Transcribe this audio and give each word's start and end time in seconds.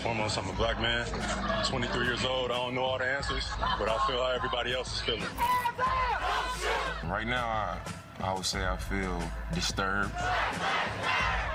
and 0.00 0.16
foremost, 0.16 0.38
I'm 0.38 0.48
a 0.48 0.52
black 0.54 0.80
man, 0.80 1.06
23 1.66 2.06
years 2.06 2.24
old. 2.24 2.50
I 2.50 2.54
don't 2.54 2.74
know 2.74 2.82
all 2.82 2.98
the 2.98 3.04
answers, 3.04 3.48
but 3.78 3.88
I 3.88 3.98
feel 4.06 4.22
how 4.22 4.32
everybody 4.34 4.72
else 4.72 4.94
is 4.94 5.00
feeling. 5.00 5.22
Right 7.04 7.26
now, 7.26 7.46
I, 7.46 7.78
I 8.20 8.32
would 8.32 8.44
say 8.44 8.64
I 8.64 8.76
feel 8.76 9.20
disturbed. 9.54 10.12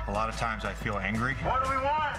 A 0.08 0.12
lot 0.12 0.30
of 0.30 0.38
times 0.38 0.66
I 0.66 0.74
feel 0.74 0.98
angry. 0.98 1.34
What 1.44 1.64
do 1.64 1.70
we 1.70 1.78
want? 1.78 2.18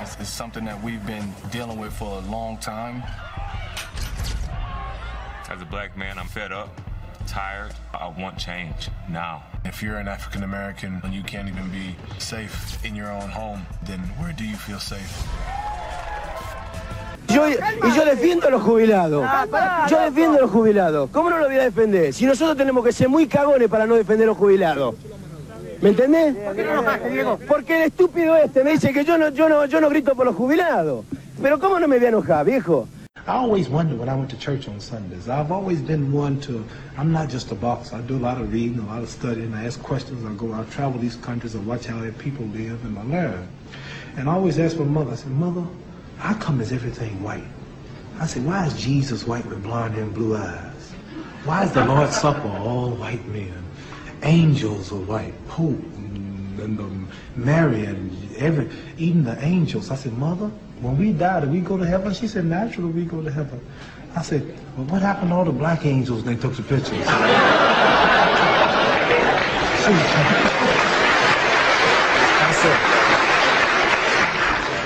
It's, 0.00 0.16
it's 0.20 0.28
something 0.28 0.64
that 0.66 0.82
we've 0.82 1.04
been 1.06 1.32
dealing 1.50 1.78
with 1.78 1.92
for 1.92 2.18
a 2.18 2.20
long 2.30 2.58
time. 2.58 3.02
As 5.48 5.60
a 5.60 5.66
black 5.66 5.96
man, 5.96 6.18
I'm 6.18 6.28
fed 6.28 6.52
up, 6.52 6.80
tired. 7.26 7.72
I 7.92 8.08
want 8.08 8.38
change 8.38 8.88
now. 9.08 9.42
If 9.64 9.82
you're 9.82 9.96
an 9.96 10.08
African 10.08 10.42
American 10.42 11.00
and 11.02 11.14
you 11.14 11.22
can't 11.22 11.48
even 11.48 11.70
be 11.70 11.96
safe 12.18 12.84
in 12.84 12.94
your 12.94 13.10
own 13.10 13.30
home, 13.30 13.66
then 13.86 13.98
where 14.18 14.32
do 14.32 14.44
you 14.44 14.56
feel 14.56 14.78
safe? 14.78 15.10
Yo, 17.28 17.48
y 17.48 17.56
yo 17.96 18.04
defiendo 18.04 18.46
a 18.46 18.50
los 18.50 18.62
jubilados. 18.62 19.26
Yo 19.88 19.98
defiendo 20.00 20.38
a 20.38 20.42
los 20.42 20.50
jubilados. 20.50 21.08
¿Cómo 21.10 21.30
no 21.30 21.38
lo 21.38 21.46
voy 21.46 21.56
a 21.56 21.64
defender? 21.64 22.12
Si 22.12 22.26
nosotros 22.26 22.56
tenemos 22.56 22.84
que 22.84 22.92
ser 22.92 23.08
muy 23.08 23.26
cagones 23.26 23.68
para 23.68 23.86
no 23.86 23.94
defender 23.94 24.24
a 24.24 24.28
los 24.28 24.36
jubilados. 24.36 24.94
¿Me 25.80 25.88
entendés? 25.88 26.36
Porque 27.48 27.76
el 27.78 27.82
estúpido 27.84 28.36
este 28.36 28.62
me 28.62 28.72
dice 28.72 28.92
que 28.92 29.04
yo 29.04 29.16
no, 29.16 29.30
yo 29.30 29.48
no, 29.48 29.64
yo 29.64 29.80
no 29.80 29.88
grito 29.88 30.14
por 30.14 30.26
los 30.26 30.36
jubilados. 30.36 31.06
Pero 31.40 31.58
¿cómo 31.58 31.80
no 31.80 31.88
me 31.88 31.96
voy 31.96 32.06
a 32.06 32.08
enojar, 32.10 32.44
viejo? 32.44 32.86
I 33.26 33.36
always 33.36 33.70
wonder 33.70 33.96
when 33.96 34.10
I 34.10 34.14
went 34.14 34.28
to 34.30 34.38
church 34.38 34.68
on 34.68 34.78
Sundays. 34.80 35.30
I've 35.30 35.50
always 35.50 35.80
been 35.80 36.12
one 36.12 36.42
to, 36.42 36.62
I'm 36.98 37.10
not 37.10 37.30
just 37.30 37.50
a 37.52 37.54
boxer. 37.54 37.96
I 37.96 38.02
do 38.02 38.16
a 38.16 38.18
lot 38.18 38.38
of 38.38 38.52
reading, 38.52 38.78
a 38.80 38.86
lot 38.86 39.02
of 39.02 39.08
studying. 39.08 39.54
I 39.54 39.64
ask 39.64 39.82
questions. 39.82 40.26
I 40.26 40.34
go, 40.34 40.52
I 40.52 40.62
travel 40.64 41.00
these 41.00 41.16
countries. 41.16 41.56
I 41.56 41.60
watch 41.60 41.86
how 41.86 41.98
their 42.00 42.12
people 42.12 42.44
live 42.46 42.84
and 42.84 42.98
I 42.98 43.02
learn. 43.02 43.48
And 44.18 44.28
I 44.28 44.34
always 44.34 44.58
ask 44.58 44.76
my 44.76 44.84
mother, 44.84 45.12
I 45.12 45.14
said, 45.14 45.30
Mother, 45.30 45.66
how 46.18 46.34
come 46.34 46.60
is 46.60 46.70
everything 46.70 47.22
white? 47.22 47.44
I 48.20 48.26
said, 48.26 48.44
why 48.44 48.66
is 48.66 48.74
Jesus 48.80 49.26
white 49.26 49.46
with 49.46 49.62
blonde 49.62 49.94
hair 49.94 50.04
and 50.04 50.14
blue 50.14 50.36
eyes? 50.36 50.92
Why 51.44 51.64
is 51.64 51.72
the 51.72 51.84
Lord's 51.84 52.16
Supper 52.16 52.46
all 52.48 52.90
white 52.90 53.26
men? 53.28 53.64
Angels 54.22 54.92
are 54.92 54.96
white, 54.96 55.34
Pope 55.48 55.82
and, 55.96 56.78
and 56.78 57.08
Mary 57.36 57.86
and 57.86 58.36
every, 58.36 58.70
even 58.98 59.24
the 59.24 59.42
angels. 59.42 59.90
I 59.90 59.96
said, 59.96 60.12
Mother, 60.12 60.50
when 60.80 60.98
we 60.98 61.12
die, 61.12 61.40
do 61.40 61.50
we 61.50 61.60
go 61.60 61.76
to 61.76 61.86
heaven? 61.86 62.12
She 62.12 62.28
said, 62.28 62.44
naturally 62.44 62.92
we 62.92 63.04
go 63.04 63.22
to 63.22 63.30
heaven. 63.30 63.60
I 64.16 64.22
said, 64.22 64.42
well, 64.76 64.86
what 64.86 65.02
happened 65.02 65.30
to 65.30 65.36
all 65.36 65.44
the 65.44 65.52
black 65.52 65.86
angels 65.86 66.24
they 66.24 66.36
took 66.36 66.54
the 66.54 66.62
pictures? 66.62 67.06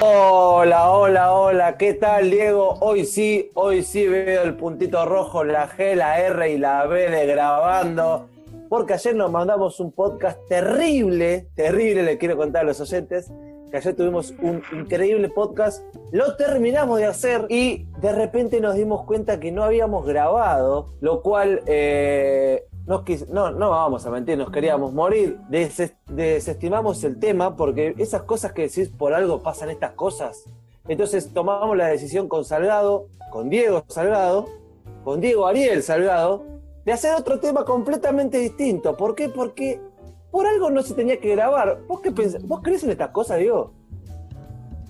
Hola, 0.00 0.91
hola, 0.91 1.33
hola, 1.33 1.77
¿qué 1.77 1.95
tal 1.95 2.30
Diego? 2.30 2.77
Hoy 2.80 3.05
sí, 3.05 3.50
hoy 3.55 3.83
sí 3.83 4.06
veo 4.06 4.42
el 4.42 4.55
puntito 4.55 5.05
rojo, 5.05 5.45
la 5.45 5.69
G, 5.69 5.95
la 5.95 6.20
R 6.20 6.50
y 6.50 6.58
la 6.58 6.86
B 6.86 7.08
de 7.08 7.27
grabando, 7.27 8.28
porque 8.69 8.95
ayer 8.95 9.14
nos 9.14 9.30
mandamos 9.30 9.78
un 9.80 9.92
podcast 9.92 10.39
terrible, 10.48 11.47
terrible, 11.55 12.02
le 12.02 12.19
quiero 12.19 12.36
contar 12.36 12.62
a 12.62 12.67
los 12.67 12.80
oyentes, 12.80 13.30
que 13.70 13.77
ayer 13.77 13.94
tuvimos 13.94 14.34
un 14.42 14.62
increíble 14.72 15.28
podcast, 15.28 15.83
lo 16.12 16.36
terminamos 16.36 16.98
de 16.98 17.06
hacer 17.06 17.47
y 17.48 17.86
de 18.00 18.12
repente 18.12 18.61
nos 18.61 18.74
dimos 18.74 19.05
cuenta 19.05 19.38
que 19.38 19.52
no 19.52 19.62
habíamos 19.64 20.06
grabado, 20.06 20.94
lo 21.00 21.22
cual 21.22 21.62
eh, 21.66 22.64
nos 22.86 23.05
no, 23.28 23.50
no 23.50 23.70
vamos 23.70 24.06
a 24.06 24.11
mentir, 24.11 24.39
nos 24.39 24.50
queríamos 24.50 24.92
morir, 24.94 25.39
Des- 25.50 25.94
desestimamos 26.06 27.05
el 27.05 27.19
tema 27.19 27.56
porque 27.56 27.95
esas 27.98 28.23
cosas 28.23 28.52
que 28.52 28.62
decís 28.62 28.89
por 28.89 29.12
algo 29.12 29.42
pasan 29.42 29.70
estas 29.70 29.92
cosas. 29.92 30.45
Entonces 30.89 31.33
tomamos 31.34 31.77
la 31.77 31.89
decisión 31.89 32.28
con 32.28 32.46
Salgado, 32.46 33.08
con 33.30 33.51
Diego 33.51 33.84
Salgado, 33.89 34.46
con 35.05 35.20
Diego 35.20 35.46
Ariel 35.46 35.83
Salgado, 35.83 36.45
de 36.86 36.92
hacer 36.92 37.14
otro 37.14 37.39
tema 37.39 37.67
completamente 37.67 38.39
distinto. 38.39 38.96
¿Por 38.96 39.14
qué? 39.14 39.28
Porque 39.28 39.83
por 40.30 40.46
algo 40.46 40.70
no 40.70 40.83
se 40.83 40.94
tenía 40.94 41.18
que 41.18 41.30
grabar. 41.30 41.80
¿Vos, 41.86 42.00
qué 42.00 42.12
pensás? 42.12 42.42
¿Vos 42.46 42.61
crees 42.62 42.84
en 42.84 42.90
estas 42.90 43.11
cosas, 43.11 43.39
Diego? 43.39 43.72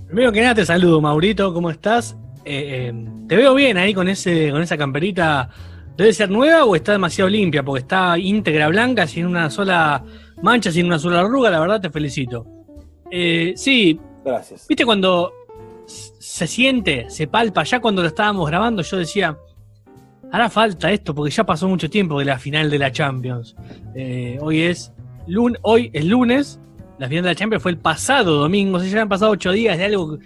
Primero 0.06 0.32
que 0.32 0.40
nada 0.40 0.54
te 0.54 0.66
saludo, 0.66 1.00
Maurito, 1.00 1.52
¿cómo 1.52 1.70
estás? 1.70 2.16
Eh, 2.44 2.88
eh, 2.90 3.04
te 3.28 3.36
veo 3.36 3.54
bien 3.54 3.76
ahí 3.76 3.92
con 3.92 4.08
ese, 4.08 4.50
con 4.50 4.62
esa 4.62 4.76
camperita. 4.78 5.50
¿Debe 5.96 6.12
ser 6.12 6.30
nueva 6.30 6.64
o 6.64 6.74
está 6.74 6.92
demasiado 6.92 7.28
limpia? 7.28 7.62
Porque 7.62 7.80
está 7.80 8.18
íntegra 8.18 8.68
blanca, 8.68 9.06
sin 9.06 9.26
una 9.26 9.50
sola 9.50 10.02
mancha, 10.42 10.72
sin 10.72 10.86
una 10.86 10.98
sola 10.98 11.20
arruga, 11.20 11.50
la 11.50 11.60
verdad 11.60 11.80
te 11.80 11.90
felicito. 11.90 12.46
Eh, 13.10 13.52
sí, 13.56 14.00
Gracias. 14.24 14.66
viste 14.66 14.84
cuando 14.84 15.32
se 15.86 16.46
siente, 16.46 17.10
se 17.10 17.26
palpa, 17.26 17.64
ya 17.64 17.80
cuando 17.80 18.02
lo 18.02 18.08
estábamos 18.08 18.48
grabando 18.48 18.82
yo 18.82 18.96
decía, 18.96 19.36
hará 20.30 20.48
falta 20.48 20.90
esto 20.90 21.14
porque 21.14 21.30
ya 21.32 21.44
pasó 21.44 21.68
mucho 21.68 21.90
tiempo 21.90 22.18
de 22.18 22.26
la 22.26 22.38
final 22.38 22.70
de 22.70 22.78
la 22.78 22.92
Champions. 22.92 23.56
Hoy 24.40 24.62
es 24.62 24.92
hoy 25.62 25.90
es 25.92 26.04
lunes, 26.04 26.60
la 26.98 27.08
final 27.08 27.24
de 27.24 27.30
la 27.30 27.34
Champions 27.34 27.62
fue 27.62 27.72
el 27.72 27.78
pasado 27.78 28.34
domingo, 28.36 28.76
o 28.76 28.80
sea, 28.80 28.88
ya 28.88 29.02
han 29.02 29.08
pasado 29.08 29.32
ocho 29.32 29.52
días 29.52 29.78
de 29.78 29.84
algo 29.84 30.18
que 30.18 30.24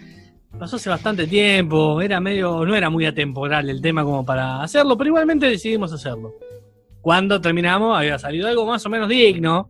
pasó 0.59 0.77
hace 0.77 0.91
bastante 0.91 1.27
tiempo, 1.27 2.01
era 2.01 2.21
medio, 2.21 2.65
no 2.65 2.75
era 2.75 2.91
muy 2.91 3.07
atemporal 3.07 3.69
el 3.69 3.81
tema 3.81 4.05
como 4.05 4.25
para 4.25 4.63
hacerlo, 4.63 4.97
pero 4.97 5.09
igualmente 5.09 5.47
decidimos 5.47 5.93
hacerlo. 5.93 6.35
Cuando 7.01 7.41
terminamos 7.41 7.99
había 7.99 8.19
salido 8.19 8.49
algo 8.49 8.65
más 8.65 8.85
o 8.87 8.89
menos 8.89 9.09
digno 9.09 9.69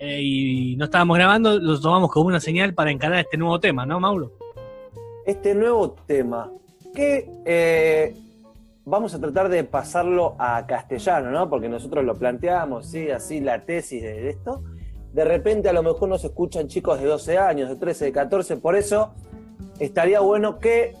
eh, 0.00 0.20
y 0.20 0.76
no 0.76 0.86
estábamos 0.86 1.16
grabando, 1.16 1.58
lo 1.58 1.80
tomamos 1.80 2.10
como 2.10 2.26
una 2.26 2.40
señal 2.40 2.74
para 2.74 2.90
encarar 2.90 3.20
este 3.20 3.36
nuevo 3.36 3.60
tema, 3.60 3.86
¿no, 3.86 4.00
Mauro? 4.00 4.32
Este 5.24 5.54
nuevo 5.54 5.96
tema, 6.06 6.50
que 6.94 7.28
eh, 7.44 8.14
vamos 8.86 9.14
a 9.14 9.20
tratar 9.20 9.48
de 9.48 9.64
pasarlo 9.64 10.36
a 10.38 10.64
castellano, 10.66 11.30
¿no? 11.30 11.50
Porque 11.50 11.68
nosotros 11.68 12.04
lo 12.04 12.14
planteamos, 12.14 12.86
¿sí? 12.86 13.10
Así 13.10 13.40
la 13.40 13.64
tesis 13.64 14.00
de 14.00 14.30
esto. 14.30 14.62
De 15.12 15.24
repente 15.24 15.68
a 15.68 15.72
lo 15.72 15.82
mejor 15.82 16.08
nos 16.08 16.24
escuchan 16.24 16.68
chicos 16.68 17.00
de 17.00 17.06
12 17.06 17.36
años, 17.36 17.68
de 17.68 17.76
13, 17.76 18.06
de 18.06 18.12
14, 18.12 18.56
por 18.58 18.76
eso 18.76 19.12
estaría 19.80 20.20
bueno 20.20 20.60
que 20.60 20.94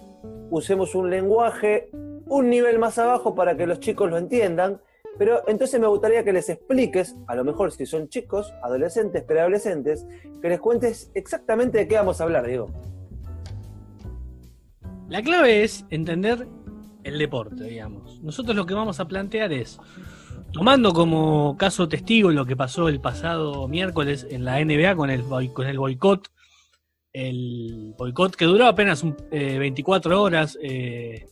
usemos 0.50 0.94
un 0.94 1.10
lenguaje 1.10 1.90
un 2.26 2.50
nivel 2.50 2.80
más 2.80 2.98
abajo 2.98 3.36
para 3.36 3.56
que 3.56 3.68
los 3.68 3.78
chicos 3.78 4.10
lo 4.10 4.18
entiendan. 4.18 4.80
Pero 5.16 5.42
entonces 5.46 5.80
me 5.80 5.86
gustaría 5.86 6.24
que 6.24 6.32
les 6.32 6.48
expliques, 6.48 7.14
a 7.28 7.36
lo 7.36 7.44
mejor 7.44 7.70
si 7.70 7.86
son 7.86 8.08
chicos, 8.08 8.52
adolescentes, 8.62 9.22
preadolescentes, 9.22 10.06
que 10.42 10.48
les 10.48 10.60
cuentes 10.60 11.10
exactamente 11.14 11.78
de 11.78 11.88
qué 11.88 11.94
vamos 11.94 12.20
a 12.20 12.24
hablar, 12.24 12.46
Diego. 12.46 12.68
La 15.08 15.22
clave 15.22 15.62
es 15.62 15.86
entender 15.90 16.48
el 17.06 17.18
deporte, 17.18 17.64
digamos. 17.64 18.20
Nosotros 18.22 18.54
lo 18.56 18.66
que 18.66 18.74
vamos 18.74 19.00
a 19.00 19.06
plantear 19.08 19.52
es, 19.52 19.78
tomando 20.52 20.92
como 20.92 21.56
caso 21.56 21.88
testigo 21.88 22.30
lo 22.30 22.44
que 22.46 22.56
pasó 22.56 22.88
el 22.88 23.00
pasado 23.00 23.68
miércoles 23.68 24.26
en 24.30 24.44
la 24.44 24.58
NBA 24.64 24.96
con 24.96 25.10
el, 25.10 25.22
con 25.52 25.66
el 25.66 25.78
boicot, 25.78 26.28
el 27.12 27.94
boicot 27.96 28.34
que 28.36 28.44
duró 28.44 28.66
apenas 28.66 29.02
un- 29.02 29.16
eh, 29.30 29.58
24 29.58 30.20
horas 30.22 30.58
eh, 30.62 31.26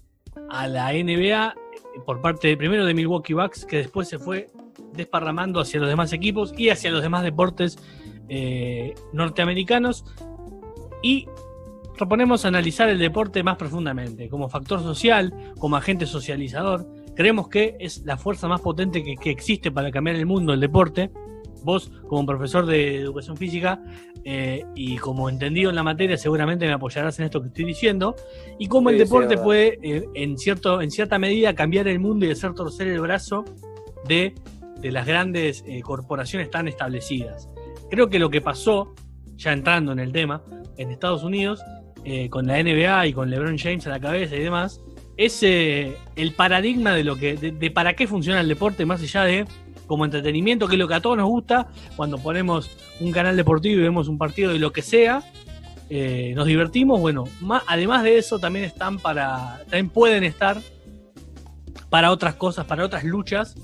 a 0.49 0.67
la 0.67 0.93
NBA 0.93 1.49
eh, 1.51 2.01
por 2.06 2.21
parte 2.21 2.56
primero 2.56 2.85
de 2.87 2.95
Milwaukee 2.95 3.35
Bucks, 3.35 3.65
que 3.67 3.79
después 3.79 4.09
se 4.09 4.19
fue 4.19 4.49
desparramando 4.95 5.61
hacia 5.61 5.81
los 5.81 5.89
demás 5.89 6.12
equipos 6.12 6.55
y 6.56 6.71
hacia 6.71 6.91
los 6.91 7.03
demás 7.03 7.23
deportes 7.23 7.79
eh, 8.29 8.95
norteamericanos. 9.12 10.05
Y 11.03 11.27
proponemos 11.97 12.44
analizar 12.44 12.88
el 12.88 12.99
deporte 12.99 13.43
más 13.43 13.56
profundamente, 13.56 14.28
como 14.28 14.49
factor 14.49 14.81
social, 14.81 15.32
como 15.59 15.77
agente 15.77 16.06
socializador. 16.06 16.87
Creemos 17.15 17.49
que 17.49 17.76
es 17.81 18.02
la 18.05 18.17
fuerza 18.17 18.49
más 18.49 18.61
potente 18.61 19.02
que, 19.02 19.17
que 19.17 19.31
existe 19.31 19.70
para 19.70 19.91
cambiar 19.91 20.17
el 20.17 20.26
mundo, 20.26 20.52
el 20.52 20.61
deporte. 20.61 21.11
Vos, 21.62 21.91
como 22.08 22.26
profesor 22.26 22.67
de 22.67 22.96
educación 22.96 23.38
física 23.38 23.82
eh, 24.25 24.64
y 24.75 24.96
como 24.99 25.31
entendido 25.31 25.70
en 25.70 25.76
la 25.76 25.82
materia, 25.82 26.19
seguramente 26.19 26.67
me 26.67 26.73
apoyarás 26.75 27.19
en 27.20 27.25
esto 27.26 27.41
que 27.41 27.49
estoy 27.49 27.64
diciendo. 27.64 28.17
Y 28.58 28.69
cómo 28.69 28.90
el 28.90 28.97
Sí, 28.97 29.05
deporte 29.05 29.38
puede, 29.38 29.79
eh, 29.82 30.05
en, 30.14 30.37
cierto, 30.37 30.82
en 30.82 30.90
cierta 30.90 31.19
medida, 31.19 31.55
cambiar 31.55 31.88
el 31.88 32.00
mundo 32.00 32.26
y 32.26 32.31
hacer 32.31 32.52
torcer 32.52 32.88
el 32.88 33.00
brazo 33.00 33.44
de, 34.06 34.35
de 34.79 34.93
las 34.93 35.06
grandes 35.06 35.64
eh, 35.67 35.81
corporaciones 35.81 36.50
tan 36.50 36.69
establecidas. 36.69 37.49
Creo 37.90 38.11
que 38.11 38.19
lo 38.19 38.29
que 38.29 38.43
pasó, 38.43 38.93
ya 39.37 39.52
entrando 39.52 39.93
en 39.93 40.00
el 40.00 40.12
tema, 40.12 40.43
en 40.76 40.90
Estados 40.90 41.25
Unidos, 41.25 41.62
eh, 42.05 42.29
con 42.29 42.47
la 42.47 42.62
NBA 42.62 43.06
y 43.09 43.12
con 43.12 43.31
LeBron 43.31 43.59
James 43.59 43.87
a 43.87 43.91
la 43.91 44.01
cabeza 44.01 44.37
y 44.37 44.41
demás, 44.41 44.81
es 45.17 45.43
eh, 45.43 45.97
el 46.17 46.33
paradigma 46.33 46.93
de 46.95 47.05
lo 47.05 47.17
que, 47.17 47.37
de, 47.37 47.71
para 47.71 47.95
qué 47.95 48.06
funciona 48.06 48.41
el 48.41 48.49
deporte, 48.49 48.85
más 48.85 49.01
allá 49.03 49.25
de 49.25 49.47
como 49.87 50.05
entretenimiento, 50.05 50.67
que 50.67 50.75
es 50.75 50.79
lo 50.79 50.89
que 50.89 50.95
a 50.95 51.01
todos 51.01 51.17
nos 51.17 51.29
gusta, 51.29 51.69
cuando 51.97 52.19
ponemos 52.19 52.71
un 53.01 53.12
canal 53.12 53.37
deportivo 53.37 53.81
y 53.81 53.83
vemos 53.83 54.09
un 54.09 54.17
partido 54.19 54.53
de 54.53 54.59
lo 54.59 54.73
que 54.73 54.83
sea, 54.83 55.23
eh, 55.91 56.33
nos 56.35 56.47
divertimos, 56.47 57.01
bueno, 57.01 57.25
ma- 57.41 57.62
además 57.67 58.03
de 58.03 58.17
eso 58.19 58.39
también 58.39 58.65
están 58.65 58.99
para, 58.99 59.59
también 59.69 59.91
pueden 59.91 60.25
estar 60.25 60.59
para 61.91 62.11
otras 62.11 62.35
cosas, 62.35 62.65
para 62.67 62.85
otras 62.85 63.05
luchas, 63.05 63.55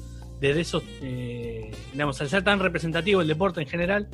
desde 0.41 0.61
esos, 0.61 0.83
eh, 1.03 1.71
digamos, 1.93 2.21
al 2.21 2.29
ser 2.29 2.43
tan 2.45 2.61
representativo 2.61 3.21
el 3.23 3.29
deporte 3.29 3.61
en 3.63 3.67
general, 3.69 4.09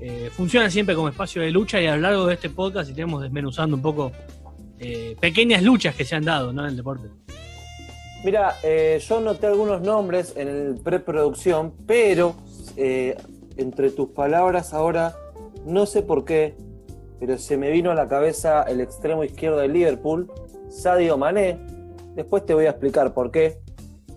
eh, 0.00 0.30
funciona 0.32 0.70
siempre 0.70 0.94
como 0.94 1.08
espacio 1.08 1.42
de 1.42 1.50
lucha 1.50 1.80
y 1.80 1.86
a 1.86 1.96
lo 1.96 2.02
largo 2.02 2.26
de 2.26 2.34
este 2.34 2.50
podcast 2.50 2.90
iremos 2.90 3.22
desmenuzando 3.22 3.76
un 3.76 3.82
poco 3.82 4.12
eh, 4.78 5.16
pequeñas 5.20 5.62
luchas 5.62 5.94
que 5.94 6.04
se 6.04 6.16
han 6.16 6.24
dado 6.24 6.50
en 6.50 6.58
el 6.58 6.76
deporte. 6.76 7.08
Mira, 8.24 8.56
eh, 8.62 9.00
yo 9.06 9.20
noté 9.20 9.46
algunos 9.46 9.82
nombres 9.82 10.34
en 10.36 10.48
el 10.48 10.74
preproducción, 10.82 11.72
pero 11.86 12.34
eh, 12.76 13.16
entre 13.56 13.90
tus 13.90 14.08
palabras 14.08 14.74
ahora, 14.74 15.14
no 15.64 15.86
sé 15.86 16.02
por 16.02 16.24
qué, 16.24 16.54
pero 17.20 17.38
se 17.38 17.56
me 17.56 17.70
vino 17.70 17.90
a 17.90 17.94
la 17.94 18.08
cabeza 18.08 18.64
el 18.64 18.80
extremo 18.80 19.24
izquierdo 19.24 19.58
de 19.58 19.68
Liverpool, 19.68 20.30
Sadio 20.68 21.16
Mané. 21.16 21.58
Después 22.14 22.44
te 22.44 22.52
voy 22.52 22.66
a 22.66 22.70
explicar 22.70 23.14
por 23.14 23.30
qué. 23.30 23.58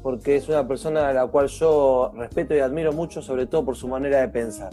Porque 0.01 0.37
es 0.37 0.47
una 0.47 0.65
persona 0.65 1.09
a 1.09 1.13
la 1.13 1.27
cual 1.27 1.47
yo 1.47 2.11
respeto 2.15 2.55
y 2.55 2.59
admiro 2.59 2.93
mucho, 2.93 3.21
sobre 3.21 3.45
todo 3.47 3.65
por 3.65 3.75
su 3.75 3.87
manera 3.87 4.21
de 4.21 4.29
pensar. 4.29 4.71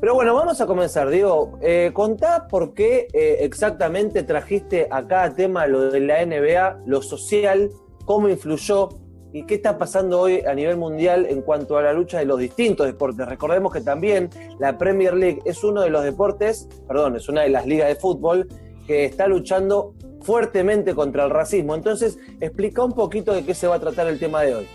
Pero 0.00 0.14
bueno, 0.14 0.32
vamos 0.32 0.60
a 0.60 0.66
comenzar. 0.66 1.10
Diego, 1.10 1.58
eh, 1.60 1.90
contá 1.92 2.46
por 2.46 2.72
qué 2.72 3.08
eh, 3.12 3.38
exactamente 3.40 4.22
trajiste 4.22 4.86
a 4.90 5.06
cada 5.08 5.34
tema 5.34 5.66
lo 5.66 5.90
de 5.90 6.00
la 6.00 6.24
NBA, 6.24 6.82
lo 6.86 7.02
social, 7.02 7.70
cómo 8.04 8.28
influyó 8.28 8.90
y 9.32 9.44
qué 9.44 9.56
está 9.56 9.76
pasando 9.76 10.20
hoy 10.20 10.40
a 10.46 10.54
nivel 10.54 10.76
mundial 10.76 11.26
en 11.28 11.42
cuanto 11.42 11.76
a 11.76 11.82
la 11.82 11.92
lucha 11.92 12.20
de 12.20 12.26
los 12.26 12.38
distintos 12.38 12.86
deportes. 12.86 13.26
Recordemos 13.26 13.72
que 13.72 13.80
también 13.80 14.30
la 14.60 14.78
Premier 14.78 15.14
League 15.14 15.40
es 15.44 15.64
uno 15.64 15.82
de 15.82 15.90
los 15.90 16.04
deportes, 16.04 16.68
perdón, 16.86 17.16
es 17.16 17.28
una 17.28 17.42
de 17.42 17.48
las 17.48 17.66
ligas 17.66 17.88
de 17.88 17.96
fútbol 17.96 18.46
que 18.86 19.04
está 19.04 19.26
luchando 19.26 19.94
fuertemente 20.22 20.94
contra 20.94 21.24
el 21.24 21.30
racismo. 21.30 21.74
Entonces, 21.74 22.18
explica 22.40 22.84
un 22.84 22.92
poquito 22.92 23.34
de 23.34 23.44
qué 23.44 23.52
se 23.52 23.66
va 23.66 23.74
a 23.74 23.80
tratar 23.80 24.06
el 24.06 24.18
tema 24.18 24.42
de 24.42 24.54
hoy. 24.54 24.66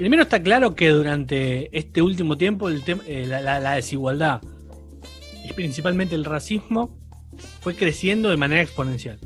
Primero 0.00 0.22
está 0.22 0.42
claro 0.42 0.74
que 0.74 0.88
durante 0.88 1.68
este 1.78 2.00
último 2.00 2.38
tiempo 2.38 2.70
el 2.70 2.82
tem- 2.82 3.02
eh, 3.06 3.26
la, 3.28 3.60
la- 3.60 3.72
desigualdad 3.74 4.40
y 5.46 5.52
principalmente 5.52 6.14
el 6.14 6.24
racismo 6.24 6.96
fue 7.60 7.74
creciendo 7.74 8.30
de 8.30 8.38
manera 8.38 8.62
exponencial. 8.62 9.18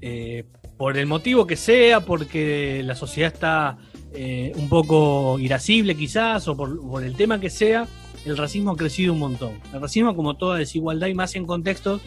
Eh, 0.00 0.44
por 0.78 0.96
el 0.96 1.04
motivo 1.04 1.46
que 1.46 1.56
sea, 1.56 2.00
porque 2.00 2.80
la 2.82 2.94
sociedad 2.94 3.34
está 3.34 3.76
eh, 4.14 4.52
un 4.56 4.70
poco 4.70 5.38
irascible 5.38 5.94
quizás, 5.94 6.48
o 6.48 6.56
por, 6.56 6.80
por 6.80 7.04
el 7.04 7.14
tema 7.14 7.38
que 7.38 7.50
sea, 7.50 7.86
el 8.24 8.38
racismo 8.38 8.70
ha 8.70 8.76
crecido 8.78 9.12
un 9.12 9.18
montón. 9.18 9.60
El 9.74 9.82
racismo 9.82 10.16
como 10.16 10.38
toda 10.38 10.56
desigualdad 10.56 11.08
y 11.08 11.14
más 11.14 11.34
en 11.34 11.44
contextos 11.44 12.00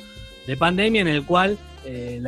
de 0.47 0.57
pandemia 0.57 1.01
en 1.01 1.07
el 1.07 1.23
cual 1.23 1.59
eh, 1.85 2.21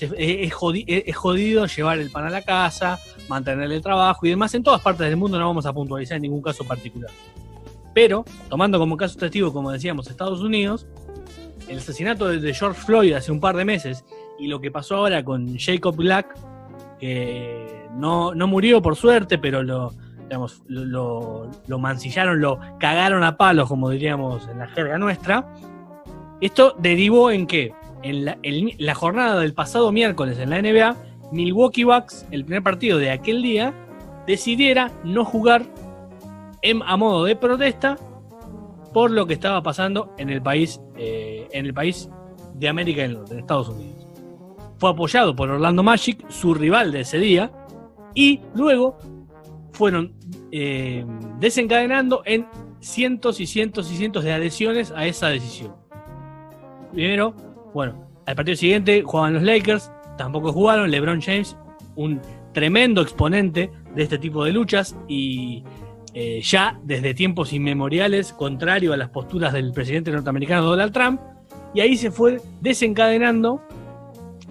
es, 0.00 0.12
es 0.16 0.52
jodi- 0.54 0.84
es- 0.86 1.04
es 1.06 1.16
jodido 1.16 1.66
llevar 1.66 1.98
el 1.98 2.10
pan 2.10 2.26
a 2.26 2.30
la 2.30 2.42
casa, 2.42 2.98
mantener 3.28 3.70
el 3.70 3.80
trabajo 3.82 4.24
y 4.26 4.30
demás. 4.30 4.54
En 4.54 4.62
todas 4.62 4.80
partes 4.80 5.06
del 5.06 5.16
mundo 5.16 5.38
no 5.38 5.46
vamos 5.46 5.66
a 5.66 5.72
puntualizar 5.72 6.16
en 6.16 6.22
ningún 6.22 6.42
caso 6.42 6.64
particular. 6.64 7.10
Pero, 7.92 8.24
tomando 8.48 8.78
como 8.78 8.96
caso 8.96 9.18
testigo, 9.18 9.52
como 9.52 9.70
decíamos, 9.70 10.08
Estados 10.08 10.40
Unidos, 10.40 10.86
el 11.68 11.78
asesinato 11.78 12.26
de 12.28 12.52
George 12.52 12.80
Floyd 12.80 13.12
hace 13.12 13.30
un 13.30 13.40
par 13.40 13.56
de 13.56 13.64
meses 13.64 14.04
y 14.38 14.48
lo 14.48 14.60
que 14.60 14.70
pasó 14.70 14.96
ahora 14.96 15.24
con 15.24 15.56
Jacob 15.58 15.94
Black, 15.96 16.34
que 16.98 17.86
no, 17.94 18.34
no 18.34 18.46
murió 18.46 18.82
por 18.82 18.96
suerte, 18.96 19.38
pero 19.38 19.62
lo, 19.62 19.92
digamos, 20.24 20.62
lo 20.66 21.78
mancillaron, 21.78 22.40
lo 22.40 22.58
cagaron 22.80 23.22
a 23.22 23.36
palos, 23.36 23.68
como 23.68 23.90
diríamos 23.90 24.48
en 24.48 24.58
la 24.58 24.66
jerga 24.68 24.98
nuestra. 24.98 25.46
Esto 26.40 26.74
derivó 26.78 27.30
en 27.30 27.46
que 27.46 27.72
en 28.04 28.24
la, 28.78 28.94
jornada 28.94 29.40
del 29.40 29.54
pasado 29.54 29.90
miércoles 29.90 30.38
en 30.38 30.50
la 30.50 30.60
NBA, 30.60 30.96
Milwaukee 31.32 31.84
Bucks, 31.84 32.26
el 32.30 32.44
primer 32.44 32.62
partido 32.62 32.98
de 32.98 33.10
aquel 33.10 33.42
día, 33.42 33.74
decidiera 34.26 34.92
no 35.04 35.24
jugar 35.24 35.64
en- 36.62 36.82
a 36.84 36.96
modo 36.96 37.24
de 37.24 37.34
protesta 37.34 37.98
por 38.92 39.10
lo 39.10 39.26
que 39.26 39.34
estaba 39.34 39.62
pasando 39.62 40.14
en 40.18 40.30
el 40.30 40.40
país, 40.40 40.80
eh, 40.96 41.48
en 41.52 41.66
el 41.66 41.74
país 41.74 42.08
de 42.54 42.68
América 42.68 43.02
del 43.02 43.14
Norte, 43.14 43.32
en 43.32 43.40
Estados 43.40 43.68
Unidos. 43.70 44.06
Fue 44.78 44.90
apoyado 44.90 45.34
por 45.34 45.50
Orlando 45.50 45.82
Magic, 45.82 46.24
su 46.30 46.54
rival 46.54 46.92
de 46.92 47.00
ese 47.00 47.18
día, 47.18 47.50
y 48.14 48.40
luego 48.54 48.98
fueron 49.72 50.14
eh, 50.52 51.04
desencadenando 51.40 52.22
en 52.24 52.46
cientos 52.78 53.40
y 53.40 53.46
cientos 53.46 53.90
y 53.90 53.96
cientos 53.96 54.22
de 54.22 54.32
adhesiones 54.32 54.92
a 54.92 55.06
esa 55.06 55.28
decisión. 55.28 55.74
Primero, 56.92 57.34
bueno, 57.74 58.08
al 58.26 58.36
partido 58.36 58.56
siguiente 58.56 59.02
jugaban 59.02 59.34
los 59.34 59.42
Lakers, 59.42 59.90
tampoco 60.16 60.52
jugaron, 60.52 60.90
LeBron 60.90 61.20
James, 61.20 61.56
un 61.96 62.20
tremendo 62.52 63.02
exponente 63.02 63.70
de 63.94 64.02
este 64.02 64.16
tipo 64.16 64.44
de 64.44 64.52
luchas 64.52 64.96
y 65.08 65.64
eh, 66.14 66.40
ya 66.42 66.78
desde 66.84 67.12
tiempos 67.12 67.52
inmemoriales, 67.52 68.32
contrario 68.32 68.92
a 68.92 68.96
las 68.96 69.10
posturas 69.10 69.52
del 69.52 69.72
presidente 69.72 70.12
norteamericano 70.12 70.62
Donald 70.62 70.92
Trump, 70.92 71.20
y 71.74 71.80
ahí 71.80 71.96
se 71.96 72.12
fue 72.12 72.40
desencadenando 72.60 73.60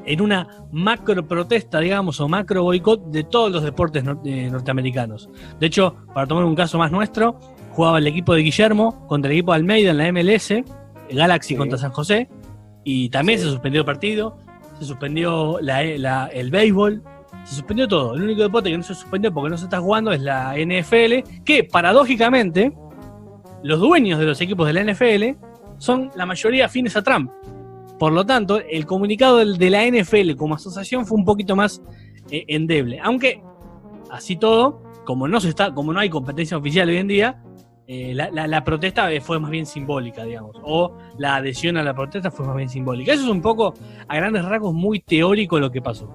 en 0.05 0.19
una 0.19 0.65
macro 0.73 1.25
protesta, 1.25 1.79
digamos, 1.79 2.19
o 2.19 2.27
macro 2.27 2.63
boicot 2.63 3.05
de 3.05 3.23
todos 3.23 3.49
los 3.53 3.63
deportes 3.63 4.03
eh, 4.25 4.49
norteamericanos. 4.51 5.29
De 5.59 5.67
hecho, 5.67 5.95
para 6.13 6.27
tomar 6.27 6.43
un 6.43 6.55
caso 6.55 6.77
más 6.77 6.91
nuestro, 6.91 7.39
jugaba 7.71 7.99
el 7.99 8.07
equipo 8.07 8.33
de 8.33 8.41
Guillermo 8.41 9.07
contra 9.07 9.31
el 9.31 9.37
equipo 9.37 9.53
de 9.53 9.57
Almeida 9.57 9.91
en 9.91 9.97
la 9.97 10.11
MLS, 10.11 10.65
Galaxy 11.09 11.53
Sí. 11.53 11.55
contra 11.55 11.77
San 11.77 11.91
José, 11.91 12.27
y 12.83 13.09
también 13.09 13.39
Sí. 13.39 13.45
se 13.45 13.51
suspendió 13.51 13.81
el 13.81 13.85
partido, 13.85 14.37
se 14.79 14.85
suspendió 14.85 15.57
la- 15.61 15.83
la- 15.83 16.27
el 16.27 16.49
béisbol, 16.51 17.01
se 17.45 17.55
suspendió 17.55 17.87
todo. 17.87 18.15
El 18.15 18.23
único 18.23 18.41
deporte 18.43 18.69
que 18.69 18.77
no 18.77 18.83
se 18.83 18.93
suspendió 18.95 19.33
porque 19.33 19.49
no 19.49 19.57
se 19.57 19.65
está 19.65 19.79
jugando 19.79 20.11
es 20.11 20.21
la 20.21 20.57
NFL, 20.57 21.23
que 21.43 21.63
paradójicamente 21.63 22.73
los 23.63 23.79
dueños 23.79 24.19
de 24.19 24.25
los 24.25 24.39
equipos 24.41 24.67
de 24.67 24.73
la 24.73 24.81
NFL 24.81 25.37
son 25.77 26.11
la 26.15 26.25
mayoría 26.25 26.65
afines 26.65 26.95
a 26.97 27.01
Trump. 27.01 27.31
Por 27.99 28.11
lo 28.11 28.25
tanto, 28.25 28.59
el 28.59 28.85
comunicado 28.85 29.37
de 29.45 29.69
la 29.69 29.83
NFL 29.85 30.35
como 30.35 30.55
asociación 30.55 31.05
fue 31.05 31.17
un 31.17 31.25
poquito 31.25 31.55
más 31.55 31.81
eh, 32.31 32.45
endeble. 32.47 32.99
Aunque, 33.01 33.41
así 34.09 34.35
todo, 34.37 34.81
como 35.05 35.27
no 35.27 35.39
se 35.41 35.49
está, 35.49 35.73
como 35.73 35.91
no 35.93 35.99
hay 35.99 36.09
competencia 36.09 36.57
oficial 36.57 36.87
hoy 36.89 36.97
en 36.97 37.07
día, 37.07 37.43
eh, 37.85 38.13
la, 38.13 38.63
protesta 38.63 39.11
eh, 39.11 39.19
fue 39.19 39.39
más 39.39 39.51
bien 39.51 39.65
simbólica, 39.65 40.23
digamos. 40.23 40.55
O 40.63 40.95
la 41.17 41.35
adhesión 41.35 41.77
a 41.77 41.83
la 41.83 41.93
protesta 41.93 42.31
fue 42.31 42.45
más 42.45 42.55
bien 42.55 42.69
simbólica. 42.69 43.13
Eso 43.13 43.23
es 43.23 43.29
un 43.29 43.41
poco, 43.41 43.73
a 44.07 44.15
grandes 44.15 44.45
rasgos, 44.45 44.73
muy 44.73 44.99
teórico 45.01 45.59
lo 45.59 45.71
que 45.71 45.81
pasó. 45.81 46.09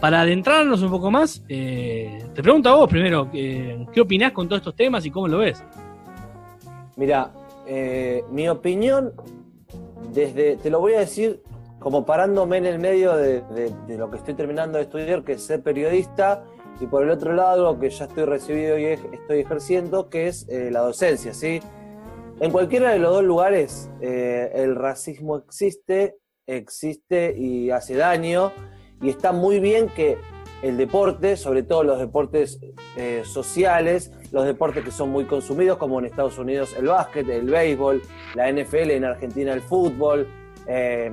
Para 0.00 0.22
adentrarnos 0.22 0.82
un 0.82 0.90
poco 0.90 1.10
más, 1.10 1.44
eh, 1.48 2.24
te 2.34 2.42
pregunto 2.42 2.68
a 2.68 2.76
vos 2.76 2.88
primero, 2.88 3.30
¿qué 3.30 4.00
opinás 4.00 4.32
con 4.32 4.48
todos 4.48 4.60
estos 4.60 4.76
temas 4.76 5.04
y 5.06 5.10
cómo 5.10 5.26
lo 5.26 5.38
ves? 5.38 5.62
Mira, 6.96 7.32
mi 8.30 8.48
opinión, 8.48 9.12
desde, 10.12 10.56
te 10.56 10.70
lo 10.70 10.80
voy 10.80 10.94
a 10.94 11.00
decir 11.00 11.42
como 11.80 12.04
parándome 12.04 12.58
en 12.58 12.66
el 12.66 12.78
medio 12.78 13.16
de 13.16 13.42
lo 13.88 14.10
que 14.10 14.16
estoy 14.18 14.34
terminando 14.34 14.78
de 14.78 14.84
estudiar, 14.84 15.24
que 15.24 15.32
es 15.32 15.42
ser 15.42 15.62
periodista, 15.62 16.44
y 16.80 16.86
por 16.86 17.02
el 17.02 17.10
otro 17.10 17.32
lado, 17.32 17.78
que 17.78 17.90
ya 17.90 18.04
estoy 18.04 18.24
recibido 18.24 18.78
y 18.78 18.84
estoy 18.86 19.40
ejerciendo, 19.40 20.08
que 20.08 20.28
es 20.28 20.48
eh, 20.48 20.70
la 20.70 20.80
docencia, 20.80 21.34
¿sí? 21.34 21.60
En 22.40 22.52
cualquiera 22.52 22.90
de 22.90 22.98
los 22.98 23.12
dos 23.12 23.24
lugares, 23.24 23.90
eh, 24.00 24.52
el 24.54 24.76
racismo 24.76 25.36
existe, 25.36 26.18
existe 26.46 27.34
y 27.36 27.70
hace 27.70 27.96
daño, 27.96 28.52
y 29.00 29.10
está 29.10 29.32
muy 29.32 29.60
bien 29.60 29.88
que 29.88 30.18
el 30.62 30.76
deporte, 30.76 31.36
sobre 31.36 31.62
todo 31.62 31.84
los 31.84 31.98
deportes 31.98 32.60
eh, 32.96 33.22
sociales, 33.24 34.12
los 34.32 34.44
deportes 34.44 34.84
que 34.84 34.90
son 34.90 35.10
muy 35.10 35.24
consumidos, 35.24 35.78
como 35.78 35.98
en 35.98 36.06
Estados 36.06 36.38
Unidos 36.38 36.74
el 36.76 36.86
básquet, 36.86 37.28
el 37.28 37.46
béisbol, 37.46 38.02
la 38.34 38.50
NFL, 38.50 38.90
en 38.90 39.04
Argentina 39.04 39.52
el 39.52 39.62
fútbol. 39.62 40.26
eh, 40.66 41.12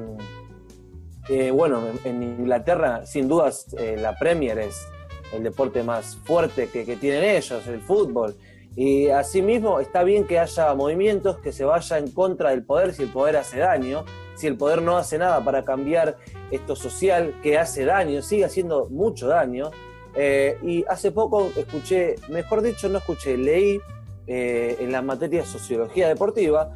eh, 1.27 1.49
bueno, 1.49 1.81
en, 2.03 2.21
Inglaterra, 2.21 3.03
sin 3.07 3.27
dudas, 3.27 3.75
la 3.97 4.15
Premier 4.15 4.59
es 4.59 4.87
el 5.33 5.43
deporte 5.43 5.83
más 5.83 6.17
fuerte 6.23 6.67
que, 6.67 6.83
tienen 6.95 7.23
ellos, 7.23 7.67
el 7.67 7.81
fútbol. 7.81 8.35
Y 8.75 9.07
asimismo, 9.07 9.79
está 9.79 10.03
bien 10.03 10.25
que 10.25 10.37
haya 10.37 10.73
movimientos 10.73 11.37
que 11.37 11.51
se 11.51 11.63
vaya 11.63 11.97
en 11.97 12.11
contra 12.11 12.49
del 12.49 12.63
poder 12.63 12.93
si 12.93 13.03
el 13.03 13.09
poder 13.09 13.37
hace 13.37 13.59
daño, 13.59 14.03
si 14.35 14.47
el 14.47 14.57
poder 14.57 14.81
no 14.81 14.97
hace 14.97 15.17
nada 15.17 15.43
para 15.43 15.63
cambiar 15.63 16.17
esto 16.51 16.75
social 16.75 17.33
que 17.41 17.57
hace 17.57 17.85
daño, 17.85 18.21
sigue 18.21 18.45
haciendo 18.45 18.89
mucho 18.89 19.27
daño. 19.27 19.71
Eh, 20.17 20.57
y 20.63 20.85
hace 20.87 21.11
poco 21.11 21.51
escuché, 21.55 22.15
mejor 22.29 22.61
dicho, 22.61 22.87
no 22.89 22.99
escuché, 22.99 23.37
leí 23.37 23.79
eh, 24.27 24.77
en 24.79 24.91
la 24.91 25.01
materia 25.01 25.41
de 25.41 25.45
sociología 25.45 26.07
deportiva 26.07 26.73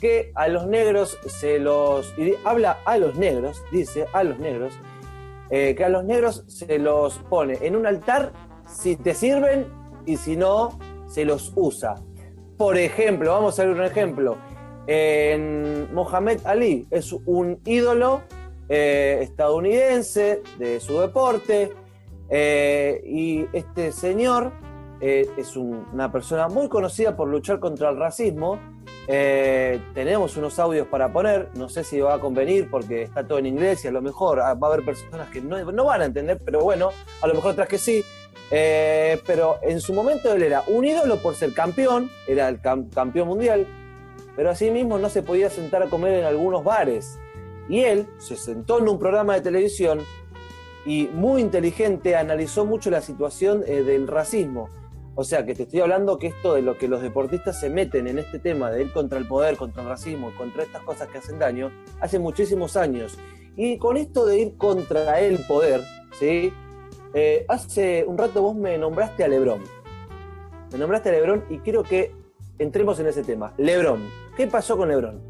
que 0.00 0.32
a 0.34 0.48
los 0.48 0.66
negros 0.66 1.18
se 1.26 1.58
los. 1.58 2.12
y 2.18 2.34
habla 2.44 2.78
a 2.84 2.98
los 2.98 3.16
negros, 3.16 3.62
dice 3.70 4.06
a 4.12 4.24
los 4.24 4.38
negros, 4.38 4.72
eh, 5.50 5.74
que 5.74 5.84
a 5.84 5.88
los 5.88 6.04
negros 6.04 6.44
se 6.48 6.78
los 6.78 7.18
pone 7.28 7.58
en 7.62 7.76
un 7.76 7.86
altar 7.86 8.32
si 8.68 8.96
te 8.96 9.14
sirven 9.14 9.66
y 10.06 10.16
si 10.16 10.36
no, 10.36 10.78
se 11.08 11.24
los 11.24 11.52
usa. 11.56 11.96
Por 12.56 12.76
ejemplo, 12.76 13.32
vamos 13.32 13.58
a 13.58 13.64
ver 13.64 13.74
un 13.76 13.82
ejemplo. 13.84 14.36
En 14.86 15.92
Mohamed 15.94 16.40
Ali 16.44 16.86
es 16.90 17.12
un 17.12 17.60
ídolo 17.64 18.22
eh, 18.68 19.18
estadounidense 19.22 20.42
de 20.58 20.78
su 20.80 21.00
deporte 21.00 21.72
eh, 22.28 23.02
y 23.04 23.46
este 23.52 23.92
señor 23.92 24.52
es 25.00 25.56
un- 25.56 25.86
una 25.92 26.12
persona 26.12 26.48
muy 26.48 26.68
conocida 26.68 27.16
por 27.16 27.28
luchar 27.28 27.58
contra 27.58 27.88
el 27.90 27.96
racismo 27.96 28.58
Eh, 29.12 29.80
tenemos 29.92 30.36
unos 30.36 30.56
audios 30.60 30.86
para 30.86 31.12
poner, 31.12 31.48
no 31.54 31.68
sé 31.68 31.82
si 31.82 31.98
va 31.98 32.14
a 32.14 32.20
convenir 32.20 32.70
porque 32.70 33.02
está 33.02 33.26
todo 33.26 33.38
en 33.38 33.46
inglés 33.46 33.84
y 33.84 33.88
a 33.88 33.90
lo 33.90 34.00
mejor 34.00 34.38
ah, 34.38 34.54
va 34.54 34.68
a 34.68 34.72
haber 34.72 34.84
personas 34.84 35.28
que 35.30 35.40
no, 35.40 35.84
van 35.84 36.02
a 36.02 36.04
entender, 36.04 36.40
pero 36.44 36.60
bueno, 36.60 36.90
a 37.20 37.26
lo 37.26 37.34
mejor 37.34 37.52
otras 37.52 37.66
que 37.66 37.78
sí. 37.78 38.04
Eh, 38.52 39.20
pero 39.26 39.58
en 39.62 39.80
su 39.80 39.94
momento 39.94 40.32
él 40.32 40.44
era 40.44 40.62
un 40.68 40.84
ídolo 40.84 41.16
por 41.16 41.34
ser 41.34 41.52
campeón, 41.52 42.08
era 42.28 42.48
el 42.48 42.62
cam- 42.62 42.88
campeón 42.90 43.26
mundial, 43.26 43.66
pero 44.36 44.50
asimismo 44.50 44.96
no 44.96 45.08
se 45.08 45.22
podía 45.24 45.50
sentar 45.50 45.82
a 45.82 45.86
comer 45.86 46.14
en 46.14 46.24
algunos 46.24 46.62
bares. 46.62 47.18
Y 47.68 47.80
él 47.80 48.06
se 48.18 48.36
sentó 48.36 48.78
en 48.78 48.88
un 48.88 49.00
programa 49.00 49.34
de 49.34 49.40
televisión 49.40 50.02
y 50.86 51.08
muy 51.12 51.40
inteligente 51.40 52.14
analizó 52.14 52.64
mucho 52.64 52.90
la 52.90 53.00
situación 53.00 53.64
eh, 53.66 53.82
del 53.82 54.06
racismo. 54.06 54.68
O 55.20 55.24
sea, 55.24 55.44
que 55.44 55.54
te 55.54 55.64
estoy 55.64 55.80
hablando 55.80 56.18
que 56.18 56.28
esto 56.28 56.54
de 56.54 56.62
lo 56.62 56.78
que 56.78 56.88
los 56.88 57.02
deportistas 57.02 57.60
se 57.60 57.68
meten 57.68 58.06
en 58.06 58.18
este 58.18 58.38
tema 58.38 58.70
de 58.70 58.84
ir 58.84 58.90
contra 58.90 59.18
el 59.18 59.28
poder, 59.28 59.58
contra 59.58 59.82
el 59.82 59.88
racismo, 59.90 60.32
contra 60.34 60.62
estas 60.62 60.82
cosas 60.82 61.08
que 61.08 61.18
hacen 61.18 61.38
daño, 61.38 61.70
hace 62.00 62.18
muchísimos 62.18 62.74
años. 62.74 63.18
Y 63.54 63.76
con 63.76 63.98
esto 63.98 64.24
de 64.24 64.40
ir 64.40 64.56
contra 64.56 65.20
el 65.20 65.44
poder, 65.44 65.82
¿sí? 66.18 66.50
Eh, 67.12 67.44
hace 67.48 68.02
un 68.06 68.16
rato 68.16 68.40
vos 68.40 68.56
me 68.56 68.78
nombraste 68.78 69.22
a 69.22 69.28
Lebron. 69.28 69.60
Me 70.72 70.78
nombraste 70.78 71.10
a 71.10 71.12
Lebron 71.12 71.44
y 71.50 71.58
quiero 71.58 71.82
que 71.82 72.14
entremos 72.58 72.98
en 72.98 73.08
ese 73.08 73.22
tema. 73.22 73.52
Lebron, 73.58 74.00
¿qué 74.38 74.46
pasó 74.46 74.78
con 74.78 74.88
Lebron? 74.88 75.20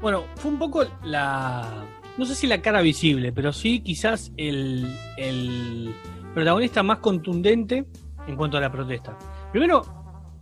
Bueno, 0.00 0.26
fue 0.36 0.52
un 0.52 0.60
poco 0.60 0.84
la. 1.02 1.84
No 2.16 2.24
sé 2.24 2.36
si 2.36 2.46
la 2.46 2.62
cara 2.62 2.82
visible, 2.82 3.32
pero 3.32 3.52
sí 3.52 3.80
quizás 3.80 4.30
el, 4.36 4.96
el 5.16 5.92
protagonista 6.34 6.84
más 6.84 6.98
contundente 6.98 7.84
en 8.26 8.36
cuanto 8.36 8.56
a 8.56 8.60
la 8.60 8.70
protesta. 8.70 9.16
Primero, 9.52 9.84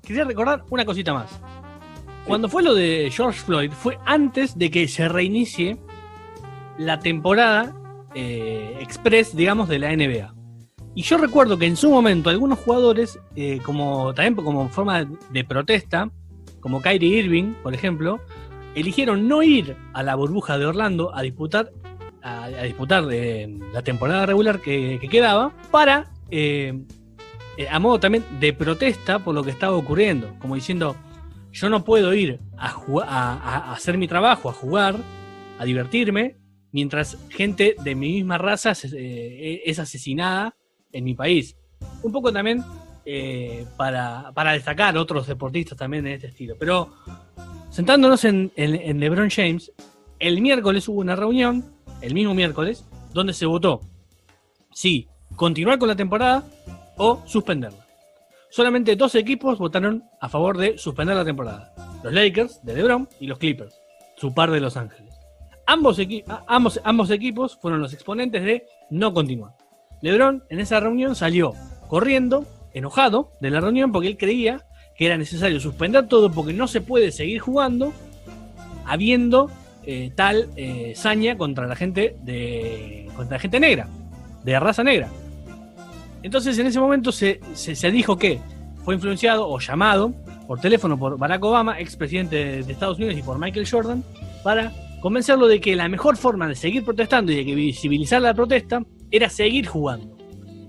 quería 0.02 0.24
recordar 0.24 0.64
una 0.70 0.84
cosita 0.84 1.12
más. 1.12 1.40
Cuando 2.26 2.48
fue 2.48 2.62
lo 2.62 2.74
de 2.74 3.10
George 3.12 3.40
Floyd, 3.40 3.72
fue 3.72 3.98
antes 4.06 4.56
de 4.56 4.70
que 4.70 4.86
se 4.86 5.08
reinicie 5.08 5.76
la 6.78 7.00
temporada 7.00 7.74
eh, 8.14 8.78
express, 8.80 9.34
digamos, 9.34 9.68
de 9.68 9.78
la 9.78 9.94
NBA. 9.96 10.34
Y 10.94 11.02
yo 11.02 11.16
recuerdo 11.16 11.58
que 11.58 11.66
en 11.66 11.76
su 11.76 11.90
momento 11.90 12.30
algunos 12.30 12.58
jugadores, 12.58 13.18
eh, 13.34 13.60
como 13.64 14.12
también 14.14 14.34
como 14.34 14.68
forma 14.68 15.04
de 15.30 15.44
protesta, 15.44 16.10
como 16.60 16.80
Kyrie 16.80 17.18
Irving, 17.18 17.54
por 17.62 17.74
ejemplo, 17.74 18.20
eligieron 18.74 19.26
no 19.26 19.42
ir 19.42 19.76
a 19.94 20.02
la 20.02 20.14
burbuja 20.14 20.58
de 20.58 20.66
Orlando 20.66 21.14
a 21.14 21.22
disputar 21.22 21.70
a, 22.22 22.44
a 22.44 22.62
disputar 22.62 23.04
eh, 23.10 23.48
la 23.72 23.82
temporada 23.82 24.26
regular 24.26 24.60
que, 24.60 24.98
que 25.00 25.08
quedaba 25.08 25.52
para 25.70 26.06
eh, 26.30 26.84
eh, 27.56 27.68
a 27.68 27.78
modo 27.78 28.00
también 28.00 28.24
de 28.40 28.52
protesta 28.52 29.18
por 29.18 29.34
lo 29.34 29.42
que 29.42 29.50
estaba 29.50 29.76
ocurriendo, 29.76 30.34
como 30.38 30.54
diciendo 30.54 30.96
yo 31.52 31.68
no 31.68 31.84
puedo 31.84 32.14
ir 32.14 32.40
a, 32.56 32.74
a, 33.02 33.72
hacer 33.72 33.98
mi 33.98 34.08
trabajo, 34.08 34.48
a 34.48 34.52
jugar, 34.52 34.96
a 35.58 35.64
divertirme, 35.64 36.36
mientras 36.72 37.18
gente 37.28 37.76
de 37.82 37.94
mi 37.94 38.12
misma 38.14 38.38
raza 38.38 38.70
es, 38.70 38.84
eh, 38.84 39.62
es 39.64 39.78
asesinada 39.78 40.56
en 40.92 41.04
mi 41.04 41.14
país. 41.14 41.56
Un 42.02 42.10
poco 42.10 42.32
también 42.32 42.64
eh, 43.04 43.66
para, 43.76 44.32
destacar 44.52 44.96
otros 44.96 45.26
deportistas 45.26 45.76
también 45.76 46.04
de 46.04 46.14
este 46.14 46.28
estilo. 46.28 46.56
Pero 46.58 46.94
sentándonos 47.68 48.24
en, 48.24 48.50
en, 48.56 48.74
en 48.74 48.98
LeBron 48.98 49.28
James, 49.28 49.72
el 50.18 50.40
miércoles 50.40 50.88
hubo 50.88 51.00
una 51.00 51.16
reunión, 51.16 51.74
el 52.00 52.14
mismo 52.14 52.34
miércoles, 52.34 52.86
donde 53.12 53.34
se 53.34 53.44
votó 53.44 53.80
si 54.72 55.06
continuar 55.36 55.78
con 55.78 55.88
la 55.88 55.96
temporada 55.96 56.44
o 56.96 57.22
suspenderla. 57.26 57.86
Solamente 58.50 58.96
dos 58.96 59.14
equipos 59.14 59.58
votaron 59.58 60.04
a 60.20 60.28
favor 60.28 60.58
de 60.58 60.76
suspender 60.76 61.16
la 61.16 61.24
temporada. 61.24 61.72
Los 62.02 62.12
Lakers 62.12 62.62
de 62.62 62.74
LeBron 62.74 63.08
y 63.18 63.26
los 63.26 63.38
Clippers, 63.38 63.80
su 64.16 64.34
par 64.34 64.50
de 64.50 64.60
Los 64.60 64.76
Ángeles. 64.76 65.14
Ambos, 65.66 65.98
equipos 67.10 67.56
fueron 67.56 67.80
los 67.80 67.94
exponentes 67.94 68.42
de 68.42 68.66
no 68.90 69.14
continuar. 69.14 69.52
LeBron 70.02 70.44
en 70.50 70.60
esa 70.60 70.80
reunión 70.80 71.14
salió 71.14 71.54
corriendo, 71.88 72.44
enojado 72.74 73.32
de 73.40 73.50
la 73.50 73.60
reunión 73.60 73.90
porque 73.90 74.08
él 74.08 74.18
creía 74.18 74.66
que 74.96 75.06
era 75.06 75.16
necesario 75.16 75.60
suspender 75.60 76.08
todo 76.08 76.30
porque 76.30 76.52
no 76.52 76.66
se 76.66 76.82
puede 76.82 77.10
seguir 77.10 77.40
jugando 77.40 77.92
habiendo 78.84 79.50
eh, 79.84 80.12
tal 80.14 80.50
eh, 80.56 80.92
saña 80.94 81.38
contra 81.38 81.66
la 81.66 81.76
gente 81.76 82.16
de 82.22 83.08
contra 83.16 83.36
la 83.36 83.40
gente 83.40 83.60
negra, 83.60 83.88
de 84.44 84.60
raza 84.60 84.84
negra. 84.84 85.08
Entonces 86.22 86.58
en 86.58 86.66
ese 86.66 86.80
momento 86.80 87.12
se, 87.12 87.40
se, 87.54 87.74
se 87.74 87.90
dijo 87.90 88.16
que 88.16 88.40
fue 88.84 88.94
influenciado 88.94 89.48
o 89.48 89.58
llamado 89.58 90.12
por 90.46 90.60
teléfono 90.60 90.98
por 90.98 91.18
Barack 91.18 91.44
Obama, 91.44 91.80
expresidente 91.80 92.36
de, 92.36 92.62
de 92.62 92.72
Estados 92.72 92.98
Unidos, 92.98 93.16
y 93.16 93.22
por 93.22 93.38
Michael 93.38 93.68
Jordan, 93.68 94.04
para 94.42 94.72
convencerlo 95.00 95.46
de 95.46 95.60
que 95.60 95.74
la 95.76 95.88
mejor 95.88 96.16
forma 96.16 96.46
de 96.46 96.54
seguir 96.54 96.84
protestando 96.84 97.32
y 97.32 97.44
de 97.44 97.54
visibilizar 97.54 98.22
la 98.22 98.34
protesta 98.34 98.82
era 99.10 99.28
seguir 99.28 99.66
jugando 99.66 100.16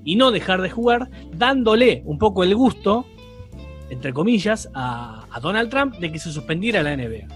y 0.04 0.16
no 0.16 0.32
dejar 0.32 0.62
de 0.62 0.70
jugar, 0.70 1.10
dándole 1.36 2.02
un 2.06 2.18
poco 2.18 2.44
el 2.44 2.56
gusto, 2.56 3.06
entre 3.90 4.14
comillas, 4.14 4.70
a, 4.74 5.26
a 5.32 5.40
Donald 5.40 5.70
Trump 5.70 5.96
de 5.96 6.12
que 6.12 6.20
se 6.20 6.32
suspendiera 6.32 6.84
la 6.84 6.96
NBA. 6.96 7.28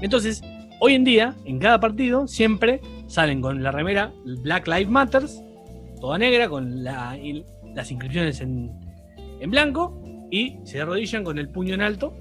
Entonces, 0.00 0.42
hoy 0.80 0.94
en 0.94 1.04
día, 1.04 1.34
en 1.44 1.58
cada 1.58 1.78
partido, 1.80 2.26
siempre 2.26 2.80
salen 3.06 3.40
con 3.42 3.62
la 3.62 3.70
remera 3.70 4.12
Black 4.24 4.66
Lives 4.66 4.88
Matters, 4.88 5.42
toda 6.00 6.18
negra, 6.18 6.48
con 6.48 6.82
la- 6.84 7.16
las 7.74 7.90
inscripciones 7.90 8.40
en, 8.40 8.70
en 9.40 9.50
blanco, 9.50 10.02
y 10.30 10.58
se 10.64 10.80
arrodillan 10.80 11.24
con 11.24 11.38
el 11.38 11.48
puño 11.48 11.74
en 11.74 11.80
alto, 11.82 12.14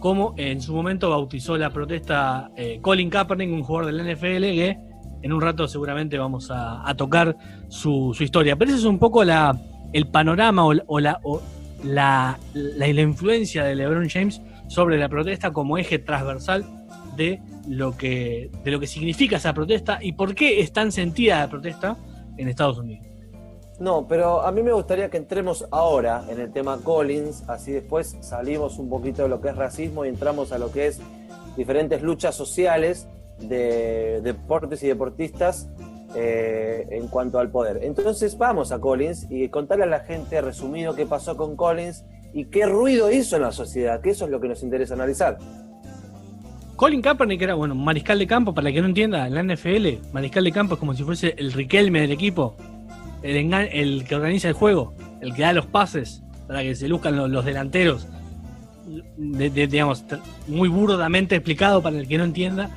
como 0.00 0.34
en 0.36 0.60
su 0.60 0.74
momento 0.74 1.08
bautizó 1.10 1.56
la 1.56 1.70
protesta 1.70 2.50
eh, 2.56 2.78
Colin 2.82 3.08
Kaepernick, 3.08 3.50
un 3.50 3.62
jugador 3.62 3.92
del 3.92 4.14
NFL, 4.14 4.42
que 4.42 4.78
en 5.22 5.32
un 5.32 5.40
rato 5.40 5.66
seguramente 5.66 6.18
vamos 6.18 6.50
a, 6.50 6.94
tocar 6.96 7.36
su, 7.68 8.14
historia. 8.20 8.56
Pero 8.56 8.70
ese 8.70 8.80
es 8.80 8.84
un 8.84 8.98
poco 8.98 9.22
el 9.22 10.06
panorama 10.08 10.66
o, 10.66 11.00
la- 11.00 12.38
influencia 13.00 13.64
de 13.64 13.74
LeBron 13.74 14.08
James 14.10 14.42
sobre 14.68 14.98
la 14.98 15.08
protesta 15.08 15.52
como 15.52 15.78
eje 15.78 15.98
transversal 15.98 16.64
de 17.16 17.40
lo 17.66 17.96
que 17.96 18.50
significa 18.86 19.36
esa 19.36 19.54
protesta 19.54 19.98
y 20.02 20.12
por 20.12 20.34
qué 20.34 20.60
es 20.60 20.72
tan 20.72 20.92
sentida 20.92 21.38
la 21.40 21.48
protesta 21.48 21.96
en 22.36 22.48
Estados 22.48 22.76
Unidos. 22.78 23.06
No, 23.80 24.06
pero 24.06 24.42
a 24.42 24.52
mí 24.52 24.62
me 24.62 24.72
gustaría 24.72 25.10
que 25.10 25.16
entremos 25.16 25.66
ahora 25.70 26.24
en 26.28 26.40
el 26.40 26.52
tema 26.52 26.78
Collins, 26.82 27.42
así 27.48 27.72
después 27.72 28.16
salimos 28.20 28.78
un 28.78 28.88
poquito 28.88 29.22
de 29.22 29.28
lo 29.28 29.40
que 29.40 29.48
es 29.48 29.56
racismo 29.56 30.04
y 30.04 30.08
entramos 30.08 30.52
a 30.52 30.58
lo 30.58 30.70
que 30.70 30.86
es 30.86 31.00
diferentes 31.56 32.00
luchas 32.02 32.36
sociales 32.36 33.08
de 33.38 34.20
deportes 34.22 34.82
y 34.84 34.86
deportistas 34.86 35.68
eh, 36.14 36.86
en 36.90 37.08
cuanto 37.08 37.40
al 37.40 37.50
poder. 37.50 37.80
Entonces 37.82 38.38
vamos 38.38 38.70
a 38.70 38.78
Collins 38.78 39.26
y 39.28 39.48
contarle 39.48 39.84
a 39.84 39.88
la 39.88 40.00
gente 40.00 40.40
resumido 40.40 40.94
qué 40.94 41.06
pasó 41.06 41.36
con 41.36 41.56
Collins 41.56 42.04
y 42.32 42.44
qué 42.46 42.66
ruido 42.66 43.10
hizo 43.10 43.36
en 43.36 43.42
la 43.42 43.52
sociedad, 43.52 44.00
que 44.00 44.10
eso 44.10 44.24
es 44.24 44.30
lo 44.30 44.40
que 44.40 44.48
nos 44.48 44.62
interesa 44.62 44.94
analizar. 44.94 45.38
Colin 46.76 47.02
Kaepernick 47.02 47.42
era, 47.42 47.54
bueno, 47.54 47.74
mariscal 47.74 48.18
de 48.18 48.26
campo, 48.26 48.52
para 48.52 48.70
que 48.72 48.80
no 48.80 48.86
entienda, 48.86 49.26
en 49.26 49.34
la 49.34 49.42
NFL, 49.42 50.12
mariscal 50.12 50.44
de 50.44 50.52
campo 50.52 50.74
es 50.74 50.80
como 50.80 50.94
si 50.94 51.04
fuese 51.04 51.34
el 51.38 51.52
Riquelme 51.52 52.00
del 52.00 52.10
equipo, 52.12 52.56
el, 53.24 54.04
que 54.04 54.14
organiza 54.14 54.48
el 54.48 54.54
juego, 54.54 54.94
el 55.20 55.34
que 55.34 55.42
da 55.42 55.52
los 55.52 55.66
pases 55.66 56.22
para 56.46 56.62
que 56.62 56.74
se 56.74 56.88
luzcan 56.88 57.16
los, 57.16 57.44
delanteros. 57.44 58.06
De- 59.16 59.48
de- 59.50 59.66
digamos, 59.66 60.04
muy 60.46 60.68
burdamente 60.68 61.34
explicado 61.36 61.82
para 61.82 61.98
el 61.98 62.06
que 62.06 62.18
no 62.18 62.24
entienda 62.24 62.70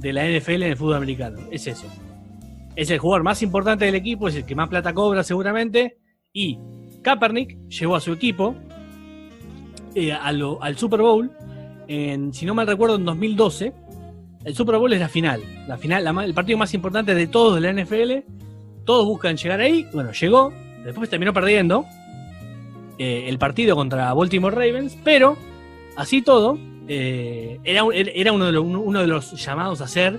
de 0.00 0.12
la 0.12 0.24
NFL 0.28 0.54
en 0.54 0.62
el 0.64 0.76
fútbol 0.76 0.96
americano. 0.96 1.38
Es 1.52 1.66
eso. 1.68 1.86
Es 2.74 2.90
el 2.90 2.98
jugador 2.98 3.22
más 3.22 3.42
importante 3.42 3.84
del 3.84 3.94
equipo, 3.94 4.26
es 4.28 4.34
el 4.34 4.44
que 4.44 4.54
más 4.56 4.68
plata 4.68 4.92
cobra 4.92 5.22
seguramente. 5.22 5.98
Y 6.32 6.58
Kaepernick 7.02 7.68
llevó 7.68 7.94
a 7.96 8.00
su 8.00 8.12
equipo 8.12 8.56
eh, 9.94 10.12
al 10.12 10.76
Super 10.76 11.00
Bowl 11.02 11.30
en, 11.86 12.32
si 12.32 12.46
no 12.46 12.54
mal 12.54 12.66
recuerdo, 12.66 12.96
en 12.96 13.04
2012. 13.04 13.72
El 14.44 14.54
Super 14.56 14.78
Bowl 14.78 14.92
es 14.92 14.98
la 14.98 15.08
final. 15.08 15.40
La 15.68 15.78
final, 15.78 16.04
el 16.24 16.34
partido 16.34 16.58
más 16.58 16.74
importante 16.74 17.14
de 17.14 17.26
todos 17.28 17.60
de 17.60 17.72
la 17.72 17.82
NFL. 17.84 18.26
Todos 18.84 19.06
buscan 19.06 19.36
llegar 19.36 19.60
ahí. 19.60 19.86
Bueno, 19.92 20.12
llegó. 20.12 20.52
Después 20.84 21.08
terminó 21.08 21.32
perdiendo 21.32 21.86
eh, 22.98 23.24
el 23.28 23.38
partido 23.38 23.76
contra 23.76 24.12
Baltimore 24.14 24.54
Ravens. 24.54 24.96
Pero, 25.04 25.36
así 25.96 26.22
todo, 26.22 26.58
eh, 26.88 27.60
era, 27.64 27.82
era 27.92 28.32
uno, 28.32 28.46
de 28.46 28.52
los, 28.52 28.64
uno 28.64 29.00
de 29.00 29.06
los 29.06 29.32
llamados 29.44 29.80
a 29.80 29.86
ser 29.86 30.18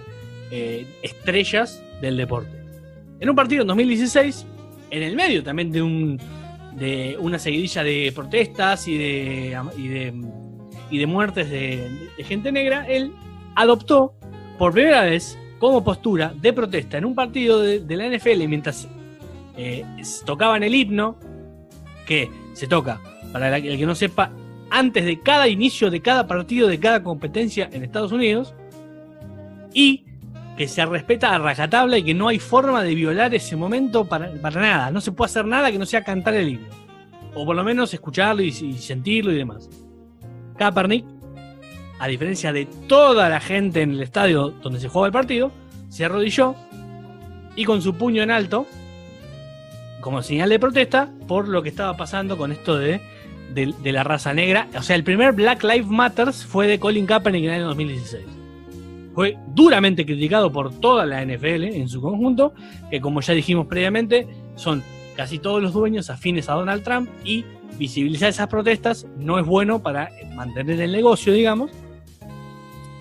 eh, 0.52 0.86
estrellas 1.02 1.84
del 2.02 2.18
deporte. 2.18 2.52
En 3.20 3.30
un 3.30 3.36
partido 3.36 3.62
en 3.62 3.68
2016, 3.68 4.46
en 4.90 5.04
el 5.04 5.16
medio 5.16 5.44
también 5.44 5.72
de 5.72 5.82
un 5.82 6.20
de 6.74 7.18
una 7.20 7.38
seguidilla 7.38 7.84
de 7.84 8.12
protestas 8.16 8.88
y 8.88 8.98
de, 8.98 9.58
y 9.78 9.88
de 9.88 10.14
y 10.90 10.98
de 10.98 11.06
muertes 11.06 11.50
de, 11.50 11.90
de 12.18 12.24
gente 12.24 12.52
negra, 12.52 12.88
él 12.88 13.14
adoptó 13.56 14.14
por 14.58 14.74
primera 14.74 15.04
vez 15.04 15.38
como 15.64 15.82
postura 15.82 16.34
de 16.36 16.52
protesta 16.52 16.98
en 16.98 17.06
un 17.06 17.16
partido 17.16 17.62
de, 17.62 17.96
la 17.96 18.10
NFL 18.10 18.46
mientras 18.50 18.86
eh, 19.56 19.86
tocaban 20.26 20.62
el 20.62 20.76
himno, 20.76 21.16
que 22.06 22.30
se 22.52 22.68
toca, 22.68 23.00
para 23.32 23.56
el 23.56 23.78
que 23.78 23.86
no 23.86 23.96
sepa, 23.96 24.30
antes 24.70 25.06
de 25.06 25.22
cada 25.22 25.48
inicio 25.48 25.90
de 25.90 26.02
cada 26.02 26.28
partido 26.28 26.68
de 26.68 26.82
cada 26.82 27.02
competencia 27.02 27.70
en 27.72 27.82
Estados 27.82 28.12
Unidos 28.12 28.54
y 29.74 30.04
que 30.58 30.68
se 30.68 30.86
respeta 30.86 31.34
a 31.34 31.38
rajatabla 31.38 31.98
y 31.98 32.04
que 32.04 32.14
no 32.14 32.28
hay 32.28 32.40
forma 32.40 32.84
de 32.84 32.94
violar 32.94 33.34
ese 33.34 33.56
momento 33.56 34.04
para, 34.04 34.34
para 34.34 34.60
nada. 34.60 34.92
No 34.92 35.00
se 35.00 35.14
puede 35.14 35.30
hacer 35.30 35.46
nada 35.46 35.72
que 35.72 35.80
no 35.80 35.86
sea 35.86 36.04
cantar 36.04 36.34
el 36.34 36.50
himno. 36.50 36.68
O 37.36 37.46
por 37.46 37.56
lo 37.56 37.64
menos 37.64 37.94
escucharlo 37.94 38.44
y, 38.44 38.50
y 38.50 38.74
sentirlo 38.80 39.32
y 39.32 39.38
demás. 39.38 39.70
Kaepernick, 40.58 41.06
a 42.04 42.08
diferencia 42.08 42.52
de 42.52 42.66
toda 42.66 43.30
la 43.30 43.40
gente 43.40 43.82
en 43.82 43.92
el 43.92 44.02
estadio 44.02 44.50
donde 44.50 44.82
se 44.82 44.90
jugaba 44.90 45.08
el 45.08 45.14
partido, 45.14 45.54
se 45.88 46.04
arrodilló 46.04 46.54
y 47.56 47.64
con 47.64 47.82
su 47.82 47.96
puño 47.96 48.22
en 48.22 48.30
alto, 48.30 48.68
como 50.02 50.22
señal 50.22 50.50
de 50.50 50.60
protesta, 50.60 51.10
por 51.30 51.48
lo 51.48 51.64
que 51.64 51.70
estaba 51.70 51.96
pasando 51.96 52.38
con 52.38 52.52
esto 52.52 52.78
de, 52.78 53.00
de, 53.54 53.92
la 53.94 54.04
raza 54.04 54.34
negra. 54.34 54.68
O 54.78 54.82
sea, 54.82 54.98
el 54.98 55.06
primer 55.06 55.32
Black 55.32 55.64
Lives 55.64 55.88
Matters 55.88 56.46
fue 56.46 56.68
de 56.68 56.78
Colin 56.78 57.06
Kaepernick 57.06 57.46
en 57.46 57.50
el 57.50 57.56
año 57.56 57.68
2016 57.68 58.26
fue 59.16 59.38
duramente 59.54 60.06
criticado 60.06 60.52
por 60.52 60.74
toda 60.74 61.06
la 61.06 61.24
NFL 61.24 61.66
en 61.66 61.88
su 61.88 62.02
conjunto, 62.02 62.54
que 62.90 63.00
como 63.00 63.22
ya 63.22 63.36
dijimos 63.36 63.68
previamente, 63.68 64.28
son 64.56 64.84
casi 65.16 65.38
todos 65.38 65.62
los 65.62 65.72
dueños 65.72 66.10
afines 66.10 66.50
a 66.50 66.54
Donald 66.54 66.84
Trump 66.84 67.08
y 67.24 67.46
visibilizar 67.78 68.30
esas 68.30 68.48
protestas 68.48 69.06
no 69.20 69.38
es 69.38 69.46
bueno 69.46 69.84
para 69.84 70.10
mantener 70.36 70.82
el 70.82 70.92
negocio, 70.92 71.32
digamos. 71.32 71.70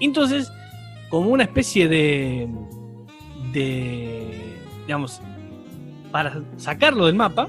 Entonces, 0.06 0.52
como 1.08 1.30
una 1.30 1.44
especie 1.44 1.88
de, 1.88 2.48
digamos, 4.86 5.20
para 6.10 6.42
sacarlo 6.56 7.06
del 7.06 7.14
mapa, 7.14 7.48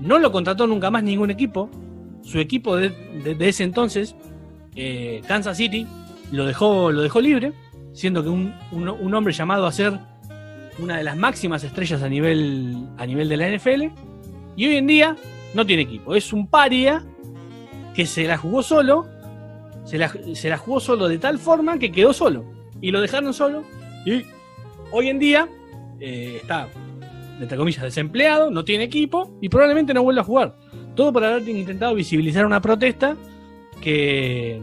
no 0.00 0.18
lo 0.18 0.32
contrató 0.32 0.66
nunca 0.66 0.90
más 0.90 1.02
ningún 1.02 1.30
equipo. 1.30 1.70
Su 2.22 2.38
equipo 2.40 2.76
de, 2.76 2.92
ese 3.38 3.64
entonces, 3.64 4.16
eh, 4.74 5.22
Kansas 5.28 5.56
City, 5.56 5.86
lo 6.32 6.46
dejó, 6.46 6.90
lo 6.90 7.02
dejó 7.02 7.20
libre, 7.20 7.52
siendo 7.92 8.22
que 8.22 8.30
un, 8.30 9.14
hombre 9.14 9.32
llamado 9.32 9.66
a 9.66 9.72
ser 9.72 9.98
una 10.78 10.96
de 10.96 11.04
las 11.04 11.16
máximas 11.16 11.62
estrellas 11.62 12.02
a 12.02 12.08
nivel, 12.08 12.88
a 12.98 13.06
nivel 13.06 13.28
de 13.28 13.36
la 13.36 13.48
NFL, 13.48 13.82
y 14.56 14.66
hoy 14.66 14.76
en 14.76 14.86
día 14.86 15.16
no 15.54 15.64
tiene 15.64 15.82
equipo. 15.82 16.14
Es 16.14 16.32
un 16.32 16.48
paria 16.48 17.04
que 17.94 18.06
se 18.06 18.24
la 18.24 18.36
jugó 18.36 18.62
solo, 18.62 19.06
se 19.84 19.98
la, 19.98 20.58
jugó 20.58 20.80
solo 20.80 21.08
de 21.08 21.18
tal 21.18 21.38
forma 21.38 21.78
que 21.78 21.92
quedó 21.92 22.12
solo, 22.12 22.44
y 22.80 22.90
lo 22.90 23.00
dejaron 23.00 23.32
solo, 23.34 23.64
y 24.04 24.24
hoy 24.90 25.08
en 25.08 25.18
día 25.18 25.48
eh, 26.00 26.38
está, 26.42 26.68
entre 27.40 27.56
comillas, 27.56 27.82
desempleado, 27.82 28.50
no 28.50 28.64
tiene 28.64 28.84
equipo, 28.84 29.36
y 29.40 29.48
probablemente 29.48 29.94
no 29.94 30.02
vuelva 30.02 30.22
a 30.22 30.24
jugar. 30.24 30.56
Todo 30.94 31.12
por 31.12 31.24
haber 31.24 31.48
intentado 31.48 31.94
visibilizar 31.94 32.46
una 32.46 32.60
protesta 32.60 33.16
que 33.80 34.60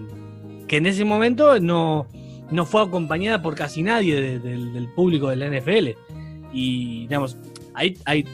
que 0.71 0.77
en 0.77 0.85
ese 0.85 1.03
momento 1.03 1.59
no, 1.59 2.07
no 2.49 2.65
fue 2.65 2.81
acompañada 2.81 3.41
por 3.41 3.55
casi 3.55 3.83
nadie 3.83 4.21
de, 4.21 4.39
de, 4.39 4.57
del 4.57 4.87
público 4.87 5.27
de 5.27 5.35
la 5.35 5.47
NFL. 5.49 5.89
Y 6.53 7.01
digamos, 7.01 7.35
ahí, 7.73 7.97
ahí 8.05 8.25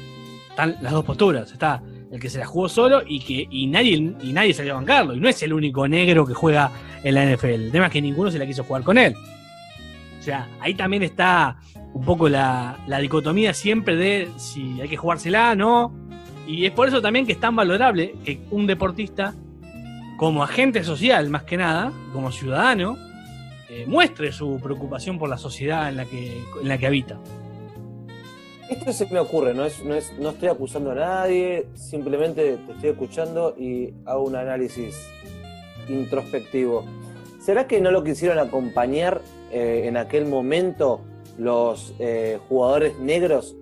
están 0.52 0.76
las 0.84 0.92
dos 0.92 1.04
posturas. 1.04 1.52
Está 1.52 1.82
el 2.12 2.20
que 2.20 2.30
se 2.30 2.40
la 2.40 2.46
jugó 2.46 2.70
solo 2.70 3.02
y 3.06 3.20
que 3.20 3.48
y 3.50 3.68
nadie, 3.68 3.96
y 4.22 4.34
nadie 4.34 4.54
salió 4.54 4.74
a 4.74 4.76
bancarlo. 4.78 5.14
Y 5.14 5.20
no 5.20 5.28
es 5.28 5.42
el 5.44 5.54
único 5.54 5.88
negro 5.88 6.26
que 6.26 6.34
juega 6.34 6.72
en 7.04 7.16
la 7.16 7.26
NFL. 7.26 7.46
El 7.48 7.72
tema 7.72 7.88
es 7.88 7.92
que 7.92 8.02
ninguno 8.02 8.32
se 8.32 8.40
la 8.40 8.46
quiso 8.46 8.64
jugar 8.64 8.84
con 8.84 8.98
él. 8.98 9.16
O 10.20 10.24
sea, 10.24 10.48
ahí 10.60 10.74
también 10.74 11.04
está 11.04 11.58
un 11.94 12.04
poco 12.04 12.30
la, 12.30 12.78
la 12.88 13.00
dicotomía 13.00 13.54
siempre 13.54 13.96
de 13.96 14.30
si 14.38 14.80
hay 14.82 14.90
que 14.90 14.98
jugársela, 14.98 15.56
no. 15.56 15.94
Y 16.48 16.66
es 16.66 16.72
por 16.72 16.88
eso 16.88 17.02
también 17.02 17.26
que 17.26 17.34
es 17.34 17.40
tan 17.40 17.56
valorable 17.56 18.16
que 18.24 18.40
un 18.52 18.68
deportista 18.68 19.34
como 20.18 20.44
agente 20.44 20.84
social, 20.84 21.30
más 21.30 21.44
que 21.44 21.58
nada, 21.58 21.92
como 22.12 22.32
ciudadano, 22.32 22.98
eh, 23.70 23.86
muestre 23.88 24.32
su 24.32 24.60
preocupación 24.62 25.20
por 25.20 25.30
la 25.30 25.38
sociedad 25.38 25.90
en 25.90 25.98
la 25.98 26.06
que, 26.06 26.42
en 26.62 26.68
la 26.68 26.78
que 26.78 26.88
habita. 26.88 27.20
Esto 28.70 28.92
se 28.92 29.06
me 29.08 29.20
ocurre, 29.20 29.54
no, 29.54 29.66
es, 29.66 29.84
no, 29.84 29.96
es, 29.96 30.12
no 30.20 30.30
estoy 30.30 30.50
acusando 30.50 30.92
a 30.92 30.96
nadie, 30.96 31.68
simplemente 31.74 32.58
te 32.58 32.72
estoy 32.74 32.90
escuchando 32.90 33.56
y 33.58 33.94
hago 34.06 34.24
un 34.24 34.36
análisis 34.36 35.10
introspectivo. 35.88 36.86
¿Será 37.40 37.66
que 37.68 37.80
no 37.80 37.92
lo 37.92 38.04
quisieron 38.04 38.40
acompañar 38.40 39.22
eh, 39.52 39.84
en 39.86 39.96
aquel 39.96 40.26
momento 40.26 41.02
los 41.38 41.94
eh, 42.00 42.40
jugadores 42.50 43.00
negros? 43.00 43.56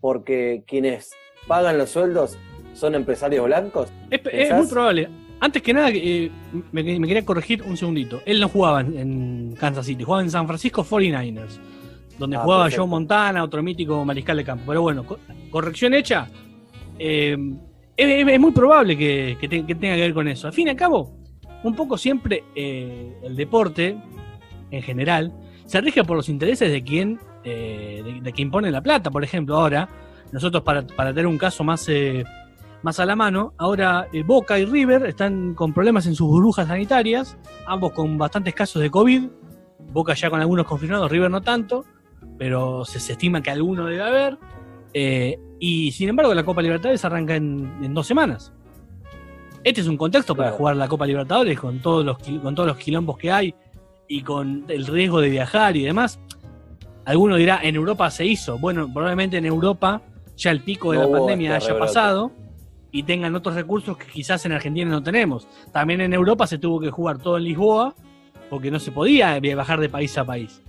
Porque 0.00 0.62
quienes 0.68 1.10
pagan 1.48 1.78
los 1.78 1.90
sueldos 1.90 2.38
son 2.74 2.94
empresarios 2.94 3.44
blancos. 3.46 3.88
Es, 4.10 4.20
es 4.30 4.54
muy 4.54 4.68
probable. 4.68 5.08
Antes 5.40 5.62
que 5.62 5.74
nada, 5.74 5.90
eh, 5.92 6.30
me, 6.72 6.82
me, 6.82 7.06
quería 7.08 7.24
corregir 7.24 7.62
un 7.62 7.76
segundito. 7.76 8.20
Él 8.24 8.40
no 8.40 8.48
jugaba 8.48 8.80
en 8.80 9.54
Kansas 9.58 9.86
City, 9.86 10.04
jugaba 10.04 10.22
en 10.22 10.30
San 10.30 10.46
Francisco 10.46 10.84
49ers, 10.84 11.58
donde 12.18 12.36
ah, 12.36 12.40
jugaba 12.40 12.64
perfecto. 12.64 12.82
Joe 12.82 12.90
Montana, 12.90 13.44
otro 13.44 13.62
mítico 13.62 14.04
mariscal 14.04 14.36
de 14.36 14.44
campo. 14.44 14.64
Pero 14.66 14.82
bueno, 14.82 15.04
co 15.04 15.18
corrección 15.50 15.94
hecha. 15.94 16.28
Eh, 16.98 17.36
es, 17.96 18.28
es, 18.28 18.40
muy 18.40 18.52
probable 18.52 18.96
que, 18.96 19.36
que, 19.40 19.48
te, 19.48 19.64
que, 19.64 19.74
tenga 19.74 19.94
que 19.94 20.02
ver 20.02 20.14
con 20.14 20.28
eso. 20.28 20.46
Al 20.46 20.52
fin 20.52 20.66
y 20.66 20.70
al 20.70 20.76
cabo, 20.76 21.16
un 21.62 21.74
poco 21.74 21.96
siempre 21.96 22.44
eh, 22.54 23.12
el 23.22 23.36
deporte, 23.36 23.98
en 24.70 24.82
general, 24.82 25.32
se 25.64 25.80
rige 25.80 26.04
por 26.04 26.16
los 26.16 26.28
intereses 26.28 26.70
de 26.70 26.82
quien, 26.82 27.18
eh, 27.44 28.02
de, 28.04 28.20
de, 28.20 28.32
quien 28.32 28.50
pone 28.50 28.70
la 28.70 28.82
plata. 28.82 29.10
Por 29.10 29.24
ejemplo, 29.24 29.56
ahora, 29.56 29.88
nosotros 30.32 30.62
para, 30.62 30.86
para 30.86 31.10
tener 31.10 31.26
un 31.26 31.38
caso 31.38 31.64
más 31.64 31.88
eh, 31.88 32.24
más 32.82 33.00
a 33.00 33.06
la 33.06 33.16
mano. 33.16 33.52
Ahora 33.58 34.06
Boca 34.24 34.58
y 34.58 34.64
River 34.64 35.06
están 35.06 35.54
con 35.54 35.72
problemas 35.72 36.06
en 36.06 36.14
sus 36.14 36.28
burbujas 36.28 36.68
sanitarias, 36.68 37.36
ambos 37.66 37.92
con 37.92 38.16
bastantes 38.16 38.54
casos 38.54 38.80
de 38.80 38.90
COVID. 38.90 39.24
Boca 39.92 40.14
ya 40.14 40.30
con 40.30 40.40
algunos 40.40 40.66
confirmados, 40.66 41.10
River 41.10 41.30
no 41.30 41.40
tanto, 41.40 41.84
pero 42.38 42.84
se, 42.84 43.00
se 43.00 43.12
estima 43.12 43.42
que 43.42 43.50
alguno 43.50 43.86
debe 43.86 44.02
haber. 44.02 44.38
Eh, 44.92 45.38
y 45.58 45.92
sin 45.92 46.08
embargo, 46.08 46.34
la 46.34 46.44
Copa 46.44 46.62
Libertadores 46.62 47.04
arranca 47.04 47.36
en, 47.36 47.70
en, 47.82 47.94
dos 47.94 48.06
semanas. 48.06 48.52
Este 49.64 49.80
es 49.80 49.88
un 49.88 49.96
contexto 49.96 50.34
para 50.34 50.52
jugar 50.52 50.76
la 50.76 50.88
Copa 50.88 51.06
Libertadores 51.06 51.58
con 51.58 51.80
todos, 51.80 52.04
los, 52.04 52.18
con 52.18 52.54
todos 52.54 52.68
los 52.68 52.76
quilombos 52.76 53.18
que 53.18 53.32
hay 53.32 53.54
y 54.08 54.22
con 54.22 54.64
el 54.68 54.86
riesgo 54.86 55.20
de 55.20 55.28
viajar 55.28 55.76
y 55.76 55.82
demás. 55.82 56.20
Alguno 57.04 57.36
dirá, 57.36 57.60
en 57.62 57.76
Europa 57.76 58.10
se 58.10 58.26
hizo. 58.26 58.58
Bueno, 58.58 58.92
probablemente 58.92 59.38
en 59.38 59.46
Europa 59.46 60.02
ya 60.36 60.50
el 60.50 60.60
pico 60.60 60.92
de 60.92 60.98
no, 60.98 61.08
la 61.08 61.18
pandemia 61.18 61.56
haya 61.56 61.78
pasado 61.78 62.30
y 62.92 63.02
tengan 63.02 63.34
otros 63.34 63.54
recursos 63.54 63.96
que 63.96 64.06
quizás 64.06 64.44
en 64.46 64.52
Argentina 64.52 64.90
no 64.90 65.02
tenemos. 65.02 65.46
También 65.72 66.00
en 66.00 66.12
Europa 66.12 66.46
se 66.46 66.58
tuvo 66.58 66.80
que 66.80 66.90
jugar 66.90 67.18
todo 67.18 67.36
en 67.36 67.44
Lisboa 67.44 67.94
porque 68.48 68.70
no 68.70 68.78
se 68.78 68.92
podía 68.92 69.40
bajar 69.54 69.80
de 69.80 69.88
país 69.88 70.16
a 70.18 70.24
país. 70.24 70.62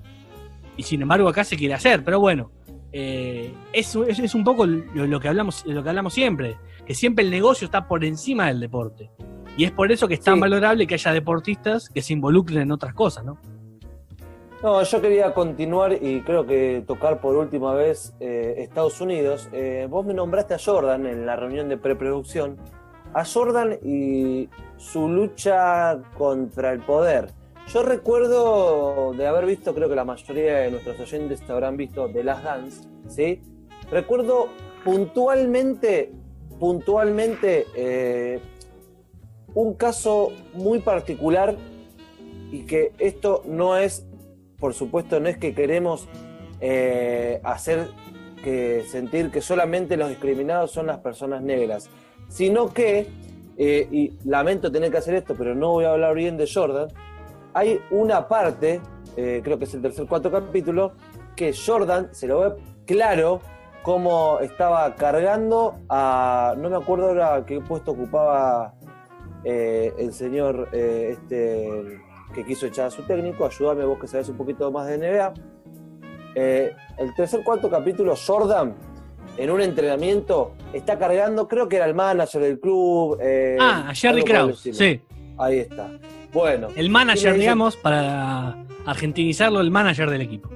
Y 0.77 0.83
sin 0.83 1.01
embargo 1.01 1.27
acá 1.27 1.43
se 1.43 1.57
quiere 1.57 1.73
hacer, 1.73 2.03
pero 2.03 2.19
bueno, 2.19 2.51
eh, 2.91 3.53
eso 3.73 4.05
es, 4.05 4.19
es, 4.19 4.33
un 4.33 4.43
poco 4.43 4.65
lo, 4.65 5.05
lo, 5.07 5.19
que 5.19 5.27
hablamos, 5.27 5.65
lo 5.65 5.83
que 5.83 5.89
hablamos 5.89 6.13
siempre, 6.13 6.57
que 6.85 6.95
siempre 6.95 7.25
el 7.25 7.31
negocio 7.31 7.65
está 7.65 7.87
por 7.87 8.05
encima 8.05 8.47
del 8.47 8.59
deporte. 8.59 9.11
Y 9.57 9.65
es 9.65 9.71
por 9.71 9.91
eso 9.91 10.07
que 10.07 10.13
es 10.13 10.21
tan 10.21 10.35
sí. 10.35 10.41
valorable 10.41 10.85
que 10.85 10.93
haya 10.93 11.11
deportistas 11.11 11.89
que 11.89 12.01
se 12.01 12.13
involucren 12.13 12.61
en 12.61 12.71
otras 12.71 12.93
cosas, 12.93 13.25
¿no? 13.25 13.39
No, 14.63 14.81
yo 14.81 15.01
quería 15.01 15.33
continuar 15.35 15.93
y 16.01 16.21
creo 16.21 16.45
que 16.47 16.83
tocar 16.87 17.21
por 17.21 17.35
última 17.35 17.75
vez 17.75 18.15
eh, 18.19 18.55
Estados 18.57 18.99
Unidos. 19.01 19.49
Eh, 19.51 19.87
vos 19.89 20.03
me 20.05 20.15
nombraste 20.15 20.55
a 20.55 20.59
Jordan 20.63 21.05
en 21.05 21.27
la 21.27 21.35
reunión 21.35 21.69
de 21.69 21.77
preproducción. 21.77 22.57
A 23.13 23.23
Jordan 23.23 23.77
y 23.83 24.49
su 24.77 25.09
lucha 25.09 25.99
contra 26.17 26.71
el 26.71 26.79
poder. 26.79 27.31
Yo 27.73 27.83
recuerdo 27.83 29.13
de 29.13 29.27
haber 29.27 29.45
visto, 29.45 29.73
creo 29.75 29.89
que 29.89 29.95
la 29.95 30.05
mayoría 30.05 30.59
de 30.59 30.71
nuestros 30.71 30.99
oyentes 30.99 31.41
habrán 31.49 31.77
visto 31.77 32.09
The 32.09 32.23
Last 32.23 32.43
Dance, 32.43 32.87
¿sí? 33.07 33.41
Recuerdo 33.91 34.47
puntualmente, 34.83 36.11
puntualmente, 36.59 37.65
eh, 37.75 38.39
un 39.53 39.73
caso 39.73 40.31
muy 40.53 40.79
particular 40.79 41.55
y 42.51 42.61
que 42.65 42.93
esto 42.99 43.43
no 43.45 43.75
es 43.75 44.07
por 44.59 44.73
supuesto, 44.73 45.19
no 45.19 45.29
es 45.29 45.37
que 45.37 45.53
queremos 45.53 46.07
eh, 46.61 47.39
hacer 47.43 47.89
que 48.43 48.83
sentir 48.87 49.29
que 49.31 49.41
solamente 49.41 49.97
los 49.97 50.09
discriminados 50.09 50.71
son 50.71 50.87
las 50.87 50.99
personas 50.99 51.41
negras, 51.41 51.89
sino 52.27 52.73
que, 52.73 53.07
eh, 53.57 53.87
y 53.91 54.13
lamento 54.25 54.71
tener 54.71 54.91
que 54.91 54.97
hacer 54.97 55.15
esto, 55.15 55.35
pero 55.37 55.55
no 55.55 55.71
voy 55.71 55.85
a 55.85 55.91
hablar 55.91 56.15
bien 56.15 56.37
de 56.37 56.49
Jordan, 56.51 56.89
hay 57.57 57.81
una 57.89 58.27
parte, 58.27 58.79
eh, 59.15 59.41
creo 59.43 59.57
que 59.57 59.65
es 59.65 59.73
el 59.73 59.81
tercer 59.81 60.05
cuarto 60.05 60.29
capítulo, 60.31 60.91
que 61.35 61.51
Jordan 61.53 62.09
se 62.11 62.27
lo 62.27 62.39
ve 62.41 62.53
claro 62.85 63.41
cómo 63.81 64.37
estaba 64.41 64.93
cargando 64.93 65.75
a, 65.89 66.53
no 66.55 66.69
me 66.69 66.75
acuerdo 66.75 67.07
ahora 67.07 67.43
qué 67.47 67.59
puesto 67.61 67.91
ocupaba 67.91 68.75
eh, 69.43 69.91
el 69.97 70.13
señor 70.13 70.69
este 70.71 71.99
que 72.35 72.45
quiso 72.45 72.67
echar 72.67 72.87
a 72.87 72.91
su 72.91 73.01
técnico, 73.03 73.45
ayúdame 73.45 73.85
vos 73.85 73.97
que 73.99 74.07
sabes 74.07 74.29
un 74.29 74.37
poquito 74.37 74.71
más 74.71 74.85
de 74.87 74.97
NBA. 74.99 75.33
Eh, 76.35 76.75
el 76.99 77.15
tercer 77.15 77.43
cuarto 77.43 77.69
capítulo, 77.71 78.13
Jordan 78.15 78.75
en 79.37 79.49
un 79.49 79.61
entrenamiento 79.61 80.51
está 80.73 80.99
cargando, 80.99 81.47
creo 81.47 81.67
que 81.67 81.77
era 81.77 81.85
el 81.85 81.95
manager 81.95 82.41
del 82.41 82.59
club. 82.59 83.17
eh, 83.19 83.57
Ah, 83.59 83.87
a 83.89 83.95
Jerry 83.95 84.23
Krause, 84.23 84.59
sí. 84.59 85.01
Ahí 85.39 85.59
está. 85.59 85.89
Bueno. 86.37 86.67
El 86.75 86.91
manager, 86.91 87.33
digamos, 87.35 87.75
para 87.75 88.63
argentinizarlo, 88.85 89.59
el 89.59 89.71
manager 89.71 90.07
del 90.11 90.21
equipo. 90.21 90.49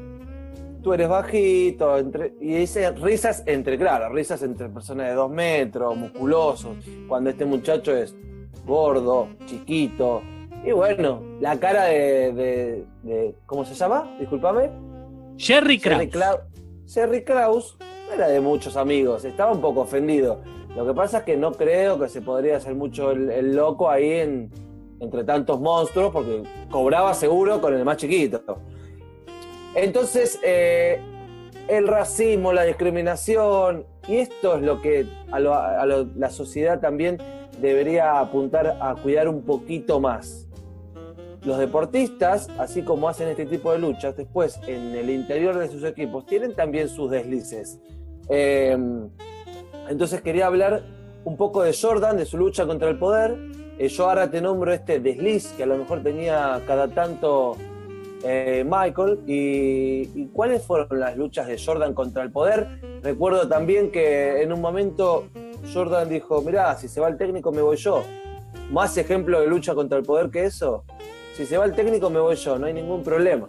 Tú 0.83 0.93
eres 0.93 1.09
bajito, 1.09 1.97
entre- 1.97 2.33
y 2.39 2.53
dice 2.53 2.91
risas 2.91 3.41
entre, 3.47 3.79
claro, 3.79 4.13
risas 4.13 4.43
entre 4.43 4.69
personas 4.69 5.07
de 5.07 5.13
dos 5.15 5.31
metros, 5.31 5.97
musculosos, 5.97 6.75
cuando 7.07 7.31
este 7.31 7.45
muchacho 7.45 7.95
es 7.97 8.15
gordo, 8.63 9.29
chiquito. 9.47 10.21
Y 10.63 10.71
bueno, 10.71 11.19
la 11.39 11.59
cara 11.59 11.85
de, 11.85 12.31
de- 12.31 12.85
de- 13.01 13.35
¿cómo 13.47 13.65
se 13.65 13.73
llama? 13.73 14.15
Discúlpame. 14.19 14.69
Jerry 15.39 15.79
Krause. 15.79 16.39
Jerry 16.93 17.25
no 17.27 18.13
era 18.13 18.27
de 18.27 18.39
muchos 18.39 18.77
amigos, 18.77 19.25
estaba 19.25 19.51
un 19.51 19.61
poco 19.61 19.81
ofendido. 19.81 20.41
Lo 20.75 20.85
que 20.85 20.93
pasa 20.93 21.19
es 21.19 21.23
que 21.23 21.37
no 21.37 21.53
creo 21.53 21.99
que 21.99 22.07
se 22.07 22.21
podría 22.21 22.57
hacer 22.57 22.75
mucho 22.75 23.09
el, 23.11 23.31
el 23.31 23.55
loco 23.55 23.89
ahí 23.89 24.11
en- 24.11 24.51
entre 25.01 25.23
tantos 25.23 25.59
monstruos, 25.59 26.13
porque 26.13 26.43
cobraba 26.69 27.13
seguro 27.13 27.59
con 27.59 27.73
el 27.73 27.83
más 27.83 27.97
chiquito. 27.97 28.41
Entonces, 29.75 30.39
eh, 30.43 31.01
el 31.67 31.87
racismo, 31.87 32.53
la 32.53 32.63
discriminación, 32.63 33.85
y 34.07 34.17
esto 34.17 34.55
es 34.57 34.61
lo 34.61 34.81
que 34.81 35.07
a 35.31 35.39
lo- 35.39 36.05
la 36.15 36.29
sociedad 36.29 36.79
también 36.79 37.17
debería 37.59 38.19
apuntar 38.19 38.77
a 38.79 38.95
cuidar 38.95 39.27
un 39.27 39.41
poquito 39.41 39.99
más. 39.99 40.47
Los 41.43 41.57
deportistas, 41.57 42.49
así 42.59 42.83
como 42.83 43.09
hacen 43.09 43.27
este 43.27 43.47
tipo 43.47 43.71
de 43.71 43.79
luchas, 43.79 44.15
después 44.15 44.59
en 44.67 44.95
el 44.95 45.09
interior 45.09 45.57
de 45.57 45.67
sus 45.67 45.83
equipos 45.83 46.27
tienen 46.27 46.53
también 46.53 46.87
sus 46.87 47.09
deslices. 47.09 47.79
Eh, 48.29 48.77
entonces 49.89 50.21
quería 50.21 50.45
hablar 50.45 50.83
un 51.25 51.37
poco 51.37 51.63
de 51.63 51.73
Jordan, 51.73 52.17
de 52.17 52.25
su 52.25 52.37
lucha 52.37 52.67
contra 52.67 52.89
el 52.89 52.99
poder. 52.99 53.35
Eh, 53.81 53.87
yo 53.87 54.07
ahora 54.07 54.29
te 54.29 54.39
nombro 54.39 54.71
este 54.71 54.99
desliz 54.99 55.53
que 55.57 55.63
a 55.63 55.65
lo 55.65 55.75
mejor 55.75 56.03
tenía 56.03 56.61
cada 56.67 56.87
tanto 56.87 57.57
eh, 58.23 58.63
Michael. 58.63 59.21
Y, 59.25 60.27
cuáles 60.27 60.63
fueron 60.63 60.99
las 60.99 61.17
luchas 61.17 61.47
de 61.47 61.59
Jordan 61.59 61.95
contra 61.95 62.21
el 62.21 62.31
poder? 62.31 62.79
Recuerdo 63.01 63.47
también 63.47 63.91
que 63.91 64.43
en 64.43 64.53
un 64.53 64.61
momento 64.61 65.29
Jordan 65.73 66.07
dijo, 66.09 66.43
mirá, 66.43 66.75
si 66.75 66.87
se 66.87 67.01
va 67.01 67.07
el 67.07 67.17
técnico 67.17 67.51
me 67.51 67.63
voy 67.63 67.75
yo. 67.77 68.03
Más 68.69 68.95
ejemplo 68.99 69.41
de 69.41 69.47
lucha 69.47 69.73
contra 69.73 69.97
el 69.97 70.03
poder 70.03 70.29
que 70.29 70.45
eso. 70.45 70.83
Si 71.33 71.47
se 71.47 71.57
va 71.57 71.65
el 71.65 71.73
técnico 71.73 72.11
me 72.11 72.19
voy 72.19 72.35
yo, 72.35 72.59
no 72.59 72.67
hay 72.67 72.73
ningún 72.73 73.03
problema. 73.03 73.47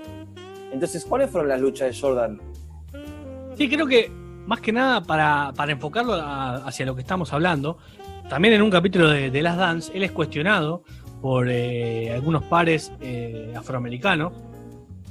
Entonces, 0.73 1.05
¿cuáles 1.05 1.29
fueron 1.29 1.51
las 1.51 1.61
luchas 1.61 1.95
de 1.95 2.01
Jordan? 2.01 2.41
Sí, 3.59 3.69
creo 3.69 3.87
que 3.87 4.11
más 4.47 4.63
que 4.63 4.73
nada 4.73 5.03
para, 5.03 5.53
para 5.55 5.73
enfocarlo 5.73 6.15
hacia 6.15 6.87
lo 6.87 6.95
que 6.95 7.03
estamos 7.03 7.35
hablando, 7.35 7.77
también 8.33 8.55
en 8.55 8.63
un 8.63 8.71
capítulo 8.71 9.11
de, 9.11 9.43
Las 9.43 9.59
Dance, 9.59 9.93
él 9.95 10.05
es 10.05 10.11
cuestionado 10.11 10.85
por 11.21 11.51
eh, 11.51 12.11
algunos 12.15 12.43
pares 12.45 12.91
eh, 13.03 13.53
afroamericanos. 13.55 14.33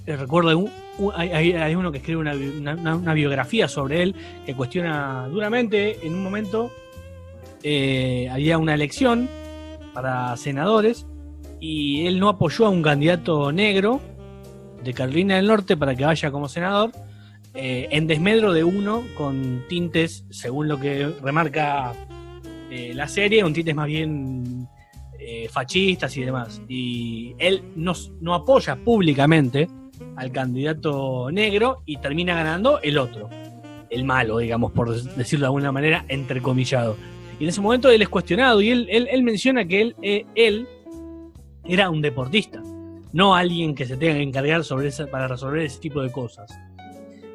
Eh, 0.07 0.15
recuerdo, 0.15 0.67
hay, 1.15 1.75
uno 1.75 1.91
que 1.91 1.99
escribe 1.99 2.19
una, 2.19 2.33
bi- 2.33 2.57
una- 2.59 2.73
una- 2.73 2.95
una 2.95 3.13
biografía 3.13 3.67
sobre 3.67 4.01
él 4.01 4.15
que 4.43 4.55
cuestiona 4.55 5.27
duramente, 5.27 6.03
en 6.03 6.15
un 6.15 6.23
momento 6.23 6.71
eh, 7.61 8.27
había 8.31 8.57
una 8.57 8.73
elección 8.73 9.29
para 9.93 10.35
senadores 10.35 11.05
y 11.59 12.07
él 12.07 12.19
no 12.19 12.27
apoyó 12.27 12.65
a 12.65 12.69
un 12.69 12.81
candidato 12.81 13.51
negro 13.51 14.01
de 14.83 14.95
Carolina 14.95 15.35
del 15.35 15.45
Norte 15.45 15.77
para 15.77 15.93
que 15.93 16.05
vaya 16.05 16.31
como 16.31 16.49
senador 16.49 16.89
en 17.53 18.07
desmedro 18.07 18.51
de 18.51 18.63
uno 18.63 19.03
con 19.15 19.63
tintes, 19.69 20.25
según 20.31 20.67
lo 20.69 20.79
que 20.79 21.13
remarca 21.21 21.93
eh, 22.71 22.93
la 22.93 23.05
serie, 23.05 23.43
un 23.43 23.51
tintes 23.51 23.75
más 23.75 23.87
bien 23.87 24.65
eh, 25.19 25.49
fascistas 25.49 26.15
y 26.15 26.21
demás. 26.21 26.61
Y 26.69 27.35
él 27.37 27.61
no, 27.75 27.91
no 28.21 28.33
apoya 28.33 28.77
públicamente 28.77 29.67
al 30.15 30.31
candidato 30.31 31.29
negro 31.31 31.83
y 31.85 31.97
termina 31.97 32.33
ganando 32.33 32.79
el 32.81 32.97
otro, 32.97 33.29
el 33.89 34.05
malo, 34.05 34.37
digamos, 34.37 34.71
por 34.71 34.89
decirlo 35.15 35.43
de 35.43 35.47
alguna 35.47 35.73
manera, 35.73 36.05
entrecomillado. 36.07 36.95
Y 37.39 37.43
en 37.43 37.49
ese 37.49 37.59
momento 37.59 37.89
él 37.89 38.01
es 38.03 38.07
cuestionado 38.07 38.61
y 38.61 38.69
él, 38.69 38.87
él, 38.89 39.09
él 39.11 39.23
menciona 39.23 39.65
que 39.65 39.81
él, 39.81 39.95
eh, 40.01 40.25
él 40.35 40.65
era 41.65 41.89
un 41.89 42.01
deportista, 42.01 42.63
no 43.11 43.35
alguien 43.35 43.75
que 43.75 43.85
se 43.85 43.97
tenga 43.97 44.13
que 44.13 44.23
encargar 44.23 44.63
sobre 44.63 44.87
esa, 44.87 45.07
para 45.07 45.27
resolver 45.27 45.63
ese 45.63 45.79
tipo 45.79 46.01
de 46.01 46.09
cosas. 46.09 46.49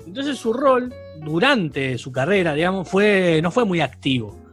Entonces 0.07 0.39
su 0.39 0.55
rol 0.55 0.95
durante 1.23 1.99
su 1.99 2.11
carrera, 2.11 2.55
digamos, 2.55 2.89
fue, 2.89 3.41
no 3.43 3.51
fue 3.51 3.67
muy 3.67 3.83
activo. 3.83 4.46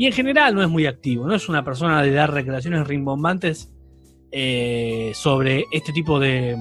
Y 0.00 0.06
en 0.06 0.14
general 0.14 0.54
no 0.54 0.62
es 0.62 0.68
muy 0.70 0.86
activo, 0.86 1.26
no 1.26 1.34
es 1.34 1.46
una 1.50 1.62
persona 1.62 2.02
de 2.02 2.10
dar 2.10 2.32
recreaciones 2.32 2.88
rimbombantes 2.88 3.70
eh, 4.32 5.12
sobre 5.14 5.66
este 5.72 5.92
tipo 5.92 6.18
de 6.18 6.56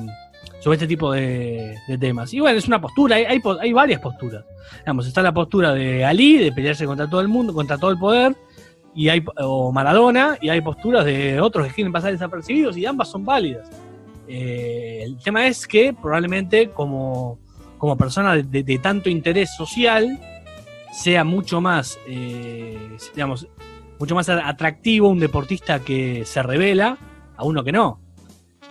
sobre 0.60 0.76
este 0.76 0.88
tipo 0.88 1.14
de, 1.14 1.78
temas. 2.02 2.34
Y 2.34 2.42
bueno, 2.42 2.58
es 2.58 2.68
una 2.68 2.82
postura, 2.82 3.16
hay, 3.16 3.40
hay, 3.62 3.72
varias 3.72 4.02
posturas. 4.02 4.44
Digamos, 4.80 5.08
está 5.08 5.22
la 5.22 5.34
postura 5.34 5.74
de 5.74 6.04
Ali, 6.04 6.38
de 6.38 6.52
pelearse 6.52 6.86
contra 6.86 7.10
todo 7.10 7.22
el 7.22 7.30
mundo, 7.30 7.54
contra 7.54 7.78
todo 7.78 7.92
el 7.92 7.98
poder, 7.98 8.36
y 8.94 9.08
hay, 9.08 9.24
o 9.38 9.72
Maradona, 9.72 10.38
y 10.42 10.50
hay 10.50 10.60
posturas 10.60 11.06
de 11.06 11.40
otros 11.40 11.66
que 11.66 11.74
quieren 11.74 11.94
pasar 11.94 12.12
desapercibidos, 12.12 12.76
y 12.76 12.86
ambas 12.86 13.08
son 13.08 13.24
válidas. 13.24 13.70
Eh, 14.28 15.04
el 15.06 15.16
tema 15.16 15.48
es 15.48 15.66
que 15.66 15.94
probablemente 15.94 16.72
como, 16.72 17.40
como 17.78 17.96
persona 17.96 18.36
de- 18.36 18.64
de 18.64 18.80
tanto 18.80 19.10
interés 19.10 19.56
social, 19.56 20.20
sea 20.92 21.24
mucho 21.24 21.62
más, 21.62 22.00
eh, 22.08 22.98
digamos, 23.14 23.48
mucho 24.00 24.16
más 24.16 24.30
atractivo 24.30 25.10
un 25.10 25.20
deportista 25.20 25.80
que 25.80 26.24
se 26.26 26.42
revela 26.44 26.98
a 27.38 27.44
uno 27.44 27.64
que 27.64 27.72
no. 27.72 28.00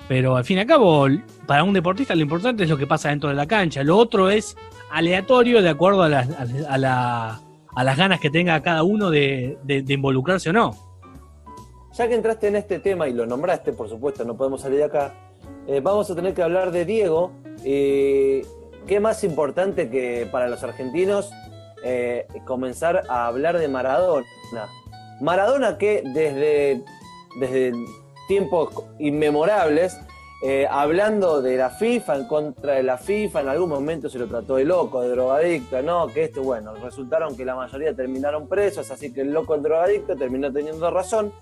Pero 0.09 0.37
al 0.37 0.45
fin 0.45 0.57
y 0.57 0.61
al 0.61 0.67
cabo, 0.67 1.07
para 1.47 1.65
un 1.65 1.75
deportista 1.75 2.15
lo 2.15 2.23
importante 2.23 2.65
es 2.65 2.71
lo 2.71 2.79
que 2.79 2.87
pasa 2.87 3.11
dentro 3.11 3.29
de 3.29 3.35
la 3.37 3.47
cancha. 3.47 3.83
Lo 3.85 3.97
otro 3.97 4.31
es 4.31 4.57
aleatorio 4.91 5.61
de 5.63 5.69
acuerdo 5.69 6.03
a 6.03 6.09
las, 6.09 6.29
la- 6.79 7.41
ganas 7.97 8.19
que 8.21 8.31
tenga 8.31 8.61
cada 8.63 8.83
uno 8.83 9.11
de 9.11 9.59
involucrarse 9.89 10.51
o 10.51 10.53
no. 10.53 10.75
Ya 11.97 12.09
que 12.09 12.15
entraste 12.15 12.47
en 12.49 12.57
este 12.57 12.79
tema 12.79 13.09
y 13.09 13.13
lo 13.13 13.27
nombraste, 13.27 13.73
por 13.73 13.89
supuesto, 13.89 14.25
no 14.25 14.37
podemos 14.37 14.61
salir 14.61 14.79
de 14.79 14.85
acá, 14.85 15.15
eh, 15.67 15.81
vamos 15.81 16.09
a 16.11 16.15
tener 16.15 16.33
que 16.33 16.43
hablar 16.43 16.71
de 16.71 16.85
Diego. 16.85 17.33
Eh, 17.65 18.47
¿Qué 18.87 19.01
más 19.01 19.25
importante 19.25 19.91
que 19.91 20.27
para 20.31 20.49
los 20.49 20.63
argentinos 20.63 21.31
eh, 21.85 22.27
comenzar 22.45 23.05
a 23.09 23.27
hablar 23.27 23.59
de 23.59 23.69
Maradona? 23.69 24.27
Maradona 25.21 25.79
que 25.79 26.03
desde, 26.05 26.83
desde 27.41 27.73
tiempos 28.29 28.71
inmemorables, 28.99 29.99
eh, 30.41 30.69
hablando 30.71 31.43
de 31.43 31.57
la 31.57 31.71
FIFA, 31.71 32.17
en 32.17 32.29
contra 32.29 32.75
de 32.75 32.85
la 32.85 32.97
FIFA, 32.97 33.41
en 33.41 33.49
algún 33.49 33.71
momento 33.71 34.09
se 34.09 34.21
lo 34.21 34.29
trató 34.29 34.55
de 34.55 34.65
loco, 34.65 35.01
de 35.01 35.09
drogadicto, 35.09 35.83
no, 35.83 36.07
que 36.07 36.25
este, 36.25 36.39
bueno, 36.39 36.75
resultaron 36.77 37.37
que 37.37 37.45
la 37.45 37.57
mayoría 37.57 37.93
terminaron 37.93 38.47
presos, 38.47 38.89
así 38.93 39.13
que 39.13 39.23
el 39.23 39.33
loco, 39.33 39.57
el 39.57 39.63
drogadicto, 39.63 40.15
terminó 40.15 40.53
teniendo 40.53 40.89
razón. 40.91 41.33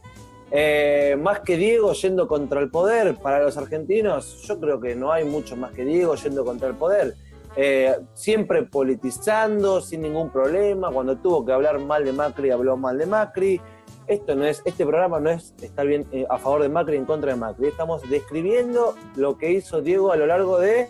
Eh, 0.50 1.16
más 1.20 1.40
que 1.40 1.56
Diego 1.56 1.92
yendo 1.92 2.26
contra 2.26 2.60
el 2.60 2.70
poder 2.70 3.16
para 3.16 3.42
los 3.42 3.58
argentinos, 3.58 4.42
yo 4.46 4.58
creo 4.58 4.80
que 4.80 4.94
no 4.94 5.12
hay 5.12 5.24
mucho 5.24 5.56
más 5.56 5.72
que 5.72 5.84
Diego 5.84 6.14
yendo 6.14 6.44
contra 6.44 6.68
el 6.68 6.74
poder. 6.76 7.16
Eh, 7.58 7.96
siempre 8.12 8.64
politizando, 8.64 9.80
sin 9.80 10.02
ningún 10.02 10.30
problema. 10.30 10.90
Cuando 10.90 11.16
tuvo 11.16 11.44
que 11.44 11.52
hablar 11.52 11.78
mal 11.78 12.04
de 12.04 12.12
Macri, 12.12 12.50
habló 12.50 12.76
mal 12.76 12.98
de 12.98 13.06
Macri. 13.06 13.60
Esto 14.06 14.36
no 14.36 14.44
es, 14.44 14.62
este 14.66 14.84
programa 14.84 15.18
no 15.20 15.30
es 15.30 15.54
estar 15.62 15.86
bien 15.86 16.06
eh, 16.12 16.26
a 16.28 16.38
favor 16.38 16.62
de 16.62 16.68
Macri 16.68 16.96
en 16.96 17.06
contra 17.06 17.32
de 17.32 17.38
Macri. 17.38 17.68
Estamos 17.68 18.08
describiendo 18.10 18.94
lo 19.16 19.38
que 19.38 19.52
hizo 19.52 19.80
Diego 19.80 20.12
a 20.12 20.16
lo 20.16 20.26
largo 20.26 20.58
de 20.58 20.88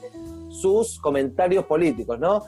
sus 0.48 0.98
comentarios 0.98 1.64
políticos, 1.66 2.18
¿no? 2.18 2.42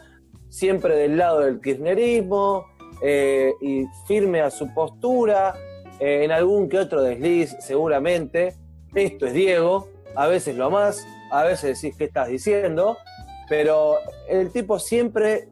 Siempre 0.49 0.97
del 0.97 1.17
lado 1.17 1.41
del 1.41 1.61
kirchnerismo 1.61 2.65
eh, 3.01 3.53
y 3.61 3.85
firme 4.07 4.41
a 4.41 4.51
su 4.51 4.75
postura, 4.75 5.55
en 6.01 6.31
algún 6.31 6.69
que 6.69 6.79
otro 6.79 7.03
desliz, 7.03 7.57
seguramente. 7.61 8.55
Esto 8.95 9.27
es 9.27 9.33
Diego, 9.33 9.89
a 10.15 10.27
veces 10.27 10.57
lo 10.57 10.67
amás, 10.67 11.07
a 11.31 11.45
veces 11.45 11.81
decís 11.81 11.97
qué 11.97 12.05
estás 12.05 12.29
diciendo, 12.29 12.97
pero 13.49 13.97
el 14.29 14.51
tipo 14.51 14.79
siempre 14.79 15.49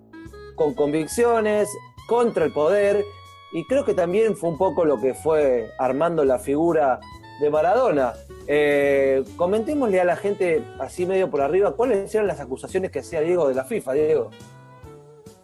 con 0.55 0.75
convicciones, 0.75 1.69
contra 2.07 2.45
el 2.45 2.53
poder, 2.53 3.05
y 3.53 3.65
creo 3.65 3.85
que 3.85 3.95
también 3.95 4.37
fue 4.37 4.51
un 4.51 4.59
poco 4.59 4.85
lo 4.85 5.01
que 5.01 5.15
fue 5.15 5.71
armando 5.79 6.25
la 6.25 6.39
figura 6.39 7.01
de 7.41 7.51
Maradona. 7.51 8.15
Eh, 8.49 9.25
comentémosle 9.37 10.01
a 10.01 10.05
la 10.05 10.17
gente 10.17 10.63
así 10.79 11.07
medio 11.07 11.31
por 11.31 11.41
arriba 11.41 11.75
cuáles 11.75 12.15
eran 12.15 12.27
las 12.27 12.41
acusaciones 12.41 12.91
que 12.91 13.01
hacía 13.01 13.21
Diego 13.21 13.49
de 13.49 13.55
la 13.55 13.65
FIFA, 13.65 13.93
Diego. 13.93 14.31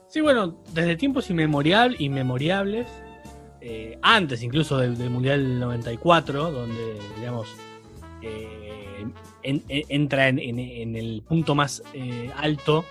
Sí, 0.09 0.21
bueno, 0.21 0.59
desde 0.73 0.97
tiempos 0.97 1.31
inmemorial, 1.31 1.97
inmemoriables, 1.99 2.87
eh, 3.61 3.99
antes 4.03 4.43
incluso 4.43 4.77
del, 4.77 4.99
del 4.99 5.09
Mundial 5.09 5.59
94, 5.59 6.51
donde, 6.51 6.99
digamos, 7.17 7.49
eh, 8.21 9.07
en- 9.43 9.63
en- 9.69 9.85
entra 9.89 10.29
en, 10.29 10.39
en- 10.39 10.97
el 10.97 11.23
punto 11.27 11.55
más 11.55 11.83
eh, 11.95 12.31
alto 12.37 12.85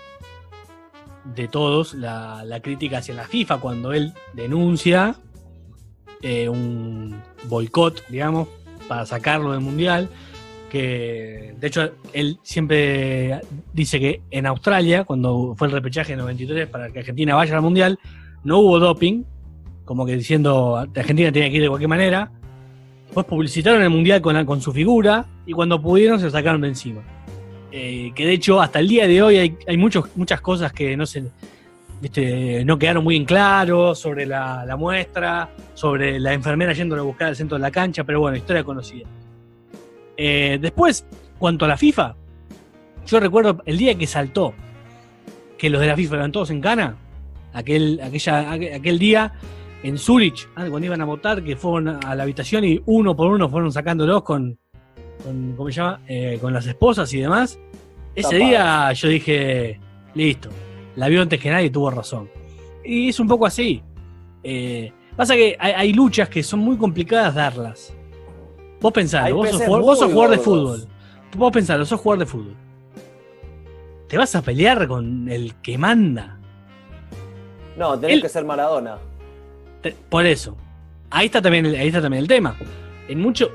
de 1.24 1.46
todos 1.48 1.94
la, 1.94 2.44
la 2.44 2.60
crítica 2.60 2.98
hacia 2.98 3.14
la 3.14 3.24
FIFA 3.24 3.58
cuando 3.58 3.92
él 3.92 4.12
denuncia 4.32 5.16
eh, 6.20 6.48
un 6.48 7.20
boicot, 7.48 8.06
digamos, 8.08 8.48
para 8.88 9.06
sacarlo 9.06 9.52
del 9.52 9.60
mundial. 9.60 10.08
Que 10.70 11.54
de 11.60 11.66
hecho 11.66 11.90
él 12.14 12.38
siempre 12.42 13.40
dice 13.74 14.00
que 14.00 14.22
en 14.30 14.46
Australia, 14.46 15.04
cuando 15.04 15.54
fue 15.56 15.66
el 15.68 15.72
repechaje 15.74 16.12
en 16.14 16.18
93 16.20 16.66
para 16.68 16.90
que 16.90 17.00
Argentina 17.00 17.34
vaya 17.34 17.54
al 17.56 17.62
mundial, 17.62 17.98
no 18.42 18.58
hubo 18.60 18.78
doping, 18.78 19.24
como 19.84 20.06
que 20.06 20.16
diciendo 20.16 20.76
Argentina 20.76 21.30
tenía 21.30 21.50
que 21.50 21.56
ir 21.56 21.62
de 21.62 21.68
cualquier 21.68 21.88
manera. 21.90 22.32
Después 23.12 23.26
publicitaron 23.26 23.82
el 23.82 23.90
mundial 23.90 24.22
con, 24.22 24.62
su 24.62 24.72
figura 24.72 25.26
y 25.44 25.52
cuando 25.52 25.82
pudieron 25.82 26.18
se 26.18 26.24
lo 26.24 26.30
sacaron 26.30 26.62
de 26.62 26.68
encima. 26.68 27.02
Eh, 27.70 28.10
que 28.14 28.24
de 28.24 28.32
hecho 28.32 28.58
hasta 28.58 28.78
el 28.78 28.88
día 28.88 29.06
de 29.06 29.20
hoy 29.20 29.58
hay, 29.66 29.76
muchos, 29.76 30.06
muchas 30.16 30.40
cosas 30.40 30.72
que 30.72 30.96
no 30.96 31.04
se 31.04 31.24
viste, 32.00 32.64
no 32.64 32.78
quedaron 32.78 33.04
muy 33.04 33.16
en 33.16 33.26
claro 33.26 33.94
sobre 33.94 34.24
la, 34.24 34.64
muestra, 34.78 35.50
sobre 35.74 36.18
la 36.18 36.32
enfermera 36.32 36.72
yéndolo 36.72 37.02
a 37.02 37.04
buscar 37.04 37.28
al 37.28 37.36
centro 37.36 37.58
de 37.58 37.60
la 37.60 37.70
cancha, 37.70 38.02
pero 38.02 38.18
bueno, 38.18 38.38
historia 38.38 38.64
conocida. 38.64 39.06
Eh, 40.16 40.56
después, 40.58 41.04
cuanto 41.38 41.66
a 41.66 41.68
la 41.68 41.76
FIFA, 41.76 42.16
yo 43.06 43.20
recuerdo 43.20 43.62
el 43.66 43.76
día 43.76 43.94
que 43.94 44.06
saltó 44.06 44.54
que 45.58 45.68
los 45.68 45.82
de 45.82 45.88
la 45.88 45.96
FIFA 45.96 46.14
eran 46.14 46.32
todos 46.32 46.48
en 46.48 46.62
cana, 46.62 46.96
aquel, 47.52 48.00
aquella, 48.02 48.52
aquel, 48.52 48.72
aquel 48.72 48.98
día 48.98 49.34
en 49.82 49.98
Zurich, 49.98 50.48
ah, 50.54 50.66
cuando 50.68 50.86
iban 50.86 51.00
a 51.00 51.04
votar, 51.04 51.42
que 51.42 51.56
fueron 51.56 52.04
a 52.04 52.14
la 52.14 52.22
habitación 52.22 52.64
y 52.64 52.80
uno 52.86 53.16
por 53.16 53.28
uno 53.32 53.48
fueron 53.48 53.72
sacándolos 53.72 54.22
con, 54.22 54.58
con 55.24 55.54
¿cómo 55.56 55.68
se 55.70 55.74
llama? 55.76 56.00
Eh, 56.06 56.38
con 56.40 56.52
las 56.52 56.66
esposas 56.66 57.12
y 57.12 57.20
demás. 57.20 57.58
Ese 58.14 58.36
día 58.36 58.92
yo 58.92 59.08
dije, 59.08 59.80
listo, 60.14 60.50
la 60.96 61.08
vio 61.08 61.22
antes 61.22 61.40
que 61.40 61.50
nadie 61.50 61.70
tuvo 61.70 61.90
razón. 61.90 62.28
Y 62.84 63.08
es 63.08 63.18
un 63.20 63.26
poco 63.28 63.46
así. 63.46 63.82
Eh, 64.42 64.92
pasa 65.16 65.34
que 65.34 65.56
hay, 65.58 65.72
hay 65.72 65.92
luchas 65.92 66.28
que 66.28 66.42
son 66.42 66.60
muy 66.60 66.76
complicadas 66.76 67.34
darlas. 67.34 67.94
Vos 68.80 68.92
pensalo, 68.92 69.36
vos 69.36 69.50
sos, 69.50 69.62
jugador, 69.62 69.82
vos 69.82 69.98
sos 69.98 70.06
muy 70.08 70.14
jugador 70.14 70.36
de 70.36 70.42
fútbol. 70.42 70.88
Vos 71.36 71.52
pensalo, 71.52 71.84
sos 71.86 72.00
jugador 72.00 72.18
de 72.20 72.26
fútbol. 72.26 72.54
Te 74.08 74.18
vas 74.18 74.34
a 74.34 74.42
pelear 74.42 74.86
con 74.86 75.28
el 75.28 75.54
que 75.62 75.78
manda. 75.78 76.38
No, 77.78 77.98
tenés 77.98 78.16
Él- 78.16 78.22
que 78.22 78.28
ser 78.28 78.44
Maradona. 78.44 78.98
Por 80.08 80.26
eso. 80.26 80.56
Ahí 81.10 81.26
está 81.26 81.42
también 81.42 81.66
el, 81.66 81.74
ahí 81.76 81.88
está 81.88 82.00
también 82.00 82.22
el 82.22 82.28
tema. 82.28 82.56
En 83.08 83.20
mucho, 83.20 83.50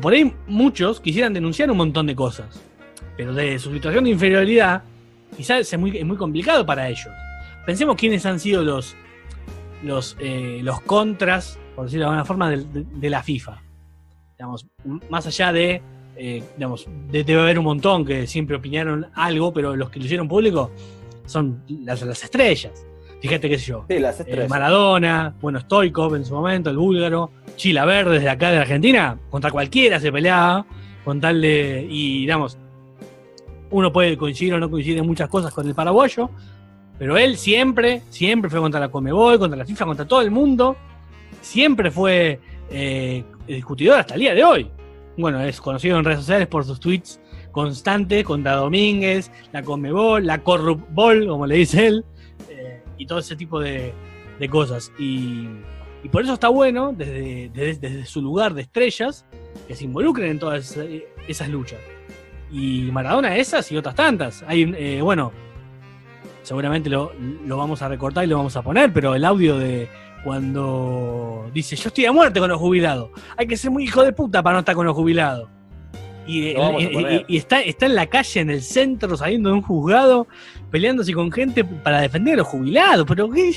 por 0.00 0.12
ahí 0.12 0.32
muchos 0.46 1.00
quisieran 1.00 1.32
denunciar 1.32 1.70
un 1.70 1.76
montón 1.78 2.06
de 2.06 2.14
cosas. 2.14 2.60
Pero 3.16 3.32
de 3.32 3.58
su 3.58 3.72
situación 3.72 4.04
de 4.04 4.10
inferioridad, 4.10 4.82
quizás 5.36 5.72
es 5.72 5.78
muy, 5.78 5.96
es 5.96 6.04
muy 6.04 6.16
complicado 6.16 6.64
para 6.66 6.88
ellos. 6.88 7.08
Pensemos 7.64 7.96
quiénes 7.96 8.24
han 8.26 8.38
sido 8.38 8.62
los, 8.62 8.94
los, 9.82 10.16
eh, 10.20 10.60
los 10.62 10.80
contras, 10.82 11.58
por 11.74 11.86
decirlo 11.86 12.04
de 12.04 12.08
alguna 12.10 12.24
forma, 12.24 12.50
de, 12.50 13.10
la 13.10 13.22
FIFA. 13.22 13.60
Digamos, 14.38 14.66
más 15.08 15.26
allá 15.26 15.52
de, 15.52 15.82
eh, 16.16 16.42
digamos, 16.56 16.86
de- 17.10 17.24
debe 17.24 17.40
haber 17.40 17.58
un 17.58 17.64
montón 17.64 18.04
que 18.04 18.26
siempre 18.26 18.56
opinaron 18.56 19.06
algo, 19.14 19.52
pero 19.52 19.74
los 19.74 19.90
que 19.90 19.98
lo 19.98 20.04
hicieron 20.04 20.28
público 20.28 20.70
son 21.24 21.62
las, 21.68 22.02
las 22.02 22.22
estrellas. 22.22 22.86
Fíjate 23.20 23.48
qué 23.48 23.58
sé 23.58 23.66
yo. 23.66 23.84
Sí, 23.88 23.98
las 23.98 24.20
Eh. 24.20 24.46
Maradona, 24.48 25.34
bueno, 25.40 25.60
Stoikov 25.60 26.14
en 26.14 26.24
su 26.24 26.34
momento, 26.34 26.70
el 26.70 26.76
búlgaro, 26.76 27.30
Chila 27.56 27.84
Verde 27.84 28.14
desde 28.14 28.28
acá 28.28 28.50
de 28.50 28.58
Argentina, 28.58 29.18
contra 29.30 29.50
cualquiera 29.50 29.98
se 29.98 30.12
peleaba, 30.12 30.66
con 31.04 31.20
tal 31.20 31.40
de. 31.40 31.86
Y 31.88 32.20
digamos, 32.20 32.58
uno 33.70 33.92
puede 33.92 34.16
coincidir 34.16 34.54
o 34.54 34.58
no 34.58 34.70
coincidir 34.70 34.98
en 34.98 35.06
muchas 35.06 35.28
cosas 35.28 35.52
con 35.52 35.66
el 35.66 35.74
paraguayo, 35.74 36.30
pero 36.98 37.16
él 37.16 37.36
siempre, 37.36 38.02
siempre 38.10 38.50
fue 38.50 38.60
contra 38.60 38.80
la 38.80 38.88
Comebol, 38.88 39.38
contra 39.38 39.56
la 39.56 39.64
FIFA, 39.64 39.86
contra 39.86 40.04
todo 40.06 40.20
el 40.20 40.30
mundo, 40.30 40.76
siempre 41.40 41.90
fue 41.90 42.40
eh, 42.70 43.24
discutidor 43.46 44.00
hasta 44.00 44.14
el 44.14 44.20
día 44.20 44.34
de 44.34 44.44
hoy. 44.44 44.70
Bueno, 45.16 45.40
es 45.40 45.60
conocido 45.60 45.98
en 45.98 46.04
redes 46.04 46.20
sociales 46.20 46.46
por 46.46 46.64
sus 46.64 46.78
tweets 46.78 47.20
constantes 47.50 48.22
contra 48.24 48.56
Domínguez, 48.56 49.30
la 49.52 49.62
Comebol, 49.62 50.26
la 50.26 50.42
Corrupbol, 50.42 51.26
como 51.26 51.46
le 51.46 51.56
dice 51.56 51.86
él, 51.86 52.04
y 52.98 53.06
todo 53.06 53.18
ese 53.18 53.36
tipo 53.36 53.60
de, 53.60 53.92
de 54.38 54.48
cosas. 54.48 54.92
Y, 54.98 55.48
y 56.02 56.08
por 56.10 56.22
eso 56.22 56.34
está 56.34 56.48
bueno, 56.48 56.92
desde, 56.96 57.50
desde, 57.52 57.88
desde 57.88 58.06
su 58.06 58.22
lugar 58.22 58.54
de 58.54 58.62
estrellas, 58.62 59.24
que 59.66 59.74
se 59.74 59.84
involucren 59.84 60.30
en 60.30 60.38
todas 60.38 60.70
esas, 60.70 60.86
esas 61.28 61.48
luchas. 61.48 61.80
Y 62.50 62.90
Maradona 62.92 63.36
esas 63.36 63.70
y 63.72 63.76
otras 63.76 63.94
tantas. 63.94 64.44
Hay, 64.46 64.72
eh, 64.76 65.00
bueno, 65.02 65.32
seguramente 66.42 66.88
lo, 66.88 67.12
lo 67.44 67.56
vamos 67.56 67.82
a 67.82 67.88
recortar 67.88 68.24
y 68.24 68.28
lo 68.28 68.36
vamos 68.36 68.56
a 68.56 68.62
poner, 68.62 68.92
pero 68.92 69.14
el 69.14 69.24
audio 69.24 69.58
de 69.58 69.88
cuando 70.22 71.48
dice, 71.54 71.76
yo 71.76 71.88
estoy 71.88 72.06
a 72.06 72.12
muerte 72.12 72.40
con 72.40 72.48
los 72.48 72.58
jubilados. 72.58 73.10
Hay 73.36 73.46
que 73.46 73.56
ser 73.56 73.70
muy 73.70 73.84
hijo 73.84 74.02
de 74.02 74.12
puta 74.12 74.42
para 74.42 74.54
no 74.54 74.58
estar 74.60 74.74
con 74.74 74.86
los 74.86 74.94
jubilados. 74.94 75.48
Y 76.26 76.56
está, 77.36 77.60
está 77.60 77.86
en 77.86 77.94
la 77.94 78.08
calle, 78.08 78.40
en 78.40 78.50
el 78.50 78.60
centro, 78.60 79.16
saliendo 79.16 79.50
de 79.50 79.54
un 79.54 79.62
juzgado, 79.62 80.26
peleándose 80.70 81.12
con 81.12 81.30
gente 81.30 81.64
para 81.64 82.00
defender 82.00 82.34
a 82.34 82.36
los 82.38 82.46
jubilados. 82.46 83.06
Pero 83.08 83.30
¿qué 83.30 83.50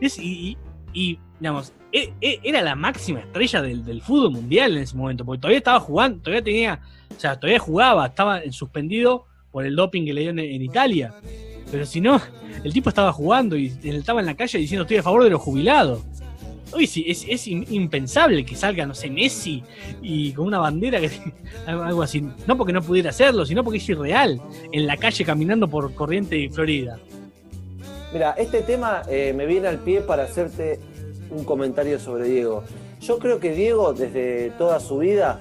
es? 0.00 0.18
Y, 0.18 0.56
y- 0.92 1.18
digamos, 1.38 1.72
e- 1.92 2.12
e- 2.20 2.40
era 2.42 2.60
la 2.62 2.74
máxima 2.74 3.20
estrella 3.20 3.62
del, 3.62 4.02
fútbol 4.02 4.32
mundial 4.32 4.76
en 4.76 4.82
ese 4.82 4.96
momento, 4.96 5.24
porque 5.24 5.40
todavía 5.40 5.58
estaba 5.58 5.80
jugando, 5.80 6.18
todavía 6.20 6.44
tenía, 6.44 6.80
o 7.16 7.18
sea, 7.20 7.38
todavía 7.38 7.58
jugaba, 7.58 8.06
estaba 8.06 8.42
en 8.42 8.52
suspendido 8.52 9.26
por 9.50 9.64
el 9.64 9.74
doping 9.74 10.04
que 10.04 10.12
le 10.12 10.20
dio 10.22 10.30
en, 10.30 10.38
en 10.38 10.62
Italia. 10.62 11.14
Pero 11.70 11.86
si 11.86 12.00
no, 12.00 12.20
el 12.64 12.72
tipo 12.72 12.88
estaba 12.88 13.12
jugando 13.12 13.56
y 13.56 13.72
estaba 13.84 14.20
en 14.20 14.26
la 14.26 14.36
calle 14.36 14.58
diciendo 14.58 14.82
estoy 14.82 14.98
a 14.98 15.02
favor 15.02 15.24
de 15.24 15.30
los 15.30 15.40
jubilados. 15.40 16.02
Hoy 16.72 16.86
sí, 16.86 17.04
es, 17.08 17.24
es 17.28 17.46
im- 17.48 17.66
impensable 17.70 18.44
que 18.44 18.54
salga, 18.54 18.86
no 18.86 18.94
sé, 18.94 19.10
Messi 19.10 19.62
y 20.02 20.32
con 20.32 20.46
una 20.46 20.58
bandera, 20.58 21.00
que 21.00 21.10
algo 21.66 22.02
así. 22.02 22.24
No 22.46 22.56
porque 22.56 22.72
no 22.72 22.80
pudiera 22.82 23.10
hacerlo, 23.10 23.44
sino 23.44 23.64
porque 23.64 23.78
es 23.78 23.88
irreal. 23.88 24.40
En 24.72 24.86
la 24.86 24.96
calle 24.96 25.24
caminando 25.24 25.68
por 25.68 25.92
Corriente 25.94 26.36
y 26.38 26.48
Florida. 26.48 26.98
Mira, 28.12 28.32
este 28.38 28.62
tema 28.62 29.02
eh, 29.08 29.32
me 29.36 29.46
viene 29.46 29.68
al 29.68 29.78
pie 29.78 30.00
para 30.00 30.24
hacerte 30.24 30.78
un 31.30 31.44
comentario 31.44 31.98
sobre 31.98 32.24
Diego. 32.28 32.64
Yo 33.00 33.18
creo 33.18 33.38
que 33.40 33.52
Diego, 33.52 33.92
desde 33.92 34.50
toda 34.58 34.78
su 34.80 34.98
vida, 34.98 35.40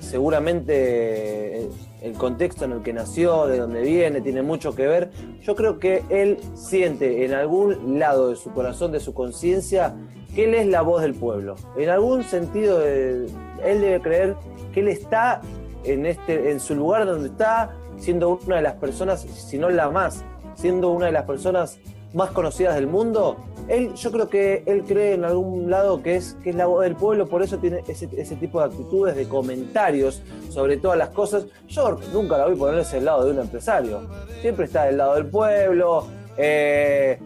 seguramente 0.00 1.62
eh, 1.62 1.68
el 2.04 2.12
contexto 2.12 2.66
en 2.66 2.72
el 2.72 2.82
que 2.82 2.92
nació, 2.92 3.46
de 3.46 3.58
donde 3.58 3.80
viene, 3.80 4.20
tiene 4.20 4.42
mucho 4.42 4.74
que 4.74 4.86
ver. 4.86 5.10
Yo 5.40 5.56
creo 5.56 5.78
que 5.78 6.04
él 6.10 6.38
siente 6.54 7.24
en 7.24 7.32
algún 7.32 7.98
lado 7.98 8.28
de 8.28 8.36
su 8.36 8.52
corazón, 8.52 8.92
de 8.92 9.00
su 9.00 9.14
conciencia, 9.14 9.94
que 10.34 10.44
él 10.44 10.54
es 10.54 10.66
la 10.66 10.82
voz 10.82 11.00
del 11.00 11.14
pueblo. 11.14 11.54
En 11.78 11.88
algún 11.88 12.22
sentido, 12.22 12.80
eh, 12.84 13.26
él 13.64 13.80
debe 13.80 14.00
creer 14.02 14.36
que 14.74 14.80
él 14.80 14.88
está 14.88 15.40
en, 15.84 16.04
este, 16.04 16.50
en 16.50 16.60
su 16.60 16.74
lugar 16.74 17.06
donde 17.06 17.28
está, 17.28 17.74
siendo 17.96 18.38
una 18.44 18.56
de 18.56 18.62
las 18.62 18.74
personas, 18.74 19.22
si 19.22 19.56
no 19.56 19.70
la 19.70 19.88
más, 19.88 20.24
siendo 20.56 20.90
una 20.90 21.06
de 21.06 21.12
las 21.12 21.24
personas 21.24 21.78
más 22.14 22.30
conocidas 22.30 22.74
del 22.76 22.86
mundo, 22.86 23.36
él, 23.68 23.94
yo 23.94 24.10
creo 24.12 24.28
que 24.28 24.62
él 24.66 24.84
cree 24.84 25.14
en 25.14 25.24
algún 25.24 25.70
lado 25.70 26.02
que 26.02 26.16
es, 26.16 26.36
que 26.42 26.50
es 26.50 26.56
la 26.56 26.66
voz 26.66 26.84
del 26.84 26.96
pueblo, 26.96 27.26
por 27.26 27.42
eso 27.42 27.58
tiene 27.58 27.82
ese, 27.86 28.08
ese 28.16 28.36
tipo 28.36 28.60
de 28.60 28.66
actitudes, 28.66 29.16
de 29.16 29.28
comentarios 29.28 30.22
sobre 30.50 30.76
todas 30.76 30.96
las 30.96 31.10
cosas. 31.10 31.46
Yo 31.68 31.98
nunca 32.12 32.38
la 32.38 32.46
voy 32.46 32.54
a 32.54 32.58
ponerse 32.58 32.96
del 32.96 33.06
lado 33.06 33.24
de 33.24 33.32
un 33.32 33.40
empresario. 33.40 34.02
Siempre 34.40 34.66
está 34.66 34.84
del 34.84 34.98
lado 34.98 35.14
del 35.14 35.26
pueblo. 35.26 36.06
eh, 36.36 37.18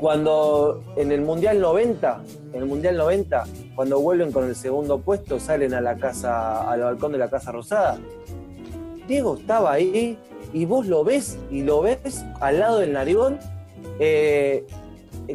cuando 0.00 0.82
en 0.96 1.12
el 1.12 1.20
Mundial 1.20 1.60
90, 1.60 2.22
en 2.54 2.62
el 2.62 2.66
Mundial 2.66 2.96
90, 2.96 3.44
cuando 3.76 4.00
vuelven 4.00 4.32
con 4.32 4.48
el 4.48 4.56
segundo 4.56 4.98
puesto, 4.98 5.38
salen 5.38 5.74
a 5.74 5.82
la 5.82 5.96
casa, 5.96 6.68
al 6.70 6.80
balcón 6.80 7.12
de 7.12 7.18
la 7.18 7.28
Casa 7.28 7.52
Rosada. 7.52 7.98
Diego 9.06 9.36
estaba 9.36 9.72
ahí 9.72 10.18
y 10.54 10.64
vos 10.64 10.86
lo 10.86 11.04
ves 11.04 11.38
y 11.50 11.62
lo 11.62 11.82
ves 11.82 12.24
al 12.40 12.60
lado 12.60 12.78
del 12.78 12.94
narigón, 12.94 13.38
eh, 14.00 14.66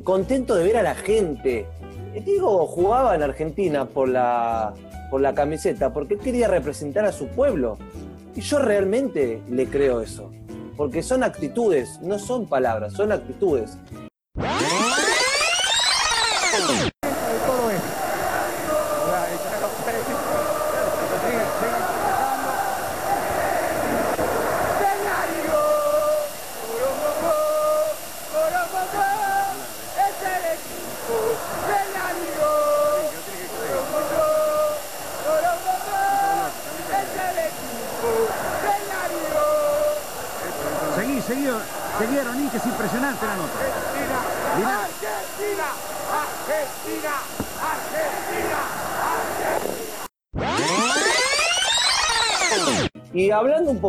contento 0.04 0.56
de 0.56 0.64
ver 0.64 0.78
a 0.78 0.84
la 0.84 0.96
gente. 0.96 1.68
Diego 2.26 2.66
jugaba 2.66 3.16
en 3.16 3.24
Argentina 3.24 3.86
por 3.86 4.10
la, 4.10 4.74
por 5.12 5.22
la 5.22 5.34
camiseta, 5.34 5.94
porque 5.94 6.16
él 6.16 6.20
quería 6.20 6.48
representar 6.48 7.06
a 7.06 7.12
su 7.12 7.28
pueblo. 7.28 7.78
Y 8.36 8.42
yo 8.42 8.60
realmente 8.60 9.42
le 9.50 9.68
creo 9.68 10.02
eso. 10.02 10.32
Porque 10.76 11.04
son 11.04 11.24
actitudes, 11.24 12.00
no 12.02 12.20
son 12.20 12.48
palabras, 12.48 12.94
son 12.94 13.12
actitudes. 13.12 13.78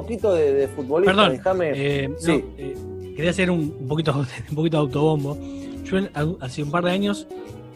Poquito 0.03 0.33
de, 0.35 0.53
de 0.55 0.69
futbolista, 0.69 1.13
Perdón, 1.15 1.33
déjame. 1.37 1.73
eh, 1.75 2.09
no, 2.09 2.15
sí. 2.19 2.45
eh, 2.59 2.77
quería 3.17 3.31
hacer 3.31 3.51
un, 3.51 3.75
un 3.81 3.89
poquito, 3.89 4.15
un 4.51 4.55
poquito 4.55 4.77
de 4.79 4.81
autobombo. 4.83 5.39
Yo 5.85 5.99
en- 5.99 6.11
hace 6.41 6.63
un 6.63 6.71
par 6.71 6.85
de 6.85 6.91
años, 6.91 7.27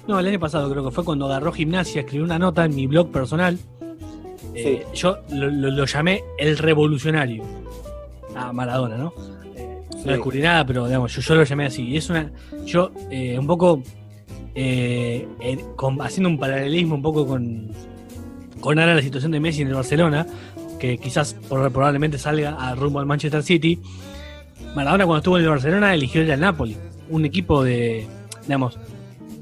no, 0.08 0.18
el 0.18 0.26
año 0.26 0.40
pasado 0.40 0.70
creo 0.70 0.84
que 0.84 0.90
fue 0.90 1.04
cuando 1.04 1.26
agarró 1.26 1.52
gimnasia, 1.52 2.00
escribió 2.00 2.24
una 2.24 2.38
nota 2.38 2.64
en 2.64 2.74
mi 2.74 2.86
blog 2.86 3.10
personal. 3.10 3.58
Eh, 4.54 4.84
Yo 4.94 5.18
lo, 5.32 5.48
lo- 5.50 5.70
lo 5.70 5.84
llamé 5.86 6.22
el 6.38 6.58
revolucionario. 6.58 7.44
A 8.34 8.52
Maradona, 8.52 8.96
¿no? 8.96 9.12
Sí. 9.92 10.02
No 10.06 10.12
descubrí 10.12 10.40
nada, 10.40 10.64
pero 10.64 10.86
digamos, 10.86 11.14
yo, 11.14 11.20
yo 11.20 11.34
lo 11.34 11.44
llamé 11.44 11.66
así. 11.66 11.82
Y 11.82 11.96
es 11.98 12.08
una. 12.10 12.32
Yo, 12.64 12.90
un 13.38 13.46
poco. 13.46 13.82
con- 15.76 16.00
haciendo 16.02 16.28
un 16.28 16.38
paralelismo 16.38 16.94
un 16.96 17.02
poco 17.02 17.26
con. 17.26 17.68
Con 18.60 18.78
ahora 18.78 18.94
la 18.94 19.02
situación 19.02 19.32
de 19.32 19.40
Messi 19.40 19.62
en 19.62 19.68
el 19.68 19.74
Barcelona, 19.74 20.26
que 20.80 20.98
quizás 20.98 21.36
probablemente 21.48 22.18
salga 22.18 22.56
a 22.58 22.74
rumbo 22.74 22.98
al 22.98 23.06
Manchester 23.06 23.42
City. 23.42 23.78
Maradona 24.74 25.04
cuando 25.04 25.18
estuvo 25.18 25.38
en 25.38 25.44
el 25.44 25.50
Barcelona 25.50 25.94
eligió 25.94 26.22
ir 26.22 26.32
al 26.32 26.40
Napoli, 26.40 26.76
un 27.08 27.24
equipo 27.24 27.62
de, 27.62 28.06
digamos, 28.42 28.78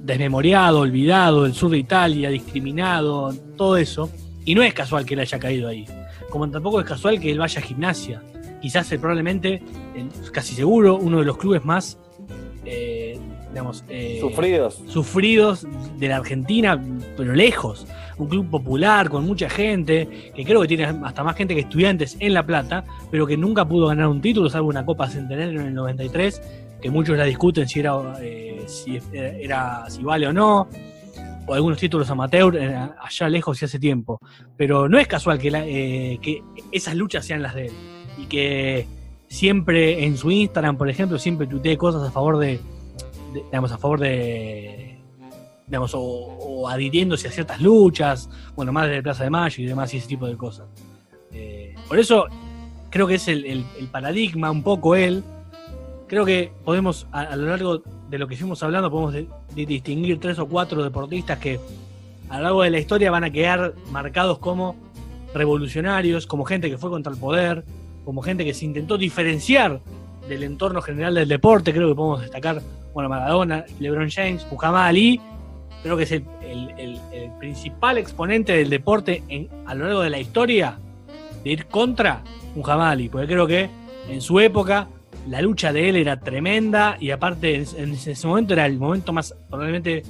desmemoriado, 0.03 0.81
olvidado, 0.81 1.45
del 1.45 1.55
sur 1.55 1.71
de 1.71 1.79
Italia, 1.79 2.29
discriminado, 2.31 3.33
todo 3.57 3.77
eso. 3.77 4.11
Y 4.45 4.55
no 4.55 4.63
es 4.63 4.75
casual 4.75 5.05
que 5.05 5.15
él 5.15 5.21
haya 5.21 5.39
caído 5.39 5.69
ahí. 5.69 5.87
Como 6.31 6.49
tampoco 6.51 6.81
es 6.81 6.87
casual 6.87 7.21
que 7.21 7.31
él 7.31 7.39
vaya 7.39 7.61
a 7.61 7.65
gimnasia. 7.65 8.23
Quizás 8.61 8.91
eh, 8.93 8.99
probablemente, 8.99 9.63
eh, 9.95 10.09
casi 10.33 10.55
seguro, 10.55 10.97
uno 10.97 11.21
de 11.21 11.25
los 11.25 11.37
clubes 11.37 11.65
más, 11.65 11.99
eh, 12.65 13.19
digamos, 13.51 13.85
eh, 13.89 14.19
Sufridos. 14.21 14.83
sufridos 14.89 15.67
de 15.99 16.09
la 16.09 16.17
Argentina, 16.17 16.83
pero 17.17 17.35
lejos. 17.35 17.87
Un 18.19 18.27
club 18.29 18.51
popular 18.51 19.09
con 19.09 19.25
mucha 19.25 19.49
gente, 19.49 20.33
que 20.35 20.45
creo 20.45 20.61
que 20.61 20.69
tiene 20.69 20.85
hasta 20.85 21.23
más 21.23 21.37
gente 21.37 21.55
que 21.55 21.61
estudiantes 21.61 22.17
en 22.19 22.35
La 22.35 22.45
Plata, 22.45 22.85
pero 23.11 23.27
que 23.27 23.37
nunca 23.37 23.65
pudo 23.65 23.87
ganar 23.87 24.09
un 24.09 24.21
título, 24.21 24.51
salvo 24.51 24.69
una 24.69 24.85
Copa 24.85 25.09
Centenario 25.09 25.61
en 25.61 25.69
el 25.69 25.75
93, 25.75 26.43
que 26.83 26.91
muchos 26.91 27.17
la 27.17 27.25
discuten 27.25 27.69
si 27.69 27.81
era, 27.81 27.95
eh, 28.21 28.65
si 28.67 28.99
era 29.13 29.89
si 29.89 30.03
vale 30.03 30.27
o 30.27 30.33
no, 30.33 30.69
o 31.47 31.55
algunos 31.55 31.79
títulos 31.79 32.11
amateur 32.11 32.57
eh, 32.57 32.77
allá 33.01 33.29
lejos 33.29 33.63
y 33.63 33.65
hace 33.65 33.79
tiempo. 33.79 34.19
Pero 34.57 34.89
no 34.89 34.99
es 34.99 35.07
casual 35.07 35.39
que, 35.39 35.51
la- 35.51 35.67
eh, 35.67 36.19
que 36.21 36.43
esas 36.73 36.95
luchas 36.97 37.25
sean 37.25 37.41
las 37.43 37.55
de 37.55 37.67
él. 37.67 37.73
Y 38.19 38.27
que 38.27 38.87
siempre 39.29 40.05
en 40.05 40.17
su 40.17 40.31
Instagram, 40.31 40.77
por 40.77 40.89
ejemplo, 40.91 41.19
siempre 41.19 41.47
tuitee 41.47 41.77
cosas 41.77 42.03
a 42.03 42.11
favor 42.11 42.39
de- 42.39 42.61
digamos, 43.33 43.71
a 43.73 43.79
favor 43.79 44.01
de, 44.01 44.88
digamos, 45.69 45.95
o, 45.95 46.01
o 46.01 46.69
adhiriéndose 46.69 47.29
a 47.29 47.31
ciertas 47.31 47.61
luchas, 47.61 48.29
bueno, 48.57 48.73
más 48.73 48.89
de 48.89 49.03
Plaza 49.03 49.25
de 49.25 49.31
Mayo 49.31 49.63
y 49.63 49.67
demás, 49.67 49.93
y 49.95 49.99
ese 49.99 50.09
tipo 50.09 50.27
de 50.27 50.37
cosas. 50.37 50.67
Eh, 51.33 51.75
por 51.87 51.99
eso 51.99 52.27
creo 52.91 53.07
que 53.07 53.17
es 53.17 53.29
el, 53.29 53.65
paradigma 53.93 54.51
un 54.51 54.63
poco 54.63 54.97
él. 54.97 55.23
Creo 56.07 56.25
que 56.25 56.53
podemos, 56.65 57.07
a, 57.13 57.37
lo 57.37 57.47
largo 57.49 57.83
de 58.09 58.19
lo 58.19 58.27
que 58.27 58.37
fuimos 58.37 58.63
hablando, 58.63 58.91
podemos 58.91 59.13
de- 59.13 59.29
de 59.55 59.67
distinguir 59.67 60.19
tres 60.19 60.39
o 60.39 60.47
cuatro 60.49 60.83
deportistas 60.83 61.39
que 61.39 61.61
a 62.31 62.39
lo 62.39 62.43
largo 62.45 62.63
de 62.63 62.71
la 62.71 62.79
historia 62.79 63.11
van 63.11 63.25
a 63.25 63.31
quedar 63.31 63.75
marcados 63.91 64.39
como 64.39 64.75
revolucionarios, 65.35 66.27
como 66.27 66.45
gente 66.45 66.71
que 66.71 66.79
fue 66.79 66.89
contra 66.89 67.13
el 67.13 67.19
poder, 67.19 67.65
como 68.05 68.23
gente 68.23 68.45
que 68.45 68.55
se 68.55 68.65
intentó 68.65 68.97
diferenciar 68.97 69.81
del 70.29 70.43
entorno 70.43 70.81
general 70.81 71.15
del 71.15 71.29
deporte. 71.29 71.73
Creo 71.75 71.89
que 71.89 71.95
podemos 71.95 72.23
destacar, 72.23 72.63
bueno, 72.95 73.11
Maradona, 73.11 73.65
LeBron 73.79 74.09
James, 74.11 74.47
Muhammad 74.51 74.87
Ali. 74.87 75.21
Creo 75.83 75.97
que 75.97 76.03
es 76.05 76.13
el, 76.13 76.25
el- 76.43 76.71
el- 76.79 77.01
el 77.13 77.31
principal 77.39 77.99
exponente 77.99 78.53
del 78.57 78.69
deporte 78.71 79.23
en- 79.29 79.49
a 79.67 79.75
lo 79.75 79.85
largo 79.85 80.01
de 80.03 80.11
la 80.11 80.19
historia 80.19 80.79
de 81.45 81.51
ir 81.51 81.67
contra 81.67 82.23
Muhammad 82.57 82.91
Ali, 82.91 83.09
porque 83.09 83.27
creo 83.27 83.47
que 83.47 83.69
en 84.09 84.21
su 84.21 84.41
época 84.41 84.89
la 85.29 85.41
lucha 85.43 85.73
de 85.73 85.89
él 85.89 85.97
era 85.97 86.19
tremenda 86.21 86.97
y 86.99 87.11
aparte 87.11 87.55
en, 87.77 87.93
ese 87.93 88.27
momento 88.27 88.55
era 88.55 88.67
el 88.67 88.79
momento 88.79 89.13
más, 89.13 89.35
probablemente 89.49 90.03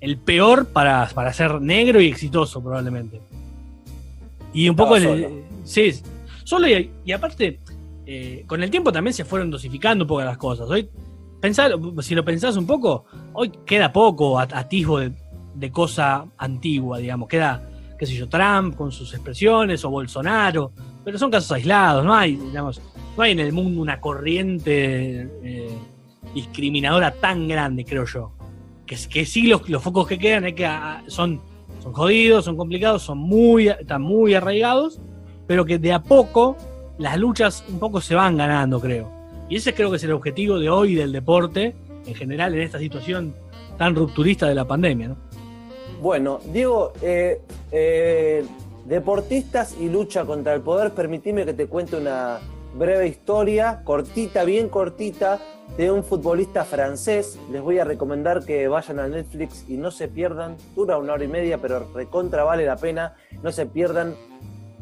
el 0.00 0.18
peor 0.18 0.66
para, 0.66 1.08
para 1.14 1.32
ser 1.32 1.60
negro 1.60 2.00
y 2.00 2.08
exitoso 2.08 2.62
probablemente. 2.62 3.20
Y 4.52 4.68
un 4.68 4.76
poco... 4.76 4.96
El- 4.96 5.02
solo. 5.02 5.28
sí, 5.64 5.92
solo 6.44 6.68
y, 6.68 6.90
y 7.04 7.12
aparte, 7.12 7.60
eh, 8.06 8.44
con 8.46 8.62
el 8.62 8.70
tiempo 8.70 8.92
también 8.92 9.14
se 9.14 9.24
fueron 9.24 9.50
dosificando 9.50 10.04
un 10.04 10.08
poco 10.08 10.22
las 10.22 10.36
cosas. 10.36 10.68
Hoy, 10.68 10.88
pensar, 11.44 11.72
si 12.00 12.14
lo 12.14 12.24
pensás 12.24 12.56
un 12.56 12.66
poco, 12.66 13.04
hoy 13.34 13.52
queda 13.66 13.92
poco 13.92 14.38
at- 14.38 14.54
atisbo 14.54 14.98
de, 14.98 15.70
cosa 15.70 16.24
antigua, 16.38 16.96
digamos. 16.96 17.28
Queda, 17.28 17.68
qué 17.98 18.06
sé 18.06 18.14
yo, 18.14 18.30
Trump 18.30 18.74
con 18.76 18.90
sus 18.90 19.12
expresiones 19.12 19.84
o 19.84 19.90
Bolsonaro, 19.90 20.72
pero 21.04 21.18
son 21.18 21.30
casos 21.30 21.52
aislados, 21.52 22.02
no 22.02 22.14
hay, 22.14 22.36
digamos, 22.36 22.80
no 23.14 23.22
hay 23.22 23.32
en 23.32 23.40
el 23.40 23.52
mundo 23.52 23.82
una 23.82 24.00
corriente 24.00 25.28
eh, 25.42 25.78
discriminadora 26.34 27.10
tan 27.10 27.46
grande, 27.46 27.84
creo 27.84 28.06
yo. 28.06 28.32
Que, 28.86 28.96
que 29.10 29.26
sí 29.26 29.46
los, 29.46 29.68
los 29.68 29.82
focos 29.82 30.06
que 30.06 30.18
quedan 30.18 30.44
hay 30.44 30.54
que, 30.54 30.64
ah, 30.64 31.02
son, 31.08 31.42
son 31.82 31.92
jodidos, 31.92 32.46
son 32.46 32.56
complicados, 32.56 33.02
son 33.02 33.18
muy, 33.18 33.68
están 33.68 34.00
muy 34.00 34.32
arraigados, 34.32 34.98
pero 35.46 35.66
que 35.66 35.78
de 35.78 35.92
a 35.92 36.02
poco 36.02 36.56
las 36.96 37.18
luchas 37.18 37.64
un 37.68 37.78
poco 37.78 38.00
se 38.00 38.14
van 38.14 38.38
ganando, 38.38 38.80
creo. 38.80 39.13
Y 39.48 39.56
ese 39.56 39.74
creo 39.74 39.90
que 39.90 39.96
es 39.96 40.04
el 40.04 40.12
objetivo 40.12 40.58
de 40.58 40.70
hoy 40.70 40.94
del 40.94 41.12
deporte, 41.12 41.74
en 42.06 42.14
general, 42.14 42.54
en 42.54 42.62
esta 42.62 42.78
situación 42.78 43.34
tan 43.76 43.94
rupturista 43.94 44.46
de 44.48 44.54
la 44.54 44.64
pandemia, 44.64 45.08
¿no? 45.08 45.16
Bueno, 46.00 46.40
Diego, 46.52 46.92
eh, 47.02 47.40
eh, 47.72 48.44
deportistas 48.86 49.76
y 49.80 49.88
lucha 49.88 50.24
contra 50.24 50.54
el 50.54 50.60
poder, 50.60 50.92
permitime 50.92 51.44
que 51.44 51.54
te 51.54 51.66
cuente 51.66 51.96
una 51.96 52.40
breve 52.74 53.06
historia, 53.06 53.82
cortita, 53.84 54.44
bien 54.44 54.68
cortita, 54.68 55.40
de 55.76 55.90
un 55.90 56.04
futbolista 56.04 56.64
francés. 56.64 57.38
Les 57.50 57.62
voy 57.62 57.78
a 57.78 57.84
recomendar 57.84 58.44
que 58.44 58.68
vayan 58.68 58.98
a 58.98 59.08
Netflix 59.08 59.64
y 59.68 59.76
no 59.76 59.90
se 59.90 60.08
pierdan, 60.08 60.56
dura 60.74 60.98
una 60.98 61.14
hora 61.14 61.24
y 61.24 61.28
media, 61.28 61.58
pero 61.58 61.86
recontra 61.94 62.44
vale 62.44 62.66
la 62.66 62.76
pena, 62.76 63.14
no 63.42 63.50
se 63.52 63.66
pierdan 63.66 64.14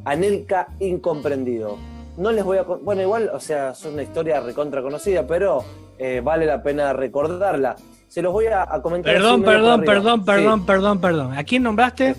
Anelka 0.05 0.69
Incomprendido. 0.81 1.77
No 2.17 2.31
les 2.33 2.45
voy 2.45 2.59
a... 2.59 2.63
Bueno, 2.63 3.03
igual, 3.03 3.31
o 3.33 3.41
sea, 3.41 3.71
es 3.71 3.85
una 3.85 4.03
historia 4.03 4.41
recontra 4.41 4.83
conocida, 4.83 5.27
pero 5.27 5.65
eh, 5.99 6.21
vale 6.23 6.47
la 6.47 6.63
pena 6.63 6.93
recordarla. 6.93 7.77
Se 8.09 8.21
los 8.21 8.33
voy 8.33 8.47
a, 8.47 8.63
a 8.63 8.83
comentar. 8.83 9.15
Perdón, 9.15 9.43
perdón, 9.43 9.81
perdón, 9.85 10.21
Sí. 10.21 10.27
perdón, 10.27 10.67
perdón, 10.67 11.01
perdón. 11.01 11.33
¿A 11.39 11.45
quién 11.45 11.63
nombraste? 11.63 12.15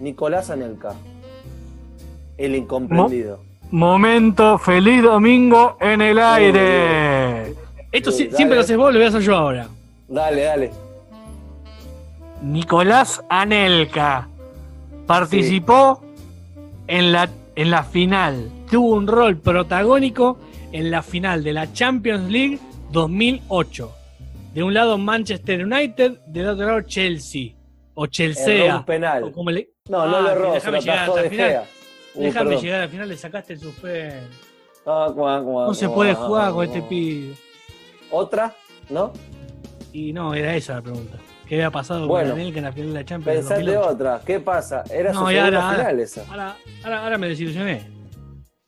Nicolás 0.00 0.50
Anelka. 0.50 0.94
El 2.38 2.54
incomprendido. 2.54 3.40
Momento 3.72 4.56
feliz 4.58 5.02
domingo 5.02 5.76
en 5.80 6.00
el 6.00 6.18
aire. 6.18 7.54
Esto 7.92 8.10
sí- 8.12 8.30
siempre 8.32 8.56
lo 8.56 8.62
haces 8.62 8.76
vos, 8.76 8.92
lo 8.92 8.98
voy 8.98 9.06
a 9.06 9.08
hacer 9.08 9.20
yo 9.22 9.36
ahora. 9.36 9.68
Dale, 10.08 10.42
dale. 10.42 10.70
Nicolás 12.42 13.22
Anelka 13.28 14.28
participó 15.06 16.00
en, 16.86 17.12
la, 17.12 17.28
en 17.60 17.70
la 17.70 17.82
final. 17.84 18.50
Tuvo 18.70 18.94
un 18.94 19.06
rol 19.06 19.36
protagónico 19.36 20.38
en 20.72 20.90
la 20.90 21.02
final 21.02 21.44
de 21.44 21.52
la 21.52 21.70
Champions 21.74 22.30
League 22.30 22.58
2008. 22.90 23.92
De 24.54 24.62
un 24.62 24.72
lado 24.72 24.96
Manchester 24.96 25.64
United, 25.66 26.20
del 26.26 26.48
otro 26.48 26.66
lado 26.66 26.80
Chelsea. 26.82 27.52
O 27.94 28.06
Chelsea. 28.06 28.76
un 28.78 28.84
penal. 28.86 29.30
o 29.34 29.50
le- 29.50 29.68
No, 29.90 30.06
no 30.06 30.16
Ah, 30.16 30.20
lo 30.34 30.52
déjame 30.54 30.80
llegar 30.80 30.98
hasta 31.10 31.22
de 31.22 31.30
final. 31.30 31.64
Uh, 32.14 32.22
Déjame 32.22 32.46
perdón. 32.48 32.64
llegar 32.64 32.80
al 32.80 32.88
final, 32.88 33.08
le 33.10 33.16
sacaste 33.18 33.52
el 33.52 33.60
suspenso. 33.60 34.26
Ah, 34.86 35.12
No 35.14 35.74
se 35.74 35.88
puede 35.90 36.14
jugar 36.14 36.52
con 36.52 36.64
este 36.64 36.80
pibe. 36.82 37.34
¿Otra? 38.10 38.54
¿No? 38.88 39.12
Y 39.92 40.12
no, 40.14 40.32
era 40.34 40.56
esa 40.56 40.76
la 40.76 40.82
pregunta. 40.82 41.18
¿Qué 41.50 41.56
había 41.56 41.72
pasado 41.72 42.06
Bueno, 42.06 42.30
con 42.30 42.38
Anelka 42.40 42.58
en 42.60 42.64
la 42.64 42.72
final 42.72 42.88
de 42.92 42.94
la 43.00 43.04
Champions 43.04 43.38
Pensate 43.38 43.60
2008? 43.64 43.88
otra. 43.90 44.20
¿Qué 44.24 44.38
pasa? 44.38 44.84
Era 44.88 45.12
No, 45.12 45.22
su 45.22 45.26
segunda 45.32 45.58
ahora- 45.66 45.76
final 45.78 45.98
esa. 46.00 46.24
Ahora, 46.30 46.56
ahora, 46.84 47.02
ahora 47.02 47.18
me 47.18 47.28
desilusioné. 47.28 47.90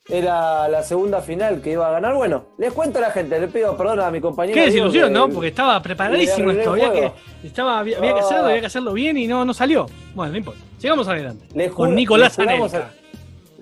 Era 0.08 0.66
la 0.66 0.82
segunda 0.82 1.20
final 1.22 1.60
que 1.60 1.70
iba 1.70 1.86
a 1.86 1.92
ganar. 1.92 2.12
Bueno, 2.14 2.46
les 2.58 2.72
cuento 2.72 2.98
a 2.98 3.02
la 3.02 3.12
gente, 3.12 3.38
le 3.38 3.46
pido 3.46 3.76
perdón 3.76 4.00
a 4.00 4.10
mi 4.10 4.20
compañero. 4.20 4.56
Qué 4.56 4.62
desilusión, 4.66 5.10
que- 5.12 5.14
¿no? 5.14 5.28
Porque 5.28 5.48
estaba 5.50 5.80
preparadísimo 5.80 6.50
esto. 6.50 6.72
Había 6.72 6.92
que, 6.92 7.12
estaba, 7.44 7.78
había, 7.78 7.98
había 7.98 8.14
que 8.14 8.20
hacerlo, 8.20 8.46
había 8.46 8.60
que 8.60 8.66
hacerlo 8.66 8.92
bien 8.94 9.16
y 9.16 9.28
no, 9.28 9.44
no 9.44 9.54
salió. 9.54 9.86
Bueno, 10.16 10.32
no 10.32 10.38
importa. 10.38 10.60
Sigamos 10.78 11.06
adelante. 11.06 11.46
Con 11.70 11.94
Nicolás 11.94 12.36
le 12.36 12.44
juramos 12.46 12.74
Anelka. 12.74 12.92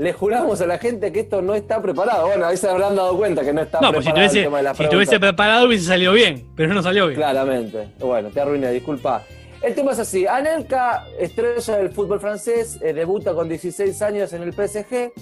Le 0.01 0.14
juramos 0.14 0.59
a 0.62 0.66
la 0.66 0.78
gente 0.78 1.12
que 1.12 1.20
esto 1.20 1.42
no 1.42 1.55
está 1.55 1.82
preparado. 1.82 2.28
Bueno, 2.28 2.46
ahí 2.46 2.57
se 2.57 2.66
habrán 2.66 2.96
dado 2.96 3.18
cuenta 3.18 3.44
que 3.44 3.53
no 3.53 3.61
está 3.61 3.82
No, 3.82 3.92
pues 3.92 4.07
si 4.07 4.11
preparado 4.11 4.24
el 4.24 4.30
tuviese, 4.30 4.44
tema 4.44 4.57
de 4.57 4.62
las 4.62 4.76
si 4.78 4.88
tuviese 4.88 5.20
preparado 5.20 5.66
hubiese 5.66 5.84
salido 5.84 6.12
bien, 6.14 6.46
pero 6.57 6.72
no 6.72 6.82
salió 6.82 7.07
bien. 7.09 7.20
Claramente. 7.20 7.88
Bueno, 7.98 8.30
te 8.30 8.40
arruiné, 8.40 8.72
disculpa. 8.72 9.22
El 9.61 9.74
tema 9.74 9.92
es 9.92 9.98
así. 9.98 10.26
Anelka, 10.26 11.05
estrella 11.18 11.76
del 11.76 11.90
fútbol 11.90 12.18
francés, 12.18 12.78
eh, 12.80 12.94
debuta 12.94 13.34
con 13.34 13.46
16 13.46 14.01
años 14.01 14.32
en 14.32 14.40
el 14.40 14.55
PSG. 14.55 15.12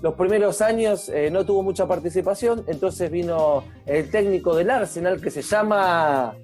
los 0.00 0.14
primeros 0.14 0.60
años 0.60 1.08
eh, 1.08 1.28
no 1.32 1.44
tuvo 1.44 1.64
mucha 1.64 1.88
participación, 1.88 2.64
entonces 2.68 3.10
vino 3.10 3.64
el 3.84 4.12
técnico 4.12 4.54
del 4.54 4.70
Arsenal 4.70 5.20
que 5.20 5.32
se 5.32 5.42
llama... 5.42 6.36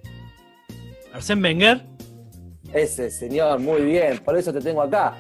Arsène 1.14 1.40
Wenger. 1.40 1.82
Ese 2.72 3.12
señor, 3.12 3.60
muy 3.60 3.82
bien, 3.82 4.18
por 4.24 4.36
eso 4.36 4.52
te 4.52 4.58
tengo 4.58 4.82
acá. 4.82 5.14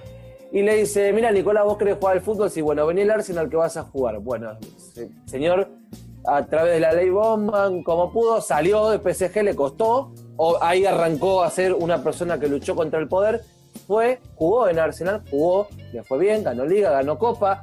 Y 0.52 0.62
le 0.62 0.76
dice, 0.76 1.12
mira 1.12 1.30
Nicolás, 1.30 1.64
vos 1.64 1.78
querés 1.78 1.96
jugar 1.98 2.16
al 2.16 2.22
fútbol, 2.22 2.50
sí, 2.50 2.60
bueno, 2.60 2.84
vení 2.86 3.02
al 3.02 3.10
Arsenal 3.12 3.48
que 3.48 3.56
vas 3.56 3.76
a 3.76 3.82
jugar. 3.84 4.18
Bueno, 4.18 4.58
se- 4.76 5.08
señor, 5.26 5.68
a 6.26 6.44
través 6.46 6.74
de 6.74 6.80
la 6.80 6.92
ley 6.92 7.08
Bowman, 7.08 7.82
como 7.84 8.12
pudo, 8.12 8.40
salió 8.40 8.90
de 8.90 8.98
PSG, 8.98 9.42
le 9.44 9.54
costó, 9.54 10.12
ahí 10.60 10.84
arrancó 10.86 11.42
a 11.42 11.50
ser 11.50 11.72
una 11.72 12.02
persona 12.02 12.38
que 12.40 12.48
luchó 12.48 12.74
contra 12.74 12.98
el 12.98 13.06
poder, 13.06 13.42
fue, 13.86 14.18
jugó 14.34 14.68
en 14.68 14.80
Arsenal, 14.80 15.22
jugó, 15.30 15.68
le 15.92 16.02
fue 16.02 16.18
bien, 16.18 16.42
ganó 16.42 16.64
liga, 16.66 16.90
ganó 16.90 17.16
copa. 17.16 17.62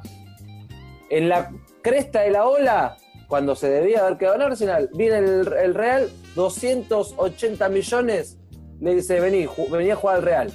En 1.10 1.28
la 1.28 1.50
cresta 1.82 2.20
de 2.22 2.30
la 2.30 2.46
ola, 2.46 2.96
cuando 3.28 3.54
se 3.54 3.68
debía 3.68 4.00
haber 4.06 4.16
quedado 4.16 4.36
en 4.36 4.42
Arsenal, 4.42 4.88
viene 4.94 5.18
el, 5.18 5.74
Real, 5.74 6.08
280 6.34 7.68
millones, 7.68 8.38
le 8.80 8.94
dice, 8.94 9.20
vení, 9.20 9.44
ju- 9.46 9.70
vení 9.70 9.90
a 9.90 9.96
jugar 9.96 10.16
al 10.16 10.22
Real. 10.22 10.52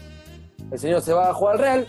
El 0.72 0.80
señor 0.80 1.02
se 1.02 1.14
va 1.14 1.30
a 1.30 1.34
jugar 1.34 1.56
al 1.56 1.60
Real, 1.62 1.88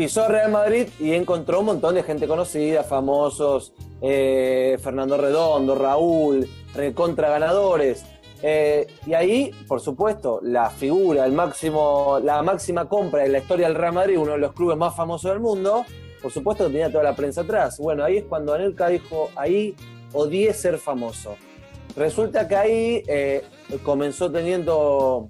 pisó 0.00 0.28
Real 0.28 0.50
Madrid 0.50 0.88
y 0.98 1.12
encontró 1.12 1.60
un 1.60 1.66
montón 1.66 1.94
de 1.94 2.02
gente 2.02 2.26
conocida, 2.26 2.82
famosos, 2.82 3.74
eh, 4.00 4.78
Fernando 4.82 5.18
Redondo, 5.18 5.74
Raúl, 5.74 6.48
recontra 6.74 7.28
ganadores. 7.28 8.06
Eh, 8.42 8.86
y 9.04 9.12
ahí, 9.12 9.50
por 9.68 9.82
supuesto, 9.82 10.40
la 10.42 10.70
figura, 10.70 11.26
el 11.26 11.32
máximo, 11.32 12.18
la 12.24 12.42
máxima 12.42 12.88
compra 12.88 13.26
en 13.26 13.32
la 13.32 13.40
historia 13.40 13.66
del 13.66 13.76
Real 13.76 13.92
Madrid, 13.92 14.18
uno 14.18 14.32
de 14.32 14.38
los 14.38 14.54
clubes 14.54 14.78
más 14.78 14.96
famosos 14.96 15.30
del 15.32 15.40
mundo, 15.40 15.84
por 16.22 16.32
supuesto 16.32 16.68
tenía 16.68 16.90
toda 16.90 17.04
la 17.04 17.14
prensa 17.14 17.42
atrás. 17.42 17.78
Bueno, 17.78 18.02
ahí 18.02 18.16
es 18.16 18.24
cuando 18.24 18.54
Anelka 18.54 18.88
dijo, 18.88 19.28
ahí 19.36 19.76
odié 20.14 20.54
ser 20.54 20.78
famoso. 20.78 21.36
Resulta 21.94 22.48
que 22.48 22.56
ahí 22.56 23.02
eh, 23.06 23.44
comenzó 23.82 24.32
teniendo 24.32 25.28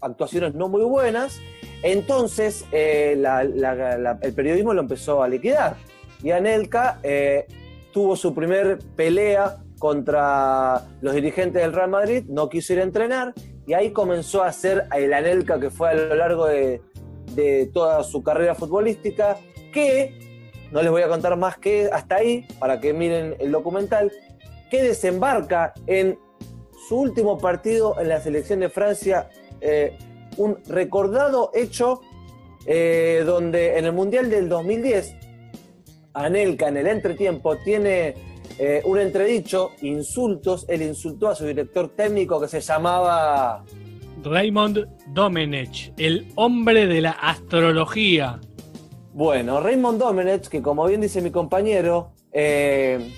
actuaciones 0.00 0.56
no 0.56 0.68
muy 0.68 0.82
buenas, 0.82 1.38
entonces 1.82 2.64
eh, 2.72 3.12
el 4.22 4.34
periodismo 4.34 4.74
lo 4.74 4.80
empezó 4.80 5.22
a 5.22 5.28
liquidar. 5.28 5.76
Y 6.22 6.30
Anelka 6.30 7.00
eh, 7.02 7.46
tuvo 7.92 8.16
su 8.16 8.34
primer 8.34 8.78
pelea 8.96 9.58
contra 9.78 10.82
los 11.00 11.14
dirigentes 11.14 11.60
del 11.60 11.72
Real 11.72 11.90
Madrid, 11.90 12.24
no 12.28 12.48
quiso 12.48 12.72
ir 12.72 12.80
a 12.80 12.84
entrenar, 12.84 13.34
y 13.66 13.72
ahí 13.74 13.90
comenzó 13.90 14.44
a 14.44 14.52
ser 14.52 14.84
el 14.94 15.12
Anelka 15.12 15.58
que 15.58 15.70
fue 15.70 15.90
a 15.90 15.94
lo 15.94 16.14
largo 16.14 16.46
de, 16.46 16.80
de 17.34 17.70
toda 17.72 18.04
su 18.04 18.22
carrera 18.22 18.54
futbolística, 18.54 19.36
que 19.72 20.18
no 20.70 20.82
les 20.82 20.90
voy 20.90 21.02
a 21.02 21.08
contar 21.08 21.36
más 21.36 21.58
que 21.58 21.90
hasta 21.92 22.16
ahí, 22.16 22.46
para 22.58 22.80
que 22.80 22.92
miren 22.92 23.36
el 23.40 23.50
documental, 23.50 24.12
que 24.70 24.82
desembarca 24.82 25.74
en 25.86 26.18
su 26.88 26.98
último 26.98 27.38
partido 27.38 28.00
en 28.00 28.08
la 28.08 28.20
selección 28.20 28.60
de 28.60 28.68
Francia, 28.68 29.28
eh, 29.60 29.96
un 30.36 30.58
recordado 30.66 31.50
hecho 31.54 32.00
eh, 32.66 33.22
donde 33.26 33.78
en 33.78 33.86
el 33.86 33.92
Mundial 33.92 34.30
del 34.30 34.48
2010, 34.48 35.16
Anelka 36.14 36.68
en 36.68 36.76
el 36.76 36.86
entretiempo 36.86 37.56
tiene 37.56 38.14
eh, 38.58 38.82
un 38.84 38.98
entredicho, 38.98 39.70
insultos, 39.80 40.66
él 40.68 40.82
insultó 40.82 41.28
a 41.28 41.34
su 41.34 41.46
director 41.46 41.88
técnico 41.88 42.40
que 42.40 42.48
se 42.48 42.60
llamaba... 42.60 43.64
Raymond 44.22 44.86
Domenech, 45.08 45.92
el 45.96 46.28
hombre 46.36 46.86
de 46.86 47.00
la 47.00 47.10
astrología. 47.10 48.38
Bueno, 49.14 49.60
Raymond 49.60 49.98
Domenech, 49.98 50.48
que 50.48 50.62
como 50.62 50.86
bien 50.86 51.00
dice 51.00 51.20
mi 51.20 51.30
compañero, 51.30 52.12
eh, 52.32 53.10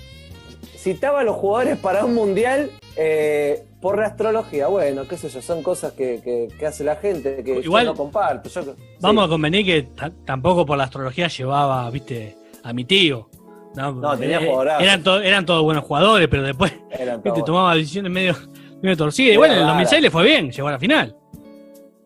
citaba 0.77 1.19
a 1.21 1.23
los 1.23 1.35
jugadores 1.35 1.77
para 1.77 2.05
un 2.05 2.15
mundial 2.15 2.71
eh, 2.95 3.65
por 3.85 3.99
la 3.99 4.07
astrología. 4.07 4.65
Bueno, 4.67 5.07
qué 5.07 5.15
sé 5.15 5.29
yo, 5.29 5.41
son 5.43 5.61
cosas 5.61 5.93
que, 5.93 6.19
que- 6.23 6.47
que 6.57 6.65
hace 6.65 6.83
la 6.83 6.95
gente 6.95 7.43
que 7.43 7.59
Igual- 7.59 7.85
yo 7.85 7.91
no 7.91 7.97
comparto. 7.97 8.49
Yo- 8.49 8.73
Vamos 8.99 9.23
sí. 9.23 9.27
a 9.27 9.29
convenir 9.29 9.63
que 9.63 9.81
ta- 9.95 10.11
tampoco 10.25 10.65
por 10.65 10.75
la 10.75 10.85
astrología 10.85 11.27
llevaba, 11.27 11.87
viste, 11.91 12.35
a 12.63 12.73
mi 12.73 12.83
tío. 12.85 13.29
No, 13.75 13.91
No, 13.91 14.17
tenía 14.17 14.37
eh, 14.41 14.45
jugadorazos. 14.47 14.83
eran, 14.83 15.03
to- 15.03 15.21
eran 15.21 15.45
todos 15.45 15.61
buenos 15.61 15.83
jugadores, 15.83 16.27
pero 16.27 16.41
después 16.41 16.73
Eran 16.89 17.17
viste, 17.17 17.29
todos. 17.29 17.45
tomaba 17.45 17.75
decisiones 17.75 18.11
medio, 18.11 18.33
medio 18.81 18.97
torcidas. 18.97 19.27
Era 19.27 19.33
Igual 19.35 19.51
en 19.51 19.57
el 19.57 19.61
rara. 19.63 19.73
2006 19.73 20.01
le 20.01 20.09
fue 20.09 20.23
bien, 20.23 20.51
llegó 20.51 20.67
a 20.67 20.71
la 20.71 20.79
final. 20.79 21.15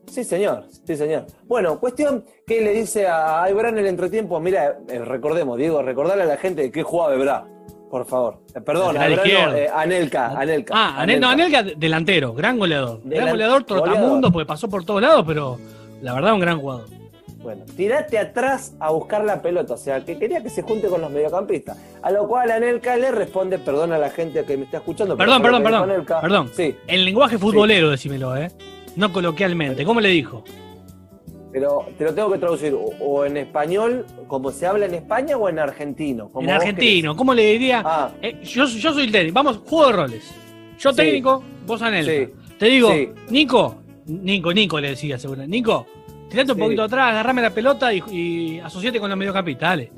Sí, 0.08 0.24
señor, 0.26 0.66
sí, 0.86 0.98
señor. 0.98 1.28
Bueno, 1.48 1.80
cuestión 1.80 2.26
que 2.46 2.60
le 2.62 2.74
dice 2.74 3.08
a 3.08 3.46
Ebra 3.48 3.70
en 3.70 3.78
el 3.78 3.86
entretiempo, 3.86 4.38
mira, 4.42 4.80
eh, 4.90 5.00
recordemos, 5.00 5.58
Diego, 5.58 5.82
recordarle 5.82 6.24
a 6.24 6.26
la 6.26 6.38
gente 6.38 6.64
de 6.64 6.72
qué 6.72 6.84
jugaba 6.84 7.14
Ebra, 7.14 7.46
por 7.90 8.06
favor. 8.06 8.38
Eh, 8.56 8.62
perdón, 8.62 8.96
izquierdo. 9.12 9.56
eh, 9.56 9.70
Anelka, 9.74 10.28
Anelka. 10.40 10.74
Ah, 10.76 11.02
Anel, 11.02 11.20
no, 11.20 11.30
Anelka 11.30 11.64
delantero, 11.64 12.34
gran 12.34 12.58
goleador. 12.58 13.02
Delan- 13.04 13.16
gran 13.16 13.30
goleador, 13.32 13.64
trotamundo, 13.64 14.02
goleador. 14.08 14.32
porque 14.32 14.46
pasó 14.46 14.70
por 14.70 14.86
todos 14.86 15.02
lados, 15.02 15.24
pero 15.28 15.58
la 16.02 16.14
verdad 16.14 16.34
un 16.34 16.40
gran 16.40 16.60
jugador. 16.60 16.86
Bueno, 17.42 17.64
tirate 17.78 18.18
atrás 18.20 18.74
a 18.82 18.92
buscar 18.92 19.24
la 19.24 19.42
pelota, 19.42 19.74
o 19.74 19.78
sea, 19.78 20.04
que 20.04 20.20
quería 20.20 20.44
que 20.44 20.50
se 20.50 20.62
junte 20.62 20.88
con 20.90 21.00
los 21.02 21.10
mediocampistas. 21.10 21.78
A 22.02 22.12
lo 22.12 22.28
cual 22.28 22.52
Anelka 22.52 22.98
le 22.98 23.12
responde, 23.12 23.58
perdón 23.60 23.94
a 23.94 23.98
la 23.98 24.10
gente 24.10 24.44
que 24.44 24.58
me 24.58 24.66
está 24.66 24.78
escuchando. 24.78 25.16
Perdón, 25.16 25.42
perdón, 25.42 25.64
perdón. 25.64 25.84
Anelka. 25.90 26.20
Perdón. 26.22 26.52
Sí, 26.54 26.76
En 26.86 27.06
lenguaje 27.06 27.38
futbolero, 27.38 27.90
decímelo, 27.90 28.36
¿eh? 28.36 28.52
No 28.98 29.14
coloquialmente. 29.14 29.86
¿Cómo 29.86 30.02
le 30.02 30.10
dijo? 30.10 30.44
Pero 31.52 31.86
te 31.98 32.04
lo 32.04 32.14
tengo 32.14 32.32
que 32.32 32.38
traducir 32.38 32.74
o, 32.74 32.80
o 33.00 33.26
en 33.26 33.38
español, 33.38 34.06
como 34.28 34.52
se 34.52 34.66
habla 34.68 34.86
en 34.86 34.94
España, 34.94 35.38
o 35.38 35.50
en 35.50 35.60
argentino. 35.60 36.30
como 36.32 36.48
En 36.48 36.56
argentino. 36.56 37.16
¿Cómo 37.16 37.34
le 37.34 37.44
diría? 37.54 37.82
Ah. 37.86 38.12
Eh, 38.22 38.40
yo, 38.44 38.66
yo 38.66 38.94
soy 38.94 39.04
el 39.06 39.12
técnico. 39.12 39.34
Vamos, 39.36 39.58
juego 39.66 39.88
de 39.88 39.94
roles. 39.94 40.32
Yo 40.78 40.92
Sí. 40.92 40.96
técnico, 40.98 41.44
vos 41.66 41.82
Anelka. 41.82 42.12
Sí. 42.12 42.54
Te 42.58 42.66
digo, 42.68 42.92
Sí. 42.92 43.10
Nico, 43.30 43.76
Nico, 44.06 44.54
Nico 44.54 44.80
le 44.80 44.90
decía 44.90 45.18
seguro. 45.18 45.46
Nico, 45.48 45.86
tirate 46.30 46.52
un 46.54 46.60
poquito 46.60 46.84
atrás, 46.84 47.12
agarrame 47.12 47.42
la 47.42 47.50
pelota 47.52 47.94
y, 47.94 48.04
y 48.12 48.60
asociate 48.60 49.00
con 49.00 49.10
los 49.10 49.18
mediocampistas, 49.18 49.70
dale. 49.70 49.92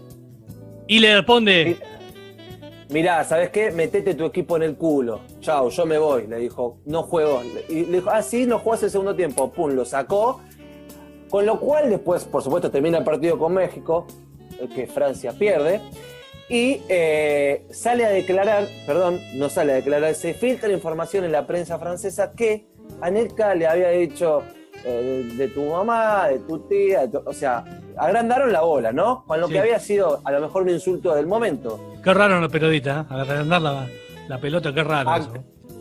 Y 0.88 1.00
le 1.00 1.16
responde, 1.18 1.78
Mirá, 2.90 3.24
¿sabes 3.24 3.50
qué? 3.52 3.72
Metete 3.72 4.16
tu 4.16 4.26
equipo 4.26 4.58
en 4.58 4.64
el 4.64 4.76
culo. 4.76 5.22
Chao, 5.40 5.70
yo 5.70 5.86
me 5.86 5.98
voy. 5.98 6.28
Le 6.28 6.38
dijo, 6.40 6.80
no 6.86 7.04
juego. 7.04 7.42
Y 7.70 7.86
le 7.86 8.00
dijo, 8.00 8.10
ah, 8.12 8.22
sí, 8.22 8.46
no 8.46 8.60
jugás 8.60 8.84
el 8.84 8.90
segundo 8.90 9.16
tiempo. 9.16 9.50
Pum, 9.54 9.72
lo 9.72 9.86
sacó. 9.86 10.42
Con 11.32 11.46
lo 11.48 11.60
cual 11.60 11.90
después, 11.90 12.26
por 12.26 12.44
supuesto, 12.44 12.70
termina 12.70 13.00
el 13.00 13.04
partido 13.04 13.40
con 13.40 13.54
México, 13.56 14.06
el 14.60 14.70
que 14.70 14.86
Francia 14.86 15.32
pierde. 15.34 15.82
Y 16.50 16.82
eh, 16.90 17.66
sale 17.72 18.06
a 18.06 18.10
declarar, 18.10 18.68
perdón, 18.86 19.20
no 19.36 19.50
sale 19.50 19.72
a 19.72 19.76
declarar, 19.76 20.14
se 20.14 20.34
filtra 20.34 20.70
información 20.72 21.24
en 21.24 21.32
la 21.32 21.48
prensa 21.48 21.80
francesa 21.80 22.34
que 22.34 22.68
Anelka 23.00 23.56
le 23.56 23.66
había 23.66 23.88
dicho 23.90 24.44
eh, 24.84 25.30
de, 25.38 25.48
tu 25.48 25.64
mamá, 25.64 26.28
de 26.28 26.40
tu 26.40 26.60
tía, 26.68 27.02
de 27.02 27.08
tu- 27.08 27.24
o 27.26 27.32
sea, 27.34 27.64
agrandaron 27.98 28.52
la 28.52 28.62
bola, 28.62 28.92
¿no? 28.92 29.24
Con 29.26 29.40
lo 29.40 29.48
Sí. 29.48 29.54
que 29.54 29.60
había 29.60 29.80
sido 29.80 30.20
a 30.26 30.32
lo 30.32 30.42
mejor 30.42 30.64
un 30.64 30.70
insulto 30.70 31.16
del 31.16 31.26
momento. 31.28 31.80
qué 32.04 32.14
raro 32.14 32.42
los 32.42 32.52
periodistas, 32.52 33.06
¿eh? 33.06 33.08
agrandar 33.12 33.62
la, 33.62 33.88
la 34.28 34.38
pelota, 34.42 34.74
qué 34.74 34.84
raro 34.84 35.16
eso. 35.16 35.32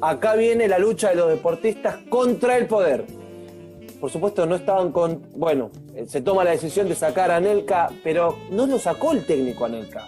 Acá 0.02 0.34
viene 0.34 0.68
la 0.68 0.78
lucha 0.78 1.08
de 1.08 1.16
los 1.16 1.30
deportistas 1.30 1.96
contra 2.08 2.56
el 2.58 2.66
poder. 2.66 3.06
Por 4.00 4.10
supuesto, 4.10 4.46
no 4.46 4.56
estaban 4.56 4.92
con. 4.92 5.26
Bueno, 5.36 5.70
eh, 5.94 6.06
se 6.08 6.22
toma 6.22 6.42
la 6.42 6.52
decisión 6.52 6.88
de 6.88 6.94
sacar 6.94 7.30
a 7.30 7.36
Anelka, 7.36 7.90
pero 8.02 8.38
no 8.50 8.66
lo 8.66 8.78
sacó 8.78 9.12
el 9.12 9.26
técnico 9.26 9.66
Anelka. 9.66 10.06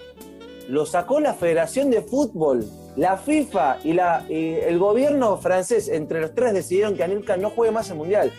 Lo 0.68 0.86
sacó 0.86 1.20
la 1.20 1.34
Federación 1.34 1.90
de 1.90 2.00
Fútbol, 2.00 2.64
la 2.96 3.18
FIFA 3.18 3.78
y, 3.84 3.92
la, 3.92 4.24
el 4.30 4.78
gobierno 4.78 5.36
francés. 5.36 5.88
Entre 5.88 6.22
los 6.22 6.34
tres 6.34 6.54
decidieron 6.54 6.96
que 6.96 7.04
Anelka 7.04 7.36
no 7.36 7.50
juegue 7.50 7.70
más 7.70 7.90
el 7.90 7.96
mundial. 7.96 8.32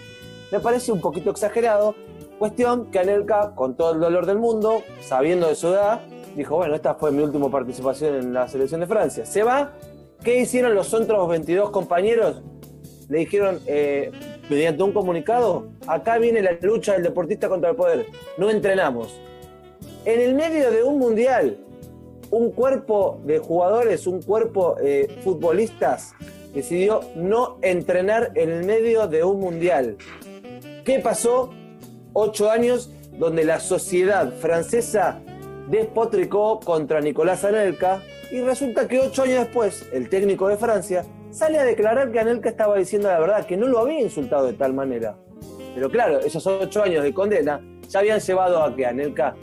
Me 0.51 0.59
parece 0.59 0.91
un 0.91 1.01
poquito 1.01 1.29
exagerado. 1.29 1.93
Cuestión 2.39 2.89
que 2.89 2.97
Anelka, 2.99 3.53
con 3.53 3.75
todo 3.75 3.93
el 3.93 3.99
dolor 3.99 4.25
del 4.25 4.39
mundo, 4.39 4.81
sabiendo 5.01 5.47
de 5.47 5.55
su 5.55 5.67
edad, 5.67 6.01
dijo: 6.35 6.55
Bueno, 6.55 6.73
esta 6.73 6.95
fue 6.95 7.11
mi 7.11 7.21
última 7.21 7.51
participación 7.51 8.15
en 8.15 8.33
la 8.33 8.47
selección 8.47 8.81
de 8.81 8.87
Francia. 8.87 9.25
Se 9.25 9.43
va. 9.43 9.73
¿Qué 10.23 10.39
hicieron 10.39 10.73
los 10.73 10.93
otros 10.93 11.27
22 11.27 11.69
compañeros? 11.69 12.41
Le 13.09 13.19
dijeron, 13.19 13.59
eh, 13.67 14.11
mediante 14.53 14.83
un 14.83 14.91
comunicado, 14.91 15.67
acá 15.87 16.17
viene 16.17 16.41
la 16.41 16.51
lucha 16.61 16.93
del 16.93 17.03
deportista 17.03 17.49
contra 17.49 17.71
el 17.71 17.75
poder. 17.75 18.05
No 18.37 18.49
entrenamos. 18.49 19.19
En 20.05 20.19
el 20.19 20.35
medio 20.35 20.69
de 20.71 20.83
un 20.83 20.99
mundial, 20.99 21.57
un 22.29 22.51
cuerpo 22.51 23.19
de 23.25 23.39
jugadores, 23.39 24.05
un 24.05 24.21
cuerpo 24.21 24.75
de 24.75 25.19
futbolistas, 25.23 26.13
decidió 26.53 27.01
no 27.15 27.57
entrenar 27.61 28.31
en 28.35 28.51
el 28.51 28.65
medio 28.65 29.07
de 29.07 29.23
un 29.23 29.39
mundial. 29.39 29.97
¿Qué 30.85 30.99
pasó? 30.99 31.49
Ocho 32.13 32.51
años 32.51 32.91
donde 33.17 33.43
la 33.43 33.59
sociedad 33.59 34.31
francesa 34.33 35.19
despotricó 35.69 36.59
contra 36.59 37.01
Nicolás 37.01 37.43
Anelka 37.43 38.01
y 38.31 38.41
resulta 38.41 38.87
que 38.87 38.99
ocho 38.99 39.23
años 39.23 39.39
después, 39.39 39.87
el 39.93 40.09
técnico 40.09 40.47
de 40.47 40.57
Francia 40.57 41.05
sale 41.33 41.57
a 41.57 41.65
declarar 41.65 42.11
que 42.11 42.19
Anelka 42.19 42.49
estaba 42.49 42.77
diciendo 42.77 43.09
la 43.09 43.19
verdad, 43.19 43.45
que 43.45 43.57
no 43.57 43.67
lo 43.67 43.79
había 43.79 43.99
insultado 43.99 44.45
de 44.45 44.53
tal 44.53 44.73
manera. 44.73 45.17
Pero 45.73 45.89
claro, 45.89 46.19
esos 46.19 46.45
ocho 46.45 46.83
años 46.83 47.03
de 47.03 47.13
condena 47.13 47.59
ya 47.89 47.99
habían 47.99 48.19
llevado 48.19 48.63
a 48.63 48.75
que 48.75 48.85
Anelka 48.85 49.35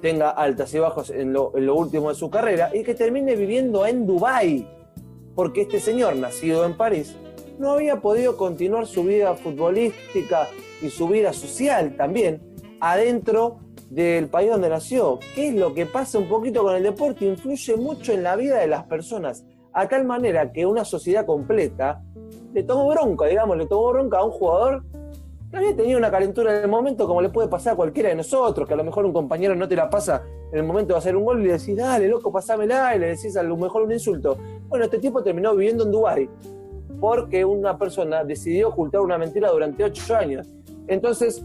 tenga 0.00 0.30
altas 0.30 0.72
y 0.72 0.78
bajos 0.78 1.10
en 1.10 1.32
lo, 1.32 1.56
en 1.56 1.66
lo 1.66 1.74
último 1.74 2.08
de 2.08 2.14
su 2.14 2.30
carrera 2.30 2.70
y 2.74 2.82
que 2.82 2.94
termine 2.94 3.36
viviendo 3.36 3.86
en 3.86 4.06
Dubái, 4.06 4.66
porque 5.34 5.62
este 5.62 5.80
señor, 5.80 6.16
nacido 6.16 6.64
en 6.64 6.76
París, 6.76 7.14
no 7.58 7.72
había 7.72 8.00
podido 8.00 8.36
continuar 8.36 8.86
su 8.86 9.04
vida 9.04 9.34
futbolística 9.34 10.48
y 10.80 10.88
su 10.88 11.08
vida 11.08 11.32
social 11.32 11.96
también 11.96 12.40
adentro 12.80 13.58
del 13.90 14.28
país 14.28 14.50
donde 14.50 14.68
nació. 14.68 15.18
¿Qué 15.34 15.48
es 15.48 15.54
lo 15.54 15.74
que 15.74 15.84
pasa 15.84 16.18
un 16.18 16.28
poquito 16.28 16.62
con 16.62 16.76
el 16.76 16.82
deporte? 16.82 17.26
Influye 17.26 17.76
mucho 17.76 18.12
en 18.12 18.22
la 18.22 18.36
vida 18.36 18.58
de 18.58 18.68
las 18.68 18.84
personas, 18.84 19.44
a 19.80 19.88
tal 19.88 20.04
manera 20.04 20.50
que 20.50 20.66
una 20.66 20.84
sociedad 20.84 21.24
completa 21.24 22.02
le 22.52 22.64
tomó 22.64 22.88
bronca, 22.88 23.26
digamos, 23.26 23.56
le 23.56 23.66
tomó 23.66 23.92
bronca 23.92 24.18
a 24.18 24.24
un 24.24 24.32
jugador 24.32 24.82
que 25.52 25.56
había 25.56 25.76
tenido 25.76 25.98
una 25.98 26.10
calentura 26.10 26.58
en 26.58 26.64
el 26.64 26.68
momento, 26.68 27.06
como 27.06 27.22
le 27.22 27.28
puede 27.28 27.46
pasar 27.46 27.74
a 27.74 27.76
cualquiera 27.76 28.08
de 28.08 28.16
nosotros, 28.16 28.66
que 28.66 28.74
a 28.74 28.76
lo 28.76 28.82
mejor 28.82 29.06
un 29.06 29.12
compañero 29.12 29.54
no 29.54 29.68
te 29.68 29.76
la 29.76 29.88
pasa 29.88 30.22
en 30.50 30.58
el 30.58 30.64
momento 30.64 30.94
de 30.94 30.98
hacer 30.98 31.16
un 31.16 31.24
gol 31.24 31.40
y 31.40 31.46
le 31.46 31.52
decís, 31.52 31.76
dale, 31.76 32.08
loco, 32.08 32.32
pasámela, 32.32 32.96
y 32.96 32.98
le 32.98 33.06
decís 33.10 33.36
a 33.36 33.42
lo 33.44 33.56
mejor 33.56 33.82
un 33.82 33.92
insulto. 33.92 34.36
Bueno, 34.66 34.86
este 34.86 34.98
tipo 34.98 35.22
terminó 35.22 35.54
viviendo 35.54 35.84
en 35.84 35.92
Dubái 35.92 36.28
porque 36.98 37.44
una 37.44 37.78
persona 37.78 38.24
decidió 38.24 38.70
ocultar 38.70 39.00
una 39.00 39.16
mentira 39.16 39.48
durante 39.48 39.84
ocho 39.84 40.16
años. 40.16 40.48
Entonces, 40.88 41.44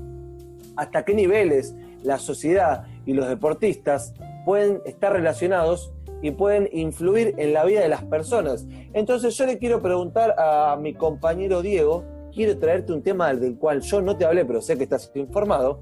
¿hasta 0.75 1.05
qué 1.05 1.13
niveles 1.13 1.75
la 2.01 2.17
sociedad 2.17 2.87
y 3.05 3.13
los 3.13 3.27
deportistas 3.27 4.15
pueden 4.43 4.81
estar 4.85 5.13
relacionados 5.13 5.93
y 6.23 6.31
pueden 6.31 6.67
influir 6.71 7.35
en 7.37 7.53
la 7.53 7.65
vida 7.65 7.81
de 7.81 7.89
las 7.89 8.03
personas? 8.05 8.65
Entonces, 8.93 9.37
yo 9.37 9.45
le 9.45 9.59
quiero 9.59 9.81
preguntar 9.81 10.33
a 10.39 10.75
mi 10.81 10.95
compañero 10.95 11.61
Diego, 11.61 12.03
quiero 12.33 12.57
traerte 12.57 12.93
un 12.93 13.03
tema 13.03 13.31
del 13.33 13.57
cual 13.57 13.81
yo 13.81 14.01
no 14.01 14.17
te 14.17 14.25
hablé, 14.25 14.45
pero 14.45 14.61
sé 14.61 14.77
que 14.77 14.85
estás 14.85 15.11
informado. 15.13 15.81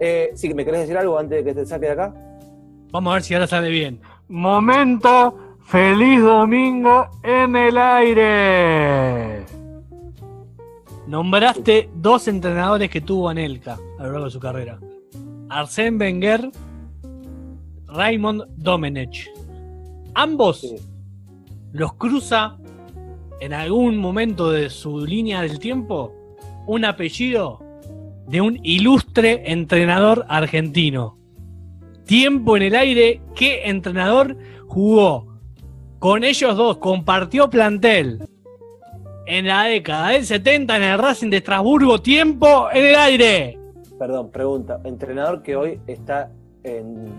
Eh, 0.00 0.30
sí, 0.34 0.54
¿me 0.54 0.64
querés 0.64 0.82
decir 0.82 0.96
algo 0.96 1.18
antes 1.18 1.38
de 1.38 1.44
que 1.44 1.54
te 1.54 1.66
saque 1.66 1.86
de 1.86 1.92
acá? 1.92 2.14
Vamos 2.92 3.10
a 3.10 3.14
ver 3.14 3.22
si 3.22 3.34
ahora 3.34 3.46
sale 3.46 3.68
bien. 3.68 4.00
Momento 4.28 5.36
feliz 5.64 6.22
domingo 6.22 7.08
en 7.22 7.56
el 7.56 7.76
aire. 7.76 9.44
Nombraste 11.06 11.88
dos 11.94 12.26
entrenadores 12.28 12.90
que 12.90 13.00
tuvo 13.00 13.28
Anelka 13.28 13.78
a 13.98 14.04
lo 14.04 14.12
largo 14.12 14.24
de 14.26 14.30
su 14.30 14.40
carrera. 14.40 14.78
Arsène 15.48 15.98
Wenger, 15.98 16.50
Raymond 17.86 18.44
Domenech. 18.56 19.30
Ambos 20.18 20.74
los 21.72 21.92
cruza 21.92 22.56
en 23.40 23.52
algún 23.52 23.98
momento 23.98 24.50
de 24.50 24.70
su 24.70 25.04
línea 25.04 25.42
del 25.42 25.58
tiempo 25.58 26.10
un 26.66 26.86
apellido 26.86 27.60
de 28.26 28.40
un 28.40 28.58
ilustre 28.62 29.52
entrenador 29.52 30.24
argentino. 30.28 31.18
Tiempo 32.06 32.56
en 32.56 32.62
el 32.62 32.74
aire, 32.76 33.20
¿qué 33.34 33.68
entrenador 33.68 34.38
jugó 34.66 35.36
con 35.98 36.24
ellos 36.24 36.56
dos? 36.56 36.78
Compartió 36.78 37.50
plantel 37.50 38.26
en 39.26 39.46
la 39.46 39.64
década 39.64 40.08
del 40.12 40.24
70 40.24 40.76
en 40.76 40.82
el 40.82 40.98
Racing 40.98 41.28
de 41.28 41.36
Estrasburgo. 41.36 42.00
Tiempo 42.00 42.68
en 42.72 42.86
el 42.86 42.94
aire. 42.96 43.58
Perdón, 43.98 44.30
pregunta. 44.30 44.80
¿Entrenador 44.84 45.42
que 45.42 45.56
hoy 45.56 45.78
está 45.86 46.30
en- 46.64 47.12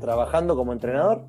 trabajando 0.00 0.56
como 0.56 0.72
entrenador? 0.72 1.22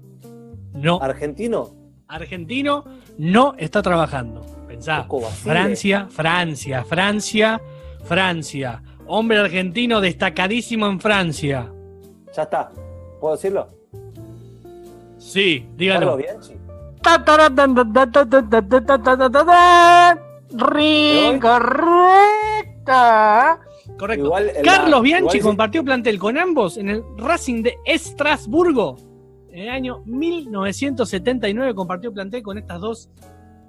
No. 0.73 0.99
¿Argentino? 1.01 1.69
Argentino 2.07 2.83
no 3.17 3.53
está 3.57 3.81
trabajando. 3.81 4.41
Pensá. 4.67 4.99
Francia, 5.29 6.07
Francia, 6.09 6.83
Francia, 6.83 7.61
Francia. 8.03 8.83
Hombre 9.07 9.39
argentino 9.39 10.01
destacadísimo 10.01 10.87
en 10.87 10.99
Francia. 10.99 11.71
Ya 12.35 12.43
está. 12.43 12.69
¿Puedo 13.19 13.35
decirlo? 13.35 13.67
Sí, 15.17 15.67
dígalo. 15.75 16.17
Carlos 16.17 16.19
Bianchi. 16.25 16.53
Incorrecta. 21.35 23.59
Correcto. 23.97 24.25
Igual 24.25 24.47
la- 24.47 24.61
Carlos 24.61 25.01
Bianchi 25.01 25.37
igual 25.37 25.41
compartió 25.41 25.83
plantel 25.83 26.19
con 26.19 26.37
ambos 26.37 26.77
en 26.77 26.89
el 26.89 27.03
Racing 27.17 27.63
de 27.63 27.77
Estrasburgo. 27.85 28.97
En 29.51 29.63
el 29.63 29.69
año 29.69 30.01
1979 30.05 31.73
compartió 31.75 32.13
plantel 32.13 32.41
con 32.41 32.57
estas 32.57 32.79
dos, 32.79 33.09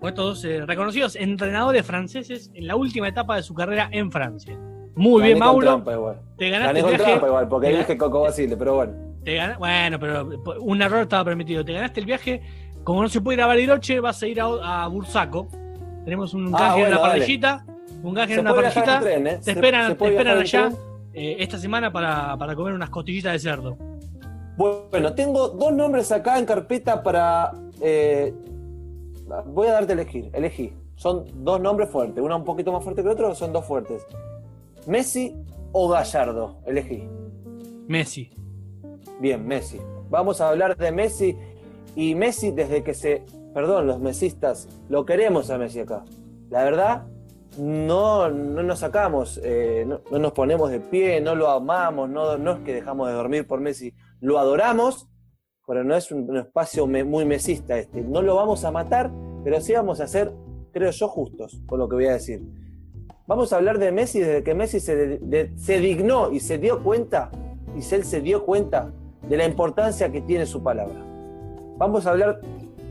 con 0.00 0.08
estos 0.10 0.24
dos 0.24 0.44
eh, 0.44 0.64
reconocidos 0.66 1.16
entrenadores 1.16 1.84
franceses 1.84 2.50
en 2.54 2.66
la 2.66 2.76
última 2.76 3.08
etapa 3.08 3.36
de 3.36 3.42
su 3.42 3.54
carrera 3.54 3.88
en 3.92 4.10
Francia. 4.10 4.56
Muy 4.94 5.20
Gané 5.20 5.26
bien, 5.34 5.38
Mauro. 5.38 5.66
trampa 5.66 5.92
igual. 5.94 6.20
Te 6.36 6.50
ganaste 6.50 6.66
Gané 6.68 6.78
el 6.78 6.84
con 6.84 6.90
viaje. 6.94 7.04
trampa 7.12 7.26
igual, 7.26 7.48
porque 7.48 7.68
dije 7.70 7.96
Coco 7.98 8.20
Basile, 8.22 8.56
pero 8.56 8.74
bueno. 8.76 8.92
Te 9.24 9.34
gana- 9.36 9.56
Bueno, 9.58 9.98
pero 9.98 10.28
un 10.60 10.82
error 10.82 11.02
estaba 11.02 11.24
permitido. 11.24 11.64
Te 11.64 11.72
ganaste 11.72 12.00
el 12.00 12.06
viaje. 12.06 12.42
Como 12.84 13.02
no 13.02 13.08
se 13.08 13.20
puede 13.20 13.36
ir 13.36 13.42
a 13.42 13.46
Bariloche, 13.46 14.00
vas 14.00 14.20
a 14.22 14.26
ir 14.26 14.40
a, 14.40 14.84
a 14.84 14.88
Bursaco. 14.88 15.48
Tenemos 16.04 16.34
un 16.34 16.52
Ah, 16.54 16.58
canje 16.58 16.80
en 16.80 16.86
una 16.88 16.98
dale. 16.98 17.08
parrillita. 17.20 17.64
Un 18.02 18.14
canje 18.14 18.34
en 18.34 18.40
una 18.40 18.54
parrillita. 18.54 18.96
en 18.96 19.02
tren, 19.02 19.26
¿eh? 19.28 19.36
Te 19.36 19.42
Se- 19.44 19.50
esperan, 19.52 19.90
se 19.90 19.94
te 19.94 20.04
esperan 20.08 20.38
allá 20.38 20.72
eh, 21.14 21.36
esta 21.38 21.58
semana 21.58 21.92
para, 21.92 22.36
para 22.36 22.54
comer 22.56 22.74
unas 22.74 22.90
costillitas 22.90 23.32
de 23.34 23.38
cerdo. 23.38 23.78
Bueno, 24.90 25.14
tengo 25.14 25.48
dos 25.48 25.72
nombres 25.72 26.12
acá 26.12 26.38
en 26.38 26.46
carpeta 26.46 27.02
para. 27.02 27.52
eh, 27.80 28.32
voy 29.46 29.66
a 29.66 29.72
darte 29.72 29.92
a 29.92 29.94
elegir. 29.94 30.30
Elegí. 30.32 30.72
Son 30.94 31.24
dos 31.44 31.60
nombres 31.60 31.88
fuertes. 31.90 32.22
Uno 32.22 32.36
un 32.36 32.44
poquito 32.44 32.70
más 32.72 32.84
fuerte 32.84 33.02
que 33.02 33.08
el 33.08 33.14
otro, 33.14 33.34
son 33.34 33.52
dos 33.52 33.64
fuertes. 33.64 34.06
Messi 34.86 35.34
o 35.72 35.88
Gallardo. 35.88 36.58
Elegí. 36.66 37.08
Messi. 37.88 38.30
Bien, 39.18 39.44
Messi. 39.46 39.80
Vamos 40.10 40.40
a 40.40 40.50
hablar 40.50 40.76
de 40.76 40.92
Messi. 40.92 41.36
Y 41.96 42.14
Messi, 42.14 42.52
desde 42.52 42.82
que 42.84 42.94
se. 42.94 43.24
Perdón, 43.52 43.86
los 43.86 44.00
mesistas, 44.00 44.68
lo 44.88 45.04
queremos 45.04 45.50
a 45.50 45.58
Messi 45.58 45.80
acá. 45.80 46.04
La 46.48 46.64
verdad, 46.64 47.06
no, 47.58 48.30
no 48.30 48.62
nos 48.62 48.78
sacamos, 48.78 49.38
eh, 49.42 49.84
no, 49.86 50.00
no 50.10 50.18
nos 50.18 50.32
ponemos 50.32 50.70
de 50.70 50.80
pie, 50.80 51.20
no 51.20 51.34
lo 51.34 51.50
amamos, 51.50 52.08
no, 52.08 52.38
no 52.38 52.52
es 52.52 52.58
que 52.60 52.72
dejamos 52.72 53.08
de 53.08 53.14
dormir 53.14 53.46
por 53.46 53.60
Messi. 53.60 53.92
Lo 54.22 54.38
adoramos, 54.38 55.08
pero 55.66 55.82
no 55.82 55.96
es 55.96 56.12
un, 56.12 56.36
espacio 56.36 56.86
muy 56.86 57.24
mesista 57.24 57.76
este. 57.76 58.02
No 58.02 58.22
lo 58.22 58.36
vamos 58.36 58.64
a 58.64 58.70
matar, 58.70 59.10
pero 59.42 59.60
sí 59.60 59.72
vamos 59.72 60.00
a 60.00 60.06
ser, 60.06 60.32
creo 60.72 60.92
yo, 60.92 61.08
justos 61.08 61.60
con 61.66 61.80
lo 61.80 61.88
que 61.88 61.96
voy 61.96 62.06
a 62.06 62.12
decir. 62.12 62.40
Vamos 63.26 63.52
a 63.52 63.56
hablar 63.56 63.80
de 63.80 63.90
Messi 63.90 64.20
desde 64.20 64.44
que 64.44 64.54
Messi 64.54 64.78
se, 64.78 65.18
se 65.56 65.78
dignó 65.80 66.30
y 66.30 66.38
se 66.38 66.58
dio 66.58 66.84
cuenta, 66.84 67.32
y 67.74 67.94
él 67.94 68.04
se 68.04 68.20
dio 68.20 68.44
cuenta 68.44 68.92
de 69.28 69.36
la 69.36 69.44
importancia 69.44 70.12
que 70.12 70.20
tiene 70.20 70.46
su 70.46 70.62
palabra. 70.62 71.04
Vamos 71.76 72.06
a 72.06 72.10
hablar 72.10 72.40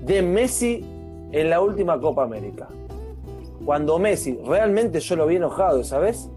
de 0.06 0.22
Messi 0.22 0.86
en 1.32 1.50
la 1.50 1.62
última 1.62 1.98
Copa 1.98 2.24
América. 2.24 2.68
Cuando 3.64 3.98
Messi, 4.00 4.38
realmente 4.46 5.00
yo 5.00 5.16
lo 5.16 5.28
vi 5.28 5.38
enojado, 5.38 5.82
¿sabes? 5.86 6.30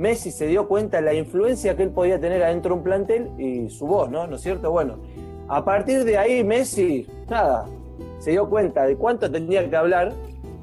Messi 0.00 0.30
se 0.30 0.46
dio 0.46 0.66
cuenta 0.66 0.96
de 0.96 1.02
la 1.02 1.12
influencia 1.12 1.76
que 1.76 1.82
él 1.82 1.90
podía 1.90 2.18
tener 2.18 2.42
adentro 2.42 2.70
de 2.74 2.78
un 2.78 2.84
plantel 2.84 3.28
y 3.38 3.68
su 3.68 3.86
voz, 3.86 4.10
¿no? 4.10 4.26
¿No 4.26 4.36
es 4.36 4.40
cierto? 4.40 4.70
Bueno, 4.70 4.96
a 5.46 5.62
partir 5.62 6.04
de 6.04 6.16
ahí 6.16 6.42
Messi, 6.42 7.06
nada, 7.28 7.66
se 8.18 8.30
dio 8.30 8.48
cuenta 8.48 8.86
de 8.86 8.96
cuánto 8.96 9.30
tenía 9.30 9.68
que 9.68 9.76
hablar 9.76 10.14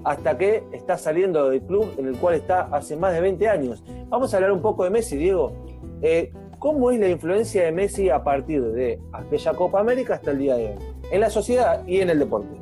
hasta 0.03 0.37
que 0.39 0.63
está 0.71 0.97
saliendo 0.97 1.49
del 1.51 1.61
club 1.61 1.85
en 1.99 2.07
el 2.07 2.17
cual 2.17 2.33
está 2.33 2.61
hace 2.71 2.95
más 2.95 3.13
de 3.13 3.21
20 3.21 3.47
años. 3.47 3.83
Vamos 4.09 4.33
a 4.33 4.37
hablar 4.37 4.51
un 4.51 4.61
poco 4.61 4.83
de 4.85 4.89
Messi, 4.89 5.17
Diego. 5.17 5.53
Eh, 6.01 6.31
¿Cómo 6.57 6.89
es 6.89 6.99
la 6.99 7.07
influencia 7.09 7.63
de 7.63 7.71
Messi 7.71 8.09
a 8.09 8.23
partir 8.23 8.63
de 8.63 8.99
aquella 9.13 9.53
Copa 9.53 9.79
América 9.81 10.15
hasta 10.15 10.31
el 10.31 10.39
día 10.39 10.55
de 10.55 10.65
hoy? 10.69 10.75
En 11.11 11.21
la 11.21 11.29
sociedad 11.29 11.85
y 11.85 11.97
en 11.99 12.09
el 12.09 12.17
deporte. 12.17 12.57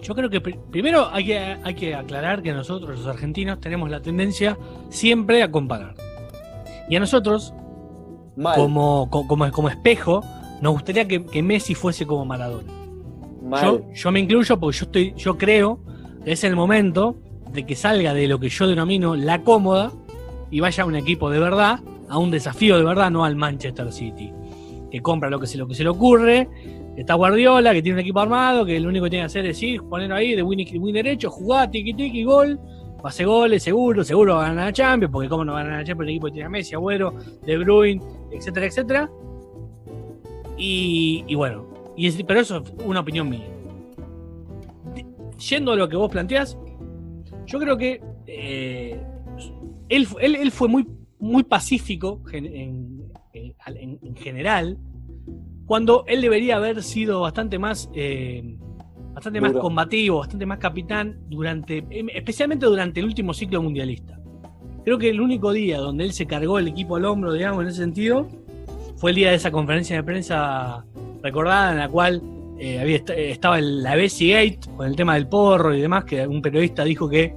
Yo 0.00 0.14
creo 0.14 0.30
que 0.30 0.40
pri- 0.40 0.58
primero 0.70 1.08
hay 1.10 1.26
que, 1.26 1.38
hay 1.38 1.74
que 1.74 1.94
aclarar 1.96 2.40
que 2.42 2.52
nosotros, 2.52 2.98
los 3.00 3.06
argentinos, 3.08 3.60
tenemos 3.60 3.90
la 3.90 4.00
tendencia 4.00 4.56
siempre 4.90 5.42
a 5.42 5.50
comparar. 5.50 5.94
Y 6.90 6.96
a 6.96 7.00
nosotros, 7.00 7.54
Mal. 8.36 8.56
como, 8.56 9.08
co- 9.10 9.26
como, 9.26 9.50
como 9.50 9.68
espejo, 9.70 10.22
nos 10.60 10.72
gustaría 10.72 11.06
que, 11.08 11.24
que 11.24 11.42
Messi 11.42 11.74
fuese 11.74 12.04
como 12.06 12.24
Maradona. 12.26 12.70
Yo, 13.62 13.80
yo 13.94 14.10
me 14.12 14.20
incluyo 14.20 14.60
porque 14.60 14.78
yo 14.78 14.84
estoy, 14.84 15.14
yo 15.16 15.38
creo 15.38 15.80
que 16.24 16.32
es 16.32 16.44
el 16.44 16.54
momento 16.54 17.16
de 17.52 17.64
que 17.64 17.74
salga 17.74 18.12
de 18.12 18.28
lo 18.28 18.38
que 18.38 18.48
yo 18.48 18.66
denomino 18.66 19.16
la 19.16 19.42
cómoda 19.42 19.90
y 20.50 20.60
vaya 20.60 20.82
a 20.82 20.86
un 20.86 20.94
equipo 20.96 21.30
de 21.30 21.38
verdad, 21.40 21.80
a 22.08 22.18
un 22.18 22.30
desafío 22.30 22.76
de 22.76 22.84
verdad, 22.84 23.10
no 23.10 23.24
al 23.24 23.36
Manchester 23.36 23.90
City. 23.92 24.32
Que 24.90 25.00
compra 25.00 25.30
lo 25.30 25.38
que 25.40 25.46
se, 25.46 25.56
lo 25.58 25.66
que 25.66 25.74
se 25.74 25.82
le 25.84 25.88
ocurre, 25.88 26.48
está 26.96 27.14
Guardiola, 27.14 27.72
que 27.72 27.82
tiene 27.82 27.96
un 27.96 28.00
equipo 28.00 28.20
armado, 28.20 28.64
que 28.66 28.78
lo 28.80 28.88
único 28.88 29.04
que 29.04 29.10
tiene 29.10 29.22
que 29.22 29.26
hacer 29.26 29.46
es 29.46 29.62
ir, 29.62 29.82
ponerlo 29.82 30.16
ahí 30.16 30.34
de 30.34 30.42
win, 30.42 30.66
win 30.80 30.94
derecho, 30.94 31.30
jugar, 31.30 31.70
tiki 31.70 31.94
tiki, 31.94 32.24
gol, 32.24 32.58
hace 33.08 33.24
goles, 33.24 33.62
seguro, 33.62 34.04
seguro 34.04 34.36
va 34.36 34.46
a 34.46 34.48
ganar 34.48 34.66
la 34.66 34.72
Champions, 34.72 35.12
porque 35.12 35.28
cómo 35.28 35.44
no 35.44 35.52
va 35.54 35.60
a 35.60 35.62
ganar 35.64 35.78
la 35.80 35.84
Champions 35.84 36.08
el 36.08 36.10
equipo 36.14 36.26
que 36.26 36.32
tiene 36.32 36.46
a 36.46 36.50
Messi, 36.50 36.74
Agüero, 36.74 37.14
De 37.44 37.58
Bruyne, 37.58 38.02
etcétera, 38.30 38.66
etcétera. 38.66 39.10
Y, 40.56 41.34
bueno, 41.34 41.66
y 41.96 42.10
pero 42.24 42.40
eso 42.40 42.58
es 42.58 42.72
una 42.84 43.00
opinión 43.00 43.28
mía. 43.28 43.46
Yendo 45.48 45.72
a 45.72 45.76
lo 45.76 45.88
que 45.88 45.96
vos 45.96 46.10
planteás, 46.10 46.58
yo 47.46 47.58
creo 47.58 47.76
que 47.78 48.02
eh, 48.26 49.00
él, 49.88 50.06
él, 50.20 50.36
él 50.36 50.50
fue 50.50 50.68
muy, 50.68 50.86
muy 51.18 51.42
pacífico 51.44 52.20
en- 52.32 52.46
en- 52.46 53.10
en 54.02 54.16
general 54.16 54.76
cuando 55.66 56.04
él 56.08 56.20
debería 56.20 56.56
haber 56.56 56.82
sido 56.82 57.20
bastante 57.20 57.58
más, 57.58 57.88
eh, 57.94 58.56
bastante 59.14 59.40
más 59.40 59.52
combativo, 59.60 60.18
bastante 60.18 60.46
más 60.46 60.58
capitán 60.58 61.18
durante, 61.28 61.84
em, 61.90 62.08
especialmente 62.14 62.66
durante 62.66 63.00
el 63.00 63.06
último 63.06 63.34
ciclo 63.34 63.62
mundialista. 63.62 64.18
Creo 64.84 64.98
que 64.98 65.10
el 65.10 65.20
único 65.20 65.52
día 65.52 65.78
donde 65.78 66.04
él 66.04 66.12
se 66.12 66.26
cargó 66.26 66.58
el 66.58 66.68
equipo 66.68 66.96
al 66.96 67.04
hombro, 67.04 67.32
digamos, 67.32 67.62
en 67.62 67.68
ese 67.68 67.78
sentido, 67.82 68.28
fue 68.96 69.10
el 69.10 69.16
día 69.16 69.30
de 69.30 69.36
esa 69.36 69.50
conferencia 69.50 69.96
de 69.96 70.02
prensa 70.02 70.84
recordada 71.22 71.72
en 71.72 71.78
la 71.78 71.88
cual 71.88 72.22
eh, 72.58 72.78
había 72.78 72.96
est- 72.96 73.10
estaba 73.10 73.58
el- 73.58 73.82
la 73.82 73.94
Bessie 73.96 74.32
Gate 74.34 74.60
con 74.76 74.86
el 74.86 74.94
tema 74.94 75.14
del 75.14 75.26
porro 75.28 75.74
y 75.74 75.80
demás, 75.80 76.04
que 76.04 76.26
un 76.26 76.42
periodista 76.42 76.84
dijo 76.84 77.08
que 77.08 77.34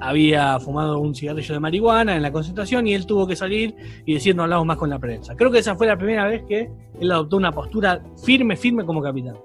había 0.00 0.58
fumado 0.60 0.98
un 0.98 1.14
cigarrillo 1.14 1.54
de 1.54 1.60
marihuana 1.60 2.16
en 2.16 2.22
la 2.22 2.32
concentración 2.32 2.86
y 2.88 2.94
él 2.94 3.06
tuvo 3.06 3.26
que 3.26 3.36
salir 3.36 3.74
y 4.06 4.14
decir 4.14 4.34
no 4.34 4.42
hablamos 4.44 4.66
más 4.66 4.76
con 4.76 4.90
la 4.90 4.98
prensa. 4.98 5.36
Creo 5.36 5.50
que 5.50 5.58
esa 5.58 5.76
fue 5.76 5.86
la 5.86 5.96
primera 5.96 6.26
vez 6.26 6.42
que 6.48 6.68
él 7.00 7.12
adoptó 7.12 7.36
una 7.36 7.52
postura 7.52 8.02
firme, 8.24 8.56
firme 8.56 8.84
como 8.84 9.02
capitán. 9.02 9.36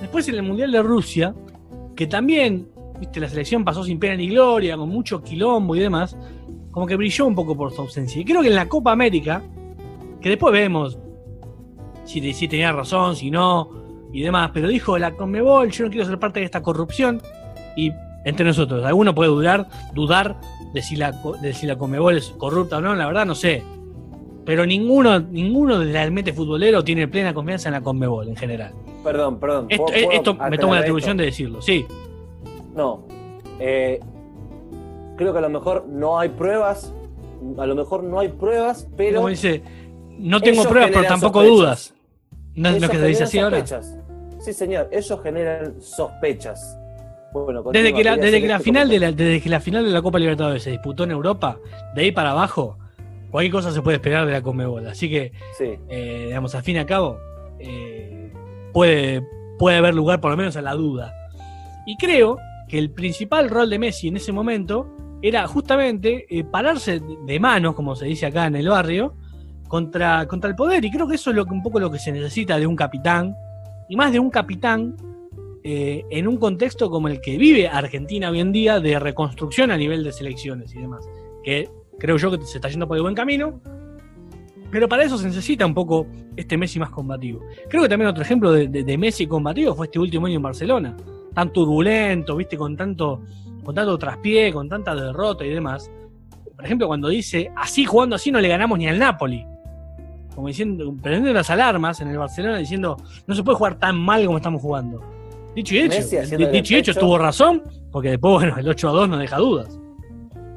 Después 0.00 0.28
en 0.28 0.36
el 0.36 0.42
Mundial 0.42 0.70
de 0.70 0.82
Rusia, 0.82 1.34
que 1.96 2.06
también, 2.06 2.68
viste, 3.00 3.20
la 3.20 3.28
selección 3.28 3.64
pasó 3.64 3.82
sin 3.82 3.98
pena 3.98 4.16
ni 4.16 4.28
gloria, 4.28 4.76
con 4.76 4.88
mucho 4.88 5.22
quilombo 5.22 5.74
y 5.74 5.80
demás, 5.80 6.16
como 6.70 6.86
que 6.86 6.96
brilló 6.96 7.26
un 7.26 7.34
poco 7.34 7.56
por 7.56 7.72
su 7.72 7.82
ausencia. 7.82 8.20
Y 8.20 8.24
creo 8.24 8.42
que 8.42 8.48
en 8.48 8.54
la 8.54 8.68
Copa 8.68 8.92
América, 8.92 9.42
que 10.20 10.28
después 10.28 10.52
vemos 10.52 10.98
si, 12.04 12.32
si 12.32 12.48
tenía 12.48 12.72
razón, 12.72 13.16
si 13.16 13.30
no, 13.30 13.70
y 14.12 14.22
demás, 14.22 14.50
pero 14.54 14.68
dijo 14.68 14.96
la 14.98 15.12
Conmebol, 15.12 15.70
yo 15.70 15.84
no 15.84 15.90
quiero 15.90 16.06
ser 16.06 16.18
parte 16.18 16.40
de 16.40 16.46
esta 16.46 16.62
corrupción, 16.62 17.20
y 17.76 17.92
entre 18.24 18.46
nosotros, 18.46 18.84
alguno 18.84 19.14
puede 19.14 19.30
dudar, 19.30 19.68
dudar 19.94 20.40
de 20.72 20.82
si 20.82 20.96
la, 20.96 21.12
de 21.40 21.52
si 21.52 21.66
la 21.66 21.76
Conmebol 21.76 22.16
es 22.16 22.30
corrupta 22.38 22.78
o 22.78 22.80
no, 22.80 22.94
la 22.94 23.06
verdad 23.06 23.26
no 23.26 23.34
sé. 23.34 23.62
Pero 24.44 24.64
ninguno, 24.64 25.20
ninguno 25.20 25.82
realmente 25.82 26.32
futbolero 26.32 26.82
tiene 26.82 27.06
plena 27.08 27.34
confianza 27.34 27.68
en 27.68 27.74
la 27.74 27.80
Conmebol 27.80 28.28
en 28.28 28.36
general. 28.36 28.72
Perdón, 29.04 29.38
perdón. 29.38 29.66
Esto, 29.68 29.84
¿puedo- 29.86 29.94
puedo 30.04 30.10
esto 30.18 30.34
me 30.50 30.58
tomo 30.58 30.74
la 30.74 30.80
atribución 30.80 31.16
de 31.16 31.24
decirlo, 31.24 31.62
sí. 31.62 31.86
No. 32.74 33.04
Eh, 33.60 34.00
creo 35.16 35.32
que 35.32 35.38
a 35.38 35.42
lo 35.42 35.50
mejor 35.50 35.86
no 35.88 36.18
hay 36.18 36.28
pruebas. 36.30 36.92
A 37.58 37.66
lo 37.66 37.74
mejor 37.74 38.02
no 38.04 38.18
hay 38.20 38.28
pruebas, 38.28 38.88
pero. 38.96 39.16
Como 39.16 39.28
dice, 39.28 39.62
no 40.18 40.40
tengo 40.40 40.64
pruebas, 40.64 40.90
pero 40.92 41.04
tampoco 41.06 41.40
sospechas. 41.40 41.56
dudas. 41.58 41.94
¿No 42.54 42.68
es 42.70 42.82
lo 42.82 42.88
que 42.88 42.96
se 42.98 43.06
dice 43.06 43.24
así 43.24 43.38
ahora? 43.38 43.58
sospechas. 43.58 43.96
Sí, 44.40 44.52
señor. 44.52 44.88
Ellos 44.92 45.20
generan 45.22 45.80
sospechas. 45.80 46.76
Bueno, 47.32 47.62
Desde 47.72 47.92
que 47.92 48.02
la, 48.04 48.16
desde 48.16 48.40
que 48.40 48.46
este 48.50 48.58
final 48.64 48.88
de 48.88 48.98
la, 48.98 49.12
desde 49.12 49.40
que 49.42 49.48
la 49.50 49.60
final 49.60 49.84
de 49.84 49.90
la 49.90 50.00
Copa 50.00 50.18
Libertadores 50.18 50.62
se 50.62 50.70
disputó 50.70 51.04
en 51.04 51.10
Europa, 51.10 51.58
de 51.94 52.02
ahí 52.02 52.10
para 52.10 52.30
abajo, 52.30 52.78
cualquier 53.30 53.52
cosa 53.52 53.70
se 53.70 53.82
puede 53.82 53.96
esperar 53.98 54.24
de 54.26 54.32
la 54.32 54.40
Conmebol. 54.42 54.86
Así 54.86 55.10
que, 55.10 55.32
Sí. 55.58 55.78
eh, 55.88 56.24
digamos, 56.28 56.54
al 56.54 56.62
fin 56.62 56.76
y 56.76 56.78
al 56.78 56.86
cabo, 56.86 57.18
eh, 57.58 58.27
puede, 58.72 59.26
puede 59.58 59.78
haber 59.78 59.94
lugar 59.94 60.20
por 60.20 60.30
lo 60.30 60.36
menos 60.36 60.56
a 60.56 60.62
la 60.62 60.74
duda. 60.74 61.12
Y 61.86 61.96
creo 61.96 62.38
que 62.68 62.78
el 62.78 62.90
principal 62.90 63.48
rol 63.48 63.70
de 63.70 63.78
Messi 63.78 64.08
en 64.08 64.16
ese 64.16 64.32
momento 64.32 64.94
era 65.22 65.46
justamente 65.46 66.26
eh, 66.28 66.44
pararse 66.44 67.00
de 67.26 67.40
manos, 67.40 67.74
como 67.74 67.96
se 67.96 68.06
dice 68.06 68.26
acá 68.26 68.46
en 68.46 68.56
el 68.56 68.68
barrio, 68.68 69.14
contra, 69.66 70.26
contra 70.26 70.50
el 70.50 70.56
poder. 70.56 70.84
Y 70.84 70.90
creo 70.90 71.08
que 71.08 71.16
eso 71.16 71.30
es 71.30 71.36
lo 71.36 71.44
que, 71.44 71.52
un 71.52 71.62
poco 71.62 71.80
lo 71.80 71.90
que 71.90 71.98
se 71.98 72.12
necesita 72.12 72.58
de 72.58 72.66
un 72.66 72.76
capitán, 72.76 73.34
y 73.88 73.96
más 73.96 74.12
de 74.12 74.18
un 74.18 74.30
capitán 74.30 74.96
eh, 75.64 76.04
en 76.10 76.28
un 76.28 76.36
contexto 76.36 76.90
como 76.90 77.08
el 77.08 77.20
que 77.20 77.36
vive 77.36 77.68
Argentina 77.68 78.30
hoy 78.30 78.40
en 78.40 78.52
día 78.52 78.80
de 78.80 78.98
reconstrucción 78.98 79.70
a 79.70 79.76
nivel 79.76 80.04
de 80.04 80.12
selecciones 80.12 80.74
y 80.74 80.80
demás. 80.80 81.08
Que 81.42 81.68
creo 81.98 82.16
yo 82.16 82.30
que 82.30 82.44
se 82.44 82.58
está 82.58 82.68
yendo 82.68 82.86
por 82.86 82.96
el 82.96 83.02
buen 83.02 83.14
camino. 83.14 83.60
Pero 84.70 84.88
para 84.88 85.02
eso 85.04 85.16
se 85.16 85.26
necesita 85.26 85.64
un 85.64 85.74
poco 85.74 86.06
este 86.36 86.56
Messi 86.56 86.78
más 86.78 86.90
combativo. 86.90 87.40
Creo 87.68 87.82
que 87.82 87.88
también 87.88 88.10
otro 88.10 88.22
ejemplo 88.22 88.52
de, 88.52 88.68
de- 88.68 88.84
de 88.84 88.98
Messi 88.98 89.26
combativo 89.26 89.74
fue 89.74 89.86
este 89.86 89.98
último 89.98 90.26
año 90.26 90.36
en 90.36 90.42
Barcelona. 90.42 90.96
Tan 91.34 91.52
turbulento, 91.52 92.36
viste, 92.36 92.56
con 92.56 92.76
tanto, 92.76 93.22
con 93.64 93.74
tanto 93.74 93.96
traspié, 93.98 94.52
con 94.52 94.68
tanta 94.68 94.94
derrota 94.94 95.44
y 95.44 95.50
demás. 95.50 95.90
Por 96.54 96.64
ejemplo, 96.64 96.86
cuando 96.88 97.08
dice, 97.08 97.50
así 97.56 97.84
jugando 97.84 98.16
así 98.16 98.30
no 98.30 98.40
le 98.40 98.48
ganamos 98.48 98.78
ni 98.78 98.88
al 98.88 98.98
Napoli. 98.98 99.46
Como 100.34 100.48
diciendo, 100.48 100.94
prendiendo 101.02 101.32
las 101.32 101.50
alarmas 101.50 102.00
en 102.00 102.08
el 102.08 102.18
Barcelona 102.18 102.58
diciendo, 102.58 102.96
no 103.26 103.34
se 103.34 103.42
puede 103.42 103.56
jugar 103.58 103.78
tan 103.78 103.98
mal 103.98 104.24
como 104.26 104.38
estamos 104.38 104.60
jugando. 104.62 105.00
Dicho 105.54 105.74
y 105.74 105.78
hecho, 105.78 105.96
dicho 106.52 106.74
y 106.74 106.76
hecho, 106.76 106.92
tuvo 107.00 107.18
razón, 107.18 107.62
porque 107.90 108.10
después, 108.10 108.34
bueno, 108.34 108.56
el 108.58 108.68
8 108.68 108.88
a 108.88 108.92
2 108.92 109.08
no 109.08 109.16
deja 109.18 109.36
dudas. 109.38 109.80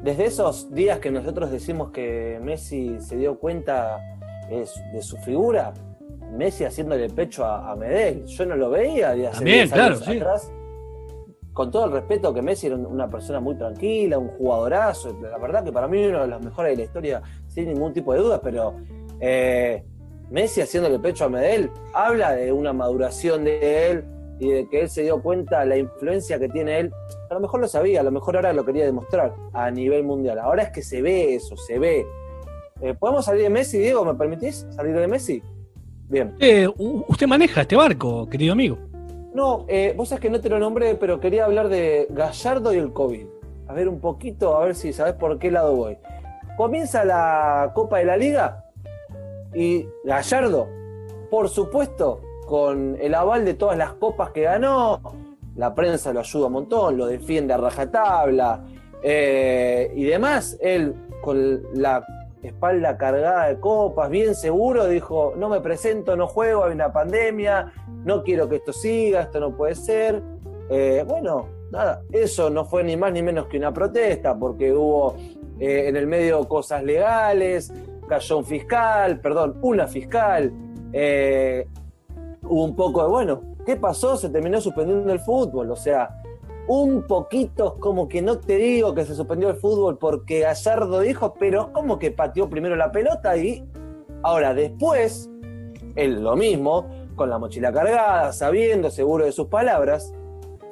Desde 0.02 0.26
esos 0.26 0.74
días 0.74 0.98
que 0.98 1.12
nosotros 1.12 1.50
decimos 1.52 1.92
que 1.92 2.40
Messi 2.42 3.00
se 3.00 3.16
dio 3.16 3.38
cuenta 3.38 3.98
eh, 4.50 4.64
de 4.92 5.02
su 5.02 5.16
figura, 5.18 5.72
Messi 6.36 6.64
haciéndole 6.64 7.08
pecho 7.08 7.44
a, 7.44 7.70
a 7.70 7.76
Medel, 7.76 8.24
yo 8.26 8.46
no 8.46 8.56
lo 8.56 8.70
veía 8.70 9.14
de 9.14 9.28
hace 9.28 9.36
También, 9.36 9.68
10 9.68 9.72
años 9.72 10.00
claro, 10.00 10.12
sí. 10.12 10.20
atrás. 10.20 10.52
Con 11.52 11.70
todo 11.70 11.84
el 11.84 11.92
respeto 11.92 12.34
que 12.34 12.42
Messi 12.42 12.66
era 12.66 12.76
una 12.76 13.08
persona 13.08 13.38
muy 13.38 13.54
tranquila, 13.56 14.18
un 14.18 14.28
jugadorazo, 14.28 15.16
la 15.20 15.38
verdad 15.38 15.62
que 15.62 15.70
para 15.70 15.86
mí 15.86 16.04
uno 16.04 16.22
de 16.22 16.28
los 16.28 16.42
mejores 16.42 16.72
de 16.72 16.76
la 16.78 16.82
historia, 16.82 17.22
sin 17.46 17.68
ningún 17.68 17.92
tipo 17.92 18.12
de 18.12 18.20
duda, 18.20 18.40
pero 18.40 18.74
eh, 19.20 19.84
Messi 20.30 20.62
haciéndole 20.62 20.98
pecho 20.98 21.26
a 21.26 21.28
Medel 21.28 21.70
habla 21.94 22.32
de 22.32 22.50
una 22.50 22.72
maduración 22.72 23.44
de 23.44 23.90
él 23.90 24.04
y 24.42 24.50
de 24.50 24.68
que 24.68 24.80
él 24.80 24.90
se 24.90 25.02
dio 25.02 25.22
cuenta 25.22 25.64
la 25.64 25.76
influencia 25.76 26.38
que 26.38 26.48
tiene 26.48 26.80
él 26.80 26.92
a 27.32 27.34
lo 27.34 27.40
mejor 27.40 27.60
lo 27.60 27.68
sabía, 27.68 28.00
a 28.00 28.02
lo 28.02 28.10
mejor 28.10 28.36
ahora 28.36 28.52
lo 28.52 28.64
quería 28.64 28.84
demostrar 28.84 29.34
a 29.54 29.70
nivel 29.70 30.04
mundial. 30.04 30.38
Ahora 30.38 30.64
es 30.64 30.70
que 30.70 30.82
se 30.82 31.00
ve 31.00 31.34
eso, 31.34 31.56
se 31.56 31.78
ve. 31.78 32.04
Eh, 32.82 32.92
¿Podemos 32.92 33.24
salir 33.24 33.42
de 33.42 33.48
Messi, 33.48 33.78
Diego? 33.78 34.04
¿Me 34.04 34.14
permitís 34.14 34.66
salir 34.70 34.94
de 34.94 35.08
Messi? 35.08 35.42
Bien. 36.10 36.34
Eh, 36.40 36.68
usted 36.76 37.26
maneja 37.26 37.62
este 37.62 37.74
barco, 37.74 38.28
querido 38.28 38.52
amigo. 38.52 38.76
No, 39.32 39.64
eh, 39.66 39.94
vos 39.96 40.10
sabés 40.10 40.20
que 40.20 40.28
no 40.28 40.40
te 40.42 40.50
lo 40.50 40.58
nombré, 40.58 40.94
pero 40.96 41.20
quería 41.20 41.46
hablar 41.46 41.70
de 41.70 42.06
Gallardo 42.10 42.74
y 42.74 42.76
el 42.76 42.92
COVID. 42.92 43.26
A 43.68 43.72
ver 43.72 43.88
un 43.88 43.98
poquito, 43.98 44.54
a 44.54 44.66
ver 44.66 44.74
si 44.74 44.92
sabés 44.92 45.14
por 45.14 45.38
qué 45.38 45.50
lado 45.50 45.74
voy. 45.74 45.96
Comienza 46.58 47.02
la 47.02 47.72
Copa 47.74 47.98
de 47.98 48.04
la 48.04 48.18
Liga 48.18 48.66
y 49.54 49.86
Gallardo, 50.04 50.68
por 51.30 51.48
supuesto, 51.48 52.20
con 52.52 52.98
el 53.00 53.14
aval 53.14 53.46
de 53.46 53.54
todas 53.54 53.78
las 53.78 53.94
copas 53.94 54.28
que 54.28 54.42
ganó, 54.42 55.00
la 55.56 55.74
prensa 55.74 56.12
lo 56.12 56.20
ayuda 56.20 56.48
un 56.48 56.52
montón, 56.52 56.98
lo 56.98 57.06
defiende 57.06 57.54
a 57.54 57.56
rajatabla 57.56 58.62
eh, 59.02 59.90
y 59.96 60.04
demás. 60.04 60.58
Él 60.60 60.94
con 61.22 61.62
la 61.72 62.04
espalda 62.42 62.98
cargada 62.98 63.46
de 63.46 63.58
copas, 63.58 64.10
bien 64.10 64.34
seguro, 64.34 64.86
dijo, 64.86 65.32
no 65.34 65.48
me 65.48 65.62
presento, 65.62 66.14
no 66.14 66.26
juego, 66.26 66.64
hay 66.64 66.74
una 66.74 66.92
pandemia, 66.92 67.72
no 68.04 68.22
quiero 68.22 68.50
que 68.50 68.56
esto 68.56 68.74
siga, 68.74 69.22
esto 69.22 69.40
no 69.40 69.56
puede 69.56 69.74
ser. 69.74 70.20
Eh, 70.68 71.06
bueno, 71.08 71.48
nada, 71.70 72.02
eso 72.12 72.50
no 72.50 72.66
fue 72.66 72.84
ni 72.84 72.98
más 72.98 73.14
ni 73.14 73.22
menos 73.22 73.46
que 73.46 73.56
una 73.56 73.72
protesta, 73.72 74.38
porque 74.38 74.74
hubo 74.74 75.16
eh, 75.58 75.88
en 75.88 75.96
el 75.96 76.06
medio 76.06 76.46
cosas 76.46 76.84
legales, 76.84 77.72
cayó 78.06 78.36
un 78.36 78.44
fiscal, 78.44 79.20
perdón, 79.20 79.58
una 79.62 79.86
fiscal, 79.86 80.52
hubo 82.42 82.64
un 82.64 82.76
poco 82.76 83.02
de, 83.02 83.08
bueno, 83.08 83.42
¿qué 83.64 83.76
pasó? 83.76 84.16
Se 84.16 84.28
terminó 84.28 84.60
suspendiendo 84.60 85.12
el 85.12 85.20
fútbol, 85.20 85.70
o 85.70 85.76
sea, 85.76 86.22
un 86.68 87.02
poquito 87.02 87.76
como 87.80 88.08
que 88.08 88.22
no 88.22 88.38
te 88.38 88.56
digo 88.56 88.94
que 88.94 89.04
se 89.04 89.14
suspendió 89.14 89.50
el 89.50 89.56
fútbol 89.56 89.98
porque 89.98 90.40
Gallardo 90.40 91.00
dijo, 91.00 91.34
pero 91.34 91.72
como 91.72 91.98
que 91.98 92.10
pateó 92.10 92.48
primero 92.48 92.76
la 92.76 92.92
pelota 92.92 93.36
y 93.36 93.64
ahora 94.22 94.54
después, 94.54 95.28
él 95.96 96.22
lo 96.22 96.36
mismo, 96.36 96.88
con 97.16 97.30
la 97.30 97.38
mochila 97.38 97.72
cargada, 97.72 98.32
sabiendo, 98.32 98.90
seguro 98.90 99.24
de 99.24 99.32
sus 99.32 99.48
palabras, 99.48 100.14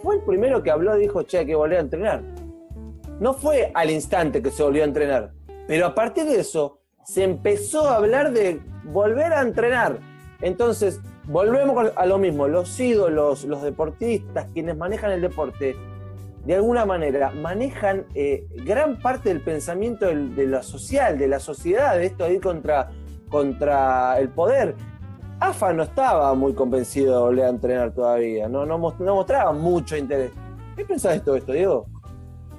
fue 0.02 0.16
el 0.16 0.22
primero 0.22 0.62
que 0.62 0.70
habló 0.70 0.96
y 0.96 1.02
dijo, 1.02 1.22
che, 1.22 1.38
hay 1.38 1.46
que 1.46 1.54
volver 1.54 1.78
a 1.78 1.82
entrenar. 1.82 2.22
No 3.18 3.34
fue 3.34 3.70
al 3.74 3.90
instante 3.90 4.40
que 4.40 4.50
se 4.50 4.62
volvió 4.62 4.82
a 4.82 4.86
entrenar, 4.86 5.32
pero 5.66 5.86
a 5.86 5.94
partir 5.94 6.24
de 6.24 6.40
eso 6.40 6.78
se 7.04 7.24
empezó 7.24 7.88
a 7.88 7.96
hablar 7.96 8.32
de 8.32 8.60
volver 8.84 9.32
a 9.32 9.42
entrenar. 9.42 9.98
Entonces, 10.40 11.00
volvemos 11.26 11.92
a 11.96 12.06
lo 12.06 12.18
mismo, 12.18 12.48
los 12.48 12.78
ídolos, 12.78 13.44
los 13.44 13.62
deportistas, 13.62 14.46
quienes 14.52 14.76
manejan 14.76 15.12
el 15.12 15.20
deporte, 15.20 15.76
de 16.44 16.54
alguna 16.54 16.86
manera 16.86 17.30
manejan 17.32 18.06
eh, 18.14 18.46
gran 18.64 18.98
parte 19.00 19.28
del 19.28 19.40
pensamiento 19.42 20.06
de 20.06 20.46
la 20.46 20.62
social, 20.62 21.18
de 21.18 21.28
la 21.28 21.38
sociedad, 21.38 21.96
de 21.96 22.06
esto 22.06 22.24
de 22.24 22.34
ir 22.34 22.40
contra, 22.40 22.90
contra 23.28 24.18
el 24.18 24.30
poder. 24.30 24.74
AFA 25.38 25.72
no 25.72 25.82
estaba 25.82 26.34
muy 26.34 26.52
convencido 26.54 27.14
de 27.16 27.22
volver 27.22 27.44
a 27.44 27.48
entrenar 27.50 27.92
todavía, 27.92 28.48
no, 28.48 28.64
no, 28.66 28.78
mos- 28.78 28.98
no 29.00 29.14
mostraba 29.14 29.52
mucho 29.52 29.96
interés. 29.96 30.32
¿Qué 30.76 30.84
pensás 30.84 31.14
de 31.14 31.20
todo 31.20 31.36
esto, 31.36 31.52
Diego? 31.52 31.86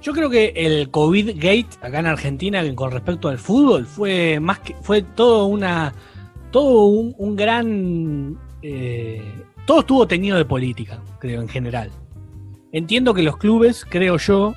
Yo 0.00 0.12
creo 0.12 0.30
que 0.30 0.52
el 0.56 0.90
COVID 0.90 1.36
Gate 1.36 1.68
acá 1.80 2.00
en 2.00 2.06
Argentina 2.06 2.62
con 2.74 2.90
respecto 2.90 3.28
al 3.28 3.38
fútbol 3.38 3.86
fue 3.86 4.40
más 4.40 4.58
que 4.58 4.74
fue 4.82 5.02
todo 5.02 5.46
una 5.46 5.92
todo 6.50 6.86
un 6.86 7.36
gran 7.36 8.36
eh, 8.62 9.20
todo 9.66 9.80
estuvo 9.80 10.06
teñido 10.06 10.38
de 10.38 10.44
política, 10.44 11.02
creo 11.18 11.40
en 11.40 11.48
general. 11.48 11.90
Entiendo 12.72 13.12
que 13.12 13.22
los 13.22 13.36
clubes, 13.36 13.84
creo 13.88 14.16
yo, 14.16 14.54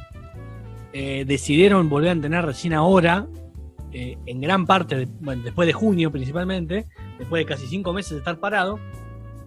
eh, 0.93 1.25
decidieron 1.27 1.89
volver 1.89 2.09
a 2.09 2.13
entrenar 2.13 2.45
recién 2.45 2.73
ahora, 2.73 3.27
eh, 3.91 4.17
en 4.25 4.41
gran 4.41 4.65
parte, 4.65 5.07
bueno, 5.19 5.43
después 5.43 5.65
de 5.65 5.73
junio 5.73 6.11
principalmente, 6.11 6.87
después 7.17 7.41
de 7.41 7.45
casi 7.45 7.67
cinco 7.67 7.93
meses 7.93 8.11
de 8.11 8.17
estar 8.19 8.39
parado, 8.39 8.79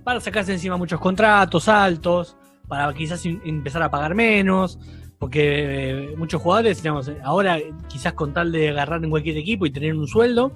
para 0.05 0.21
sacarse 0.21 0.53
encima 0.53 0.77
muchos 0.77 1.01
contratos 1.01 1.69
altos, 1.69 2.37
para 2.67 2.93
quizás 2.93 3.25
empezar 3.25 3.83
a 3.83 3.91
pagar 3.91 4.15
menos, 4.15 4.79
porque 5.19 6.15
muchos 6.17 6.41
jugadores, 6.41 6.83
digamos, 6.83 7.11
ahora 7.23 7.59
quizás 7.89 8.13
con 8.13 8.33
tal 8.33 8.53
de 8.53 8.71
agarrar 8.71 9.03
en 9.03 9.11
cualquier 9.11 9.37
equipo 9.37 9.67
y 9.67 9.71
tener 9.71 9.95
un 9.95 10.07
sueldo, 10.07 10.53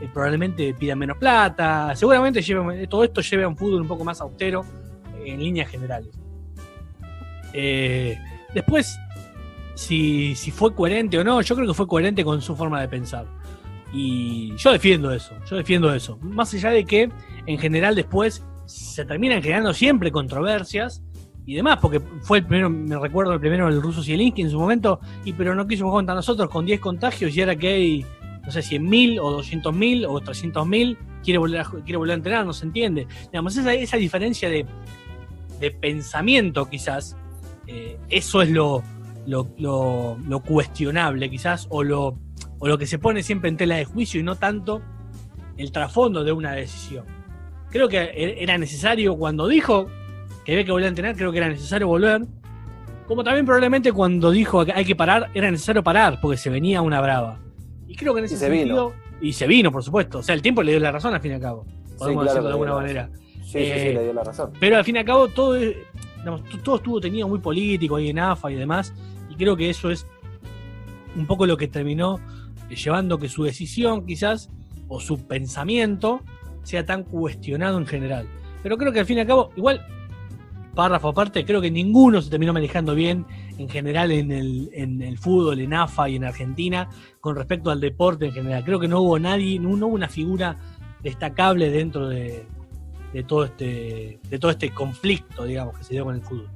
eh, 0.00 0.08
probablemente 0.12 0.74
pidan 0.74 0.98
menos 0.98 1.16
plata, 1.16 1.94
seguramente 1.96 2.42
todo 2.86 3.04
esto 3.04 3.20
lleve 3.20 3.44
a 3.44 3.48
un 3.48 3.56
fútbol 3.56 3.82
un 3.82 3.88
poco 3.88 4.04
más 4.04 4.20
austero 4.20 4.64
eh, 5.18 5.32
en 5.32 5.40
líneas 5.40 5.68
generales. 5.68 6.10
Eh, 7.52 8.16
después, 8.54 8.98
si, 9.74 10.34
fue 10.52 10.74
coherente 10.74 11.18
o 11.18 11.24
no, 11.24 11.40
yo 11.40 11.54
creo 11.54 11.66
que 11.66 11.74
fue 11.74 11.86
coherente 11.86 12.24
con 12.24 12.40
su 12.40 12.54
forma 12.54 12.80
de 12.80 12.88
pensar. 12.88 13.26
Y 13.92 14.54
yo 14.56 14.72
defiendo 14.72 15.10
eso, 15.12 15.34
yo 15.48 15.56
defiendo 15.56 15.92
eso. 15.92 16.18
Más 16.18 16.52
allá 16.54 16.70
de 16.70 16.84
que 16.84 17.10
en 17.46 17.58
general 17.58 17.94
después 17.94 18.44
se 18.66 19.04
terminan 19.04 19.42
generando 19.42 19.72
siempre 19.72 20.12
controversias 20.12 21.02
y 21.46 21.54
demás, 21.54 21.78
porque 21.80 22.00
fue 22.20 22.38
el 22.38 22.46
primero, 22.46 22.68
me 22.68 22.98
recuerdo 22.98 23.32
el 23.32 23.40
primero 23.40 23.68
el 23.68 23.80
ruso 23.80 24.02
Zielinski 24.02 24.42
en 24.42 24.50
su 24.50 24.58
momento, 24.58 25.00
y 25.24 25.32
pero 25.32 25.54
no 25.54 25.66
quiso 25.66 25.88
jugar 25.88 26.04
nosotros 26.04 26.50
con 26.50 26.66
10 26.66 26.78
contagios 26.78 27.34
y 27.34 27.40
ahora 27.40 27.56
que 27.56 27.68
hay, 27.68 28.06
no 28.48 28.52
sé, 28.52 28.60
100.000 28.60 29.18
o 29.20 29.42
200.000 29.42 30.06
o 30.08 30.20
300.000, 30.22 30.96
quiere 31.22 31.36
volver 31.36 31.60
a, 31.60 31.64
quiere 31.64 31.98
volver 31.98 32.12
a 32.12 32.16
entrenar, 32.16 32.46
no 32.46 32.54
se 32.54 32.64
entiende. 32.64 33.06
Digamos, 33.30 33.54
esa, 33.58 33.74
esa 33.74 33.98
diferencia 33.98 34.48
de, 34.48 34.64
de 35.60 35.70
pensamiento 35.70 36.64
quizás, 36.70 37.14
eh, 37.66 37.98
eso 38.08 38.40
es 38.40 38.48
lo, 38.48 38.82
lo, 39.26 39.48
lo- 39.58 40.16
lo 40.26 40.40
cuestionable 40.40 41.28
quizás, 41.28 41.66
o 41.68 41.82
lo, 41.82 42.18
o 42.58 42.66
lo 42.66 42.78
que 42.78 42.86
se 42.86 42.98
pone 42.98 43.22
siempre 43.22 43.50
en 43.50 43.58
tela 43.58 43.76
de 43.76 43.84
juicio 43.84 44.18
y 44.18 44.22
no 44.22 44.36
tanto 44.36 44.80
el 45.58 45.70
trasfondo 45.70 46.24
de 46.24 46.32
una 46.32 46.52
decisión. 46.52 47.04
Creo 47.68 47.86
que 47.86 47.98
e- 47.98 48.42
era 48.42 48.56
necesario 48.56 49.14
cuando 49.18 49.46
dijo 49.46 49.88
que 50.46 50.52
había 50.52 50.64
que 50.64 50.72
volver 50.72 50.86
a 50.86 50.88
entrenar, 50.88 51.16
creo 51.16 51.32
que 51.32 51.36
era 51.38 51.50
necesario 51.50 51.86
volver. 51.86 52.22
Como 53.06 53.22
también 53.22 53.44
probablemente 53.44 53.92
cuando 53.92 54.30
dijo 54.30 54.64
que 54.64 54.72
hay 54.72 54.86
que 54.86 54.96
parar, 54.96 55.28
era 55.34 55.50
necesario 55.50 55.82
parar, 55.82 56.18
porque 56.22 56.38
se 56.38 56.48
venía 56.48 56.80
una 56.80 57.00
brava. 57.02 57.38
Y 57.88 57.96
creo 57.96 58.12
que 58.14 58.20
en 58.20 58.26
ese 58.26 58.34
Y 58.34 58.38
sentido. 58.38 58.92
Y 59.20 59.32
se 59.32 59.46
vino, 59.46 59.72
por 59.72 59.82
supuesto. 59.82 60.18
O 60.18 60.22
sea, 60.22 60.34
el 60.34 60.42
tiempo 60.42 60.62
le 60.62 60.72
dio 60.72 60.80
la 60.80 60.92
razón 60.92 61.14
al 61.14 61.20
fin 61.20 61.32
y 61.32 61.34
al 61.34 61.40
cabo. 61.40 61.66
Podemos 61.98 62.22
claro 62.22 62.24
decirlo 62.24 62.42
de 62.42 62.52
alguna 62.52 62.74
manera. 62.74 63.10
Sí, 63.42 63.42
sí, 63.42 63.64
sí, 63.64 63.64
Eh, 63.64 63.94
le 63.94 64.02
dio 64.04 64.12
la 64.12 64.22
razón. 64.22 64.52
Pero 64.60 64.76
al 64.76 64.84
fin 64.84 64.96
y 64.96 64.98
al 65.00 65.04
cabo 65.04 65.28
todo, 65.28 65.54
digamos, 65.54 66.42
todo 66.62 66.76
estuvo 66.76 67.00
tenido 67.00 67.26
muy 67.26 67.40
político 67.40 67.96
ahí 67.96 68.10
en 68.10 68.18
AFA 68.20 68.52
y 68.52 68.54
demás. 68.54 68.92
Y 69.30 69.34
creo 69.34 69.56
que 69.56 69.70
eso 69.70 69.90
es 69.90 70.06
un 71.16 71.26
poco 71.26 71.46
lo 71.46 71.56
que 71.56 71.66
terminó 71.66 72.20
llevando 72.68 73.18
que 73.18 73.28
su 73.28 73.44
decisión 73.44 74.04
quizás 74.06 74.50
o 74.88 75.00
su 75.00 75.26
pensamiento 75.26 76.20
sea 76.62 76.84
tan 76.84 77.02
cuestionado 77.02 77.78
en 77.78 77.86
general. 77.86 78.26
Pero 78.62 78.76
creo 78.76 78.92
que 78.92 79.00
al 79.00 79.06
fin 79.06 79.16
y 79.16 79.20
al 79.22 79.26
cabo, 79.26 79.50
igual, 79.56 79.84
párrafo 80.78 81.08
aparte, 81.08 81.44
creo 81.44 81.60
que 81.60 81.72
ninguno 81.72 82.22
se 82.22 82.30
terminó 82.30 82.52
manejando 82.52 82.94
bien 82.94 83.26
en 83.58 83.68
general 83.68 84.12
en 84.12 84.30
el, 84.30 84.70
en 84.72 85.02
el 85.02 85.18
fútbol, 85.18 85.58
en 85.58 85.74
AFA 85.74 86.08
y 86.08 86.14
en 86.14 86.22
Argentina 86.22 86.88
con 87.20 87.34
respecto 87.34 87.72
al 87.72 87.80
deporte 87.80 88.26
en 88.26 88.32
general. 88.32 88.64
Creo 88.64 88.78
que 88.78 88.86
no 88.86 89.00
hubo 89.00 89.18
nadie, 89.18 89.58
no, 89.58 89.70
hubo 89.70 89.86
una 89.88 90.08
figura 90.08 90.56
destacable 91.02 91.70
dentro 91.70 92.08
de, 92.08 92.46
de 93.12 93.22
todo 93.24 93.46
este 93.46 94.20
de 94.30 94.38
todo 94.38 94.52
este 94.52 94.70
conflicto, 94.70 95.42
digamos, 95.46 95.76
que 95.76 95.82
se 95.82 95.94
dio 95.94 96.04
con 96.04 96.14
el 96.14 96.22
fútbol. 96.22 96.48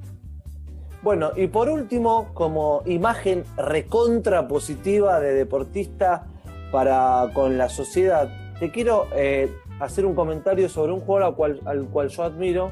Bueno, 1.01 1.31
y 1.35 1.47
por 1.47 1.67
último, 1.67 2.33
como 2.33 2.81
imagen 2.85 3.43
recontra 3.57 4.47
positiva 4.47 5.19
de 5.19 5.33
deportista 5.33 6.27
para 6.71 7.29
con 7.33 7.57
la 7.57 7.67
sociedad, 7.67 8.29
te 8.57 8.71
quiero 8.71 9.09
eh, 9.17 9.53
hacer 9.81 10.05
un 10.05 10.15
comentario 10.15 10.69
sobre 10.69 10.93
un 10.93 11.01
jugador 11.01 11.59
al 11.65 11.83
cual 11.89 12.07
yo 12.07 12.23
admiro, 12.23 12.71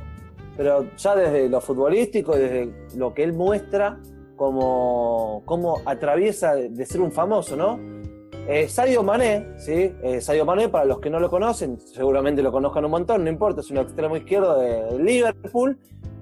pero 0.57 0.85
ya 0.97 1.15
desde 1.15 1.49
lo 1.49 1.61
futbolístico, 1.61 2.35
desde 2.35 2.73
lo 2.95 3.13
que 3.13 3.23
él 3.23 3.33
muestra, 3.33 3.99
como, 4.35 5.43
como 5.45 5.81
atraviesa 5.85 6.55
de, 6.55 6.85
ser 6.85 7.01
un 7.01 7.11
famoso, 7.11 7.55
¿no? 7.55 7.79
Eh, 8.47 8.67
Sadio 8.67 9.03
Mané, 9.03 9.47
¿sí? 9.57 9.93
Eh, 10.01 10.19
Sadio 10.19 10.45
Mané, 10.45 10.67
para 10.67 10.85
los 10.85 10.99
que 10.99 11.11
no 11.11 11.19
lo 11.19 11.29
conocen, 11.29 11.79
seguramente 11.79 12.41
lo 12.41 12.51
conozcan 12.51 12.85
un 12.85 12.91
montón, 12.91 13.23
no 13.23 13.29
importa, 13.29 13.61
es 13.61 13.69
un 13.69 13.77
extremo 13.77 14.17
izquierdo 14.17 14.59
de 14.59 14.97
Liverpool, 14.97 15.77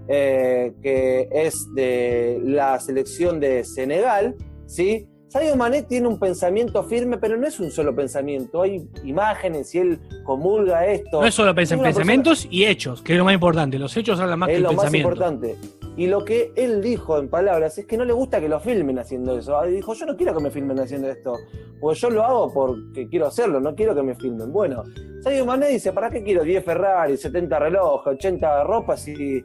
eh, 0.10 0.74
que 0.82 1.30
es 1.32 1.66
de 1.76 2.42
la 2.44 2.80
selección 2.80 3.40
de 3.40 3.64
Senegal, 3.64 4.36
¿sí? 4.66 5.08
Sadio 5.30 5.56
Mané 5.56 5.84
tiene 5.84 6.08
un 6.08 6.18
pensamiento 6.20 6.84
firme, 6.84 7.18
pero 7.20 7.38
no 7.38 7.46
es 7.48 7.60
un 7.60 7.70
solo 7.70 7.96
pensamiento, 7.96 8.64
hay 8.64 8.88
imágenes 9.04 9.74
y 9.76 9.78
él 9.78 10.00
comulga 10.26 10.88
esto. 10.88 11.22
No 11.22 11.28
es 11.28 11.36
solo 11.36 11.52
pens- 11.52 11.70
persona- 11.70 11.84
pensamientos 11.84 12.48
y 12.50 12.66
hechos, 12.66 13.02
que 13.04 13.14
es 13.14 13.18
lo 13.20 13.26
más 13.26 13.36
importante. 13.36 13.78
Los 13.78 13.96
hechos 13.96 14.20
hablan 14.20 14.40
más 14.40 14.48
que 14.48 14.54
es 14.54 14.58
el 14.58 14.64
lo 14.64 14.74
más 14.74 14.92
importante. 14.94 15.56
Y 15.96 16.08
lo 16.08 16.26
que 16.26 16.52
él 16.56 16.82
dijo 16.82 17.20
en 17.20 17.30
palabras 17.30 17.78
es 17.78 17.86
que 17.86 17.96
no 17.98 18.06
le 18.06 18.14
gusta 18.14 18.40
que 18.40 18.50
lo 18.50 18.60
filmen 18.60 18.98
haciendo 18.98 19.38
eso. 19.38 19.56
Ah, 19.58 19.66
Dijo, 19.68 19.94
yo 19.94 20.06
no 20.08 20.16
quiero 20.18 20.36
que 20.36 20.42
me 20.44 20.50
filmen 20.50 20.80
haciendo 20.80 21.10
esto, 21.10 21.38
porque 21.80 22.00
yo 22.00 22.10
lo 22.10 22.24
hago 22.24 22.52
porque 22.54 23.08
quiero 23.08 23.28
hacerlo, 23.28 23.60
no 23.60 23.76
quiero 23.76 23.94
que 23.94 24.02
me 24.02 24.16
filmen. 24.16 24.52
Bueno, 24.52 24.84
Sadio 25.22 25.46
Mané 25.46 25.68
dice, 25.68 25.92
¿para 25.94 26.10
qué 26.10 26.24
quiero 26.24 26.44
10 26.44 26.64
Ferrari, 26.66 27.18
70 27.18 27.60
relojes, 27.60 28.14
80 28.16 28.64
ropas 28.64 29.02
si, 29.02 29.44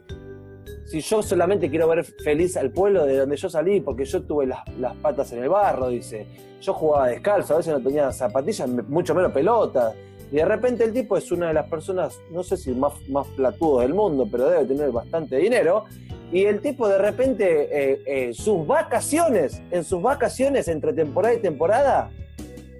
si 0.85 1.01
yo 1.01 1.23
solamente 1.23 1.69
quiero 1.69 1.87
ver 1.87 2.03
feliz 2.03 2.55
al 2.57 2.71
pueblo 2.71 3.05
de 3.05 3.17
donde 3.17 3.35
yo 3.35 3.49
salí, 3.49 3.81
porque 3.81 4.05
yo 4.05 4.21
tuve 4.21 4.45
las, 4.45 4.59
las 4.79 4.95
patas 4.97 5.31
en 5.33 5.43
el 5.43 5.49
barro, 5.49 5.89
dice. 5.89 6.27
Yo 6.61 6.73
jugaba 6.73 7.07
descalzo, 7.07 7.55
a 7.55 7.57
veces 7.57 7.73
no 7.73 7.81
tenía 7.81 8.11
zapatillas, 8.11 8.69
mucho 8.69 9.15
menos 9.15 9.31
pelotas. 9.31 9.95
Y 10.31 10.37
de 10.37 10.45
repente 10.45 10.83
el 10.83 10.93
tipo 10.93 11.17
es 11.17 11.31
una 11.31 11.47
de 11.47 11.53
las 11.53 11.67
personas, 11.67 12.19
no 12.31 12.43
sé 12.43 12.57
si 12.57 12.71
más, 12.71 12.93
más 13.09 13.27
platudos 13.29 13.81
del 13.81 13.93
mundo, 13.93 14.27
pero 14.31 14.49
debe 14.49 14.65
tener 14.65 14.91
bastante 14.91 15.37
dinero. 15.37 15.85
Y 16.31 16.45
el 16.45 16.61
tipo 16.61 16.87
de 16.87 16.97
repente, 16.97 17.69
eh, 17.71 18.01
eh, 18.05 18.33
sus 18.33 18.65
vacaciones, 18.65 19.61
en 19.71 19.83
sus 19.83 20.01
vacaciones 20.01 20.67
entre 20.67 20.93
temporada 20.93 21.33
y 21.33 21.39
temporada, 21.39 22.11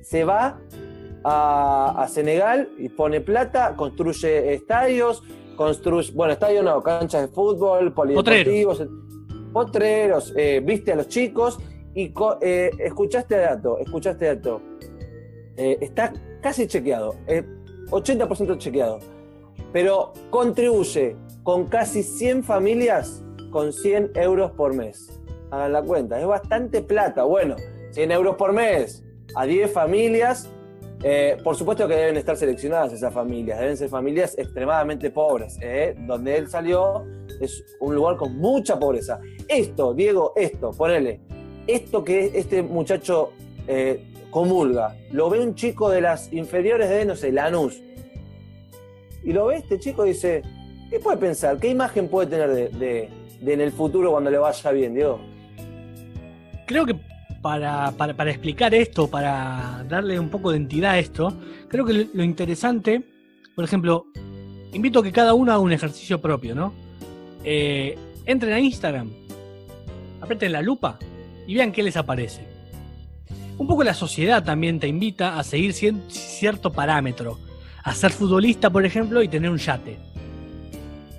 se 0.02 0.24
va 0.24 0.60
a, 1.24 2.04
a 2.04 2.08
Senegal 2.08 2.70
y 2.78 2.90
pone 2.90 3.22
plata, 3.22 3.76
construye 3.76 4.54
estadios, 4.54 5.24
construye, 5.56 6.12
bueno, 6.14 6.34
estadios 6.34 6.64
no, 6.64 6.82
canchas 6.82 7.22
de 7.24 7.28
fútbol, 7.34 7.94
polideportivos, 7.94 8.84
potreros, 9.54 10.34
eh, 10.36 10.62
viste 10.64 10.92
a 10.92 10.96
los 10.96 11.08
chicos 11.08 11.60
y 11.94 12.10
co- 12.10 12.38
eh, 12.42 12.72
escuchaste 12.80 13.38
dato, 13.38 13.78
escuchaste 13.80 14.26
dato. 14.26 14.62
Eh, 15.58 15.78
está 15.82 16.12
casi 16.42 16.68
chequeado, 16.68 17.16
eh, 17.28 17.44
80% 17.90 18.58
chequeado, 18.58 19.00
pero 19.72 20.12
contribuye 20.30 21.16
con 21.44 21.66
casi 21.68 22.04
100 22.04 22.44
familias 22.44 23.24
con 23.52 23.72
100 23.72 24.12
euros 24.16 24.52
por 24.52 24.74
mes. 24.74 25.10
Hagan 25.52 25.72
la 25.74 25.82
cuenta, 25.82 26.20
es 26.20 26.26
bastante 26.28 26.82
plata. 26.82 27.24
Bueno, 27.24 27.56
100 27.92 28.12
euros 28.12 28.36
por 28.36 28.52
mes 28.52 29.06
a 29.36 29.46
10 29.46 29.72
familias. 29.72 30.52
Eh, 31.08 31.38
por 31.44 31.56
supuesto 31.56 31.88
que 31.88 31.94
deben 31.96 32.18
estar 32.18 32.36
seleccionadas 32.36 32.92
esas 32.92 33.14
familias, 33.14 33.60
deben 33.60 33.78
ser 33.78 33.90
familias 33.90 34.36
extremadamente 34.40 35.12
pobres. 35.12 35.56
eh, 35.62 35.94
Donde 36.00 36.36
él 36.36 36.50
salió 36.50 37.06
es 37.40 37.64
un 37.80 37.94
lugar 37.94 38.18
con 38.18 38.36
mucha 38.38 38.80
pobreza. 38.80 39.20
Esto, 39.48 39.94
Diego, 39.94 40.34
esto, 40.36 40.72
ponele, 40.72 41.20
esto 41.68 42.04
que 42.04 42.32
este 42.34 42.64
muchacho 42.64 43.34
eh, 43.68 44.04
comulga, 44.32 44.96
lo 45.12 45.30
ve 45.30 45.40
un 45.42 45.54
chico 45.54 45.92
de 45.92 46.02
las 46.02 46.34
inferiores 46.34 46.90
de, 46.90 47.06
no 47.06 47.16
sé, 47.16 47.32
Lanús, 47.32 47.80
y 49.24 49.32
lo 49.32 49.46
ve 49.46 49.58
este 49.58 49.78
chico 49.80 50.06
y 50.06 50.10
dice, 50.10 50.42
¿qué 50.90 51.00
puede 51.00 51.18
pensar? 51.18 51.58
¿Qué 51.60 51.68
imagen 51.70 52.08
puede 52.08 52.28
tener 52.32 52.50
de, 52.50 52.70
de- 52.70 53.10
de 53.42 53.54
en 53.54 53.62
el 53.62 53.72
futuro 53.72 54.10
cuando 54.12 54.32
le 54.32 54.38
vaya 54.40 54.72
bien, 54.72 54.96
Diego? 54.96 55.20
Creo 56.66 56.84
que 56.86 56.96
para, 57.46 57.92
para, 57.92 58.32
explicar 58.32 58.74
esto, 58.74 59.08
para 59.08 59.86
darle 59.88 60.20
un 60.20 60.30
poco 60.30 60.50
de 60.50 60.58
entidad 60.58 60.94
a 60.94 60.98
esto, 60.98 61.32
creo 61.68 61.86
que 61.86 62.10
lo- 62.12 62.24
interesante, 62.24 63.04
por 63.54 63.64
ejemplo, 63.64 64.08
invito 64.74 64.98
a 64.98 65.04
que 65.04 65.12
cada 65.12 65.36
uno 65.36 65.52
haga 65.52 65.62
un 65.62 65.72
ejercicio 65.72 66.20
propio, 66.20 66.56
¿no? 66.56 66.74
Eh, 67.44 68.00
entren 68.26 68.52
a 68.52 68.60
Instagram, 68.60 69.12
aprieten 70.22 70.54
la 70.54 70.64
lupa 70.64 70.98
y 71.46 71.54
vean 71.54 71.72
qué 71.72 71.84
les 71.84 71.96
aparece. 71.98 72.48
Un 73.60 73.68
poco 73.68 73.84
la 73.84 73.94
sociedad 73.94 74.44
también 74.44 74.80
te 74.80 74.88
invita 74.88 75.38
a 75.38 75.44
seguir 75.44 75.72
cierto 76.08 76.72
parámetro. 76.72 77.38
A 77.84 77.94
ser 77.94 78.12
futbolista, 78.12 78.72
por 78.72 78.84
ejemplo, 78.88 79.22
y 79.22 79.28
tener 79.28 79.52
un 79.52 79.60
yate. 79.60 80.00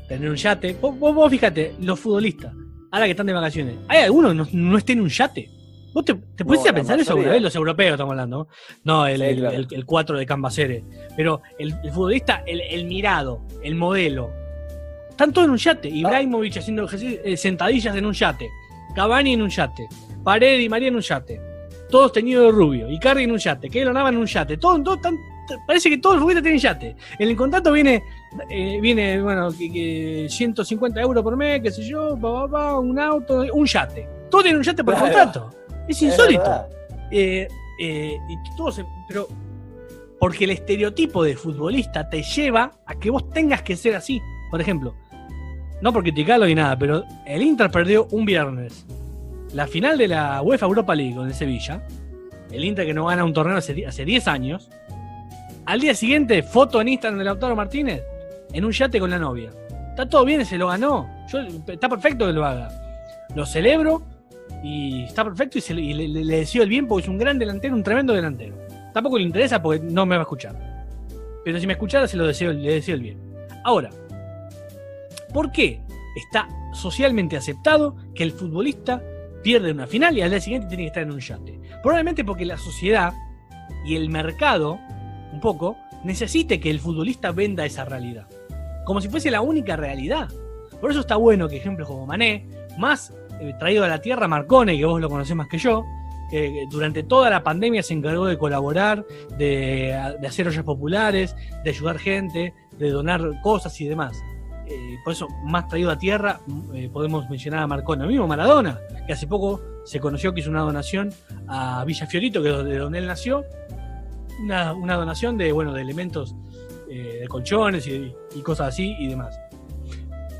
Tener 0.08 0.28
un 0.28 0.34
yate. 0.34 0.76
Vos, 0.80 0.98
vos- 0.98 1.30
fíjate, 1.30 1.76
los 1.80 2.00
futbolistas, 2.00 2.52
ahora 2.90 3.04
que 3.04 3.12
están 3.12 3.26
de 3.26 3.32
vacaciones, 3.32 3.76
¿hay 3.86 4.02
alguno 4.02 4.30
que 4.30 4.34
no, 4.34 4.48
no 4.52 4.78
en 4.84 5.00
un 5.00 5.08
yate? 5.08 5.55
¿Vos 5.94 6.04
te, 6.04 6.14
te 6.14 6.44
No, 6.44 6.46
pusiste 6.48 6.68
a 6.68 6.74
pensar 6.74 6.98
eso 7.00 7.12
alguna 7.12 7.30
vez? 7.32 7.42
Los 7.42 7.54
europeos 7.56 7.92
estamos 7.92 8.12
hablando. 8.12 8.38
¿no? 8.38 8.48
No, 8.84 9.06
el, 9.06 9.18
Sí, 9.18 9.22
el, 9.24 9.38
claro. 9.38 9.56
el- 9.56 9.68
el 9.70 9.86
4 9.86 10.18
de 10.18 10.26
Cambacere. 10.26 10.84
Pero 11.16 11.40
el, 11.58 11.72
futbolista, 11.92 12.42
el, 12.46 12.60
el 12.60 12.84
mirado, 12.86 13.42
el 13.62 13.74
modelo. 13.74 14.30
Están 15.10 15.32
todos 15.32 15.46
en 15.46 15.52
un 15.52 15.56
yate. 15.58 15.88
Ibrahimovic 15.88 16.58
haciendo 16.58 16.84
ejercicio- 16.84 17.20
eh, 17.24 17.36
sentadillas 17.36 17.96
en 17.96 18.04
un 18.04 18.12
yate. 18.12 18.48
Cavani 18.94 19.32
en 19.34 19.42
un 19.42 19.48
yate. 19.50 19.88
Pared 20.22 20.58
y 20.60 20.68
María 20.68 20.88
en 20.88 20.96
un 20.96 21.02
yate. 21.02 21.40
Todos 21.90 22.12
teñidos 22.12 22.46
de 22.46 22.52
rubio. 22.52 22.90
Icardi 22.90 23.22
en 23.24 23.32
un 23.32 23.38
yate. 23.38 23.70
Keylor 23.70 23.94
Nava 23.94 24.08
en 24.10 24.16
un 24.18 24.26
yate. 24.26 24.56
Todos, 24.58 24.82
todos 24.82 24.96
están 24.98 25.16
parece 25.64 25.88
que 25.88 25.98
todos 25.98 26.16
los 26.16 26.22
futbolistas 26.22 26.42
tienen 26.42 26.58
yate. 26.60 26.96
En 27.20 27.28
el 27.28 27.36
contrato 27.36 27.70
viene, 27.70 28.02
eh, 28.50 28.78
viene 28.82 29.22
bueno, 29.22 29.48
que, 29.56 29.70
que 29.72 30.26
150 30.28 31.00
euros 31.00 31.22
por 31.22 31.36
mes, 31.36 31.60
qué 31.62 31.70
sé 31.70 31.84
yo, 31.88 32.18
pa, 32.20 32.42
pa, 32.46 32.50
pa, 32.50 32.78
un 32.80 32.98
auto, 32.98 33.44
un 33.54 33.64
yate. 33.64 34.08
Todos 34.28 34.42
tienen 34.42 34.58
un 34.58 34.64
yate 34.64 34.82
por 34.82 34.94
Claro. 34.94 35.06
contrato. 35.12 35.50
Es 35.88 36.00
insólito. 36.02 36.66
Eh, 37.10 37.46
eh, 37.80 38.16
y 38.28 38.56
todos, 38.56 38.80
pero 39.08 39.28
porque 40.18 40.44
el 40.44 40.50
estereotipo 40.50 41.22
de 41.22 41.36
futbolista 41.36 42.08
te 42.08 42.22
lleva 42.22 42.72
a 42.86 42.94
que 42.94 43.10
vos 43.10 43.28
tengas 43.30 43.62
que 43.62 43.76
ser 43.76 43.94
así. 43.94 44.20
Por 44.50 44.60
ejemplo, 44.60 44.94
no 45.82 45.92
por 45.92 46.02
criticarlo 46.02 46.46
ni 46.46 46.54
nada, 46.54 46.76
pero 46.78 47.04
el 47.26 47.42
Inter 47.42 47.70
perdió 47.70 48.06
un 48.10 48.24
viernes 48.24 48.86
la 49.52 49.66
final 49.66 49.96
de 49.98 50.08
la 50.08 50.42
UEFA 50.42 50.66
Europa 50.66 50.94
League 50.94 51.14
con 51.14 51.26
el 51.28 51.34
Sevilla. 51.34 51.82
El 52.50 52.64
Inter 52.64 52.86
que 52.86 52.94
no 52.94 53.06
gana 53.06 53.24
un 53.24 53.32
torneo 53.32 53.56
hace, 53.56 53.74
di- 53.74 53.84
hace 53.84 54.04
10 54.04 54.26
años. 54.28 54.68
Al 55.66 55.80
día 55.80 55.94
siguiente, 55.94 56.42
foto 56.42 56.80
en 56.80 56.88
Instagram 56.88 57.18
de 57.18 57.24
Lautaro 57.24 57.56
Martínez 57.56 58.02
en 58.52 58.64
un 58.64 58.72
yate 58.72 58.98
con 59.00 59.10
la 59.10 59.18
novia. 59.18 59.50
Está 59.90 60.08
todo 60.08 60.24
bien, 60.24 60.44
se 60.46 60.56
lo 60.58 60.68
ganó. 60.68 61.08
Yo, 61.28 61.40
está 61.68 61.88
perfecto 61.88 62.26
que 62.26 62.32
lo 62.32 62.44
haga. 62.44 62.68
Lo 63.34 63.44
celebro 63.46 64.02
y 64.62 65.04
está 65.04 65.24
perfecto 65.24 65.58
y, 65.58 65.94
le- 65.94 66.08
le 66.08 66.36
deseo 66.38 66.62
el 66.62 66.68
bien 66.68 66.86
porque 66.86 67.02
es 67.04 67.08
un 67.08 67.18
gran 67.18 67.38
delantero, 67.38 67.74
un 67.74 67.82
tremendo 67.82 68.12
delantero. 68.14 68.56
Tampoco 68.92 69.18
le 69.18 69.24
interesa 69.24 69.60
porque 69.62 69.84
no 69.84 70.06
me 70.06 70.16
va 70.16 70.22
a 70.22 70.24
escuchar. 70.24 70.86
Pero 71.44 71.60
si 71.60 71.66
me 71.66 71.74
escuchara, 71.74 72.08
se 72.08 72.16
lo 72.16 72.26
deseo, 72.26 72.52
le 72.52 72.74
deseo 72.74 72.94
el 72.94 73.02
bien. 73.02 73.18
Ahora, 73.64 73.90
¿por 75.32 75.52
qué 75.52 75.80
está 76.16 76.48
socialmente 76.72 77.36
aceptado 77.36 77.96
que 78.14 78.22
el 78.22 78.32
futbolista 78.32 79.02
pierde 79.42 79.70
una 79.70 79.86
final 79.86 80.16
y 80.16 80.22
al 80.22 80.30
día 80.30 80.40
siguiente 80.40 80.68
tiene 80.68 80.84
que 80.84 80.88
estar 80.88 81.02
en 81.02 81.12
un 81.12 81.20
yate? 81.20 81.60
Probablemente 81.82 82.24
porque 82.24 82.44
la 82.44 82.56
sociedad 82.58 83.12
y 83.84 83.96
el 83.96 84.08
mercado, 84.08 84.78
un 85.32 85.40
poco, 85.40 85.76
necesite 86.04 86.58
que 86.60 86.70
el 86.70 86.80
futbolista 86.80 87.32
venda 87.32 87.64
esa 87.64 87.84
realidad. 87.84 88.26
Como 88.84 89.00
si 89.00 89.08
fuese 89.08 89.30
la 89.30 89.40
única 89.40 89.76
realidad. 89.76 90.28
Por 90.80 90.90
eso 90.90 91.00
está 91.00 91.16
bueno 91.16 91.48
que 91.48 91.56
ejemplos 91.56 91.88
como 91.88 92.06
Mané, 92.06 92.46
más 92.78 93.12
eh, 93.40 93.54
traído 93.58 93.84
a 93.84 93.88
la 93.88 94.00
tierra 94.00 94.28
Marcone, 94.28 94.76
que 94.76 94.84
vos 94.84 95.00
lo 95.00 95.08
conocés 95.08 95.36
más 95.36 95.48
que 95.48 95.58
yo, 95.58 95.84
que 96.30 96.66
durante 96.70 97.02
toda 97.02 97.30
la 97.30 97.42
pandemia 97.42 97.82
se 97.82 97.94
encargó 97.94 98.26
de 98.26 98.36
colaborar, 98.36 99.04
de, 99.38 100.16
de 100.20 100.26
hacer 100.26 100.48
ollas 100.48 100.64
populares, 100.64 101.36
de 101.62 101.70
ayudar 101.70 101.98
gente, 101.98 102.52
de 102.78 102.90
donar 102.90 103.22
cosas 103.42 103.80
y 103.80 103.86
demás. 103.86 104.16
Eh, 104.68 104.98
por 105.04 105.12
eso, 105.12 105.28
más 105.44 105.68
traído 105.68 105.90
a 105.90 105.98
tierra, 105.98 106.40
eh, 106.74 106.90
podemos 106.92 107.28
mencionar 107.30 107.62
a 107.62 107.66
Marcone. 107.66 108.02
Lo 108.02 108.08
mismo 108.08 108.26
Maradona, 108.26 108.80
que 109.06 109.12
hace 109.12 109.26
poco 109.26 109.60
se 109.84 110.00
conoció 110.00 110.34
que 110.34 110.40
hizo 110.40 110.50
una 110.50 110.62
donación 110.62 111.12
a 111.46 111.84
Villa 111.84 112.06
Fiorito, 112.06 112.42
que 112.42 112.50
es 112.50 112.64
de 112.64 112.78
donde 112.78 112.98
él 112.98 113.06
nació. 113.06 113.44
Una, 114.42 114.96
donación 114.96 115.38
de, 115.38 115.52
bueno, 115.52 115.72
de 115.72 115.80
elementos 115.80 116.34
eh, 116.90 117.20
de 117.22 117.28
colchones 117.28 117.86
y 117.86 118.42
cosas 118.42 118.68
así 118.68 118.94
y 118.98 119.06
demás. 119.06 119.38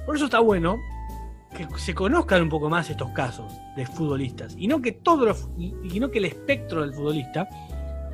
Por 0.04 0.16
eso 0.16 0.26
está 0.26 0.40
bueno 0.40 0.76
que 1.54 1.66
se 1.78 1.94
conozcan 1.94 2.42
un 2.42 2.48
poco 2.48 2.68
más 2.68 2.88
estos 2.90 3.10
casos 3.10 3.52
de 3.76 3.86
futbolistas. 3.86 4.54
Y 4.58 4.66
no 4.68 4.80
que 4.82 4.92
todos 4.92 5.26
los- 5.26 5.48
y 5.58 5.74
y 5.96 6.00
no 6.00 6.10
que 6.10 6.18
el 6.18 6.26
espectro 6.26 6.82
del 6.82 6.92
futbolista 6.94 7.48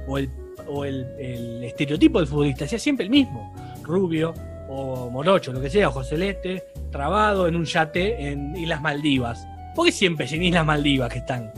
o 0.07 0.19
el, 0.19 0.31
o 0.69 0.85
el, 0.85 1.05
el 1.19 1.65
estereotipo 1.65 2.19
del 2.19 2.29
futbolista 2.29 2.67
sea 2.67 2.79
siempre 2.79 3.05
el 3.05 3.11
mismo. 3.11 3.53
Rubio 3.83 4.33
o 4.69 5.11
morocho 5.11 5.53
lo 5.53 5.61
que 5.61 5.69
sea 5.71 5.89
ojo 5.89 6.03
celeste 6.05 6.63
trabado 6.91 7.47
en 7.49 7.57
un 7.57 7.65
yate 7.65 8.29
en 8.31 8.57
Islas 8.57 8.81
Maldivas. 8.81 9.47
Porque 9.75 9.91
siempre 9.93 10.27
es 10.27 10.33
en 10.33 10.43
Islas 10.45 10.65
Maldivas 10.67 11.11
que 11.13 11.19
están 11.19 11.51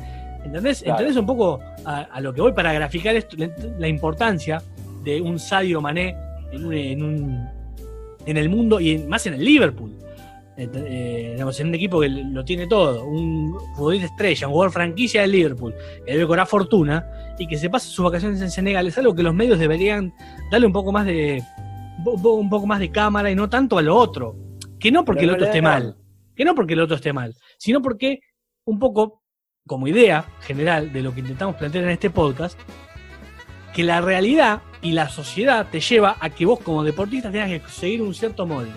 ¿entendés? 0.44 0.80
Claro. 0.82 0.98
¿entendés 1.00 1.16
un 1.20 1.26
poco 1.26 1.60
a, 1.84 2.00
a 2.02 2.20
lo 2.20 2.32
que 2.32 2.40
voy 2.40 2.52
para 2.52 2.72
graficar 2.72 3.14
esto, 3.16 3.36
la, 3.36 3.50
la 3.78 3.88
importancia 3.88 4.62
de 5.02 5.20
un 5.20 5.38
Sadio 5.38 5.80
Mané 5.80 6.16
en 6.52 6.64
un, 6.66 6.72
en 6.74 7.02
un- 7.02 7.48
en 8.26 8.36
el 8.38 8.48
mundo 8.48 8.80
y 8.80 8.92
en- 8.92 9.08
más 9.08 9.26
en 9.26 9.34
el 9.34 9.44
Liverpool 9.44 9.92
eh, 10.56 10.68
eh, 10.72 11.30
digamos, 11.32 11.58
en 11.60 11.68
un 11.68 11.74
equipo 11.74 12.00
que 12.00 12.08
lo 12.08 12.44
tiene 12.44 12.66
todo, 12.66 13.04
un 13.04 13.56
futbolista 13.76 14.06
estrella, 14.06 14.46
un 14.46 14.52
jugador 14.52 14.72
franquicia 14.72 15.22
del 15.22 15.32
Liverpool, 15.32 15.74
que 16.06 16.12
debe 16.12 16.26
cobrar 16.26 16.46
fortuna 16.46 17.06
y 17.38 17.46
que 17.46 17.56
se 17.58 17.68
pasa 17.70 17.88
sus 17.88 18.04
vacaciones 18.04 18.40
en 18.40 18.50
Senegal, 18.50 18.86
es 18.86 18.96
algo 18.98 19.14
que 19.14 19.22
los 19.22 19.34
medios 19.34 19.58
deberían 19.58 20.12
darle 20.50 20.66
un 20.66 20.72
poco 20.72 20.92
más 20.92 21.06
de 21.06 21.42
un 22.04 22.22
po- 22.22 22.34
un 22.34 22.50
poco 22.50 22.66
más 22.66 22.80
de 22.80 22.90
cámara 22.90 23.30
y 23.30 23.34
no 23.34 23.48
tanto 23.48 23.78
a 23.78 23.82
lo 23.82 23.96
otro. 23.96 24.36
Que 24.78 24.92
no 24.92 25.04
porque 25.04 25.20
Pero 25.20 25.30
el 25.32 25.34
otro 25.36 25.46
esté 25.46 25.62
mal, 25.62 25.96
que 26.36 26.44
no 26.44 26.54
porque 26.54 26.74
el 26.74 26.80
otro 26.80 26.96
esté 26.96 27.12
mal, 27.12 27.34
sino 27.58 27.80
porque 27.80 28.20
un 28.66 28.78
poco 28.78 29.22
como 29.66 29.88
idea 29.88 30.26
general 30.42 30.92
de 30.92 31.02
lo 31.02 31.14
que 31.14 31.20
intentamos 31.20 31.56
plantear 31.56 31.84
en 31.84 31.90
este 31.90 32.10
podcast, 32.10 32.58
que 33.72 33.82
la 33.82 34.00
realidad 34.00 34.60
y 34.82 34.92
la 34.92 35.08
sociedad 35.08 35.66
te 35.70 35.80
lleva 35.80 36.16
a 36.20 36.30
que 36.30 36.44
vos 36.46 36.60
como 36.60 36.84
deportista 36.84 37.32
tengas 37.32 37.48
que 37.48 37.60
seguir 37.70 38.02
un 38.02 38.14
cierto 38.14 38.46
molde. 38.46 38.70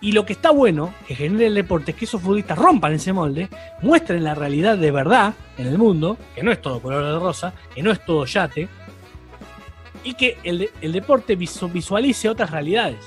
Y 0.00 0.12
lo 0.12 0.26
que 0.26 0.34
está 0.34 0.50
bueno 0.50 0.92
que 1.08 1.14
genere 1.14 1.46
el 1.46 1.54
deporte 1.54 1.92
es 1.92 1.96
que 1.96 2.04
esos 2.04 2.20
futbolistas 2.20 2.58
rompan 2.58 2.92
ese 2.92 3.12
molde, 3.12 3.48
muestren 3.82 4.22
la 4.24 4.34
realidad 4.34 4.76
de 4.76 4.90
verdad 4.90 5.34
en 5.56 5.66
el 5.66 5.78
mundo, 5.78 6.18
que 6.34 6.42
no 6.42 6.52
es 6.52 6.60
todo 6.60 6.80
color 6.80 7.02
de 7.04 7.18
rosa, 7.18 7.54
que 7.74 7.82
no 7.82 7.90
es 7.90 8.04
todo 8.04 8.24
yate, 8.26 8.68
y 10.04 10.14
que 10.14 10.38
el, 10.44 10.58
de- 10.58 10.70
el 10.82 10.92
deporte 10.92 11.36
visu- 11.36 11.72
visualice 11.72 12.28
otras 12.28 12.50
realidades. 12.50 12.98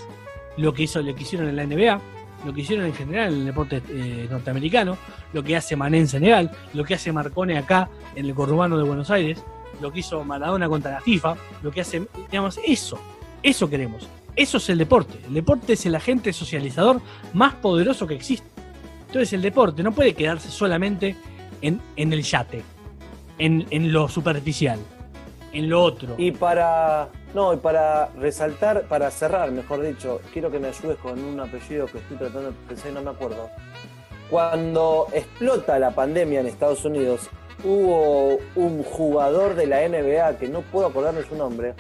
Lo 0.58 0.74
que 0.74 0.84
hizo, 0.84 1.02
lo 1.02 1.16
que 1.16 1.22
hicieron 1.24 1.48
en 1.48 1.56
la 1.56 1.66
NBA, 1.66 2.02
lo 2.46 2.54
que 2.54 2.62
hicieron 2.62 2.86
en 2.86 2.94
general 2.94 3.34
en 3.34 3.40
el 3.40 3.46
deporte 3.46 3.82
eh, 3.90 4.28
norteamericano, 4.30 4.98
lo 5.32 5.44
que 5.44 5.56
hace 5.56 5.76
Mané 5.76 6.00
en 6.00 6.08
Senegal, 6.08 6.52
lo 6.74 6.84
que 6.84 6.96
hace 6.96 7.12
Marcone 7.12 7.58
acá 7.58 7.88
en 8.16 8.26
el 8.26 8.34
conurbano 8.34 8.78
de 8.78 8.84
Buenos 8.84 9.10
Aires, 9.12 9.42
lo 9.80 9.92
que 9.92 10.00
hizo 10.00 10.24
Maradona 10.26 10.68
contra 10.68 10.92
la 10.92 11.02
FIFA, 11.02 11.36
lo 11.62 11.72
que 11.72 11.82
hace, 11.82 12.06
digamos, 12.32 12.60
eso, 12.66 13.00
eso 13.44 13.70
queremos. 13.70 14.10
Eso 14.40 14.56
es 14.56 14.70
el 14.70 14.78
deporte. 14.78 15.20
El 15.28 15.34
deporte 15.34 15.74
es 15.74 15.86
el 15.86 15.96
agente 15.96 16.32
socializador 16.32 17.02
más 17.34 17.56
poderoso 17.56 18.08
que 18.08 18.14
existe. 18.14 18.48
Entonces 19.08 19.34
el 19.34 19.42
deporte 19.42 19.84
no 19.84 19.92
puede 19.92 20.14
quedarse 20.14 20.50
solamente 20.50 21.18
en, 21.62 21.82
en 21.98 22.14
el 22.14 22.24
yate, 22.24 22.64
en, 23.38 23.68
en 23.70 23.92
lo 23.92 24.08
superficial, 24.08 24.80
en 25.52 25.70
lo 25.70 25.84
otro. 25.84 26.16
Y 26.18 26.32
para. 26.32 27.10
No, 27.34 27.54
y 27.54 27.58
para 27.58 28.12
resaltar, 28.18 28.84
para 28.84 29.12
cerrar, 29.12 29.52
mejor 29.52 29.82
dicho, 29.82 30.22
quiero 30.32 30.50
que 30.50 30.58
me 30.58 30.70
ayudes 30.70 30.98
con 31.00 31.22
un 31.22 31.38
apellido 31.42 31.88
que 31.88 31.98
estoy 31.98 32.16
tratando 32.16 32.52
de 32.52 32.58
pensar 32.66 32.92
y 32.92 32.94
no 32.94 33.02
me 33.02 33.10
acuerdo. 33.10 33.50
Cuando 34.30 35.08
explota 35.12 35.78
la 35.80 35.92
pandemia 35.92 36.40
en 36.40 36.48
Estados 36.48 36.86
Unidos, 36.86 37.30
hubo 37.66 38.40
un 38.56 38.84
jugador 38.84 39.56
de 39.56 39.68
la 39.68 39.86
NBA, 39.86 40.38
que 40.38 40.48
no 40.48 40.62
puedo 40.62 40.88
acordarme 40.88 41.24
su 41.24 41.36
nombre, 41.36 41.74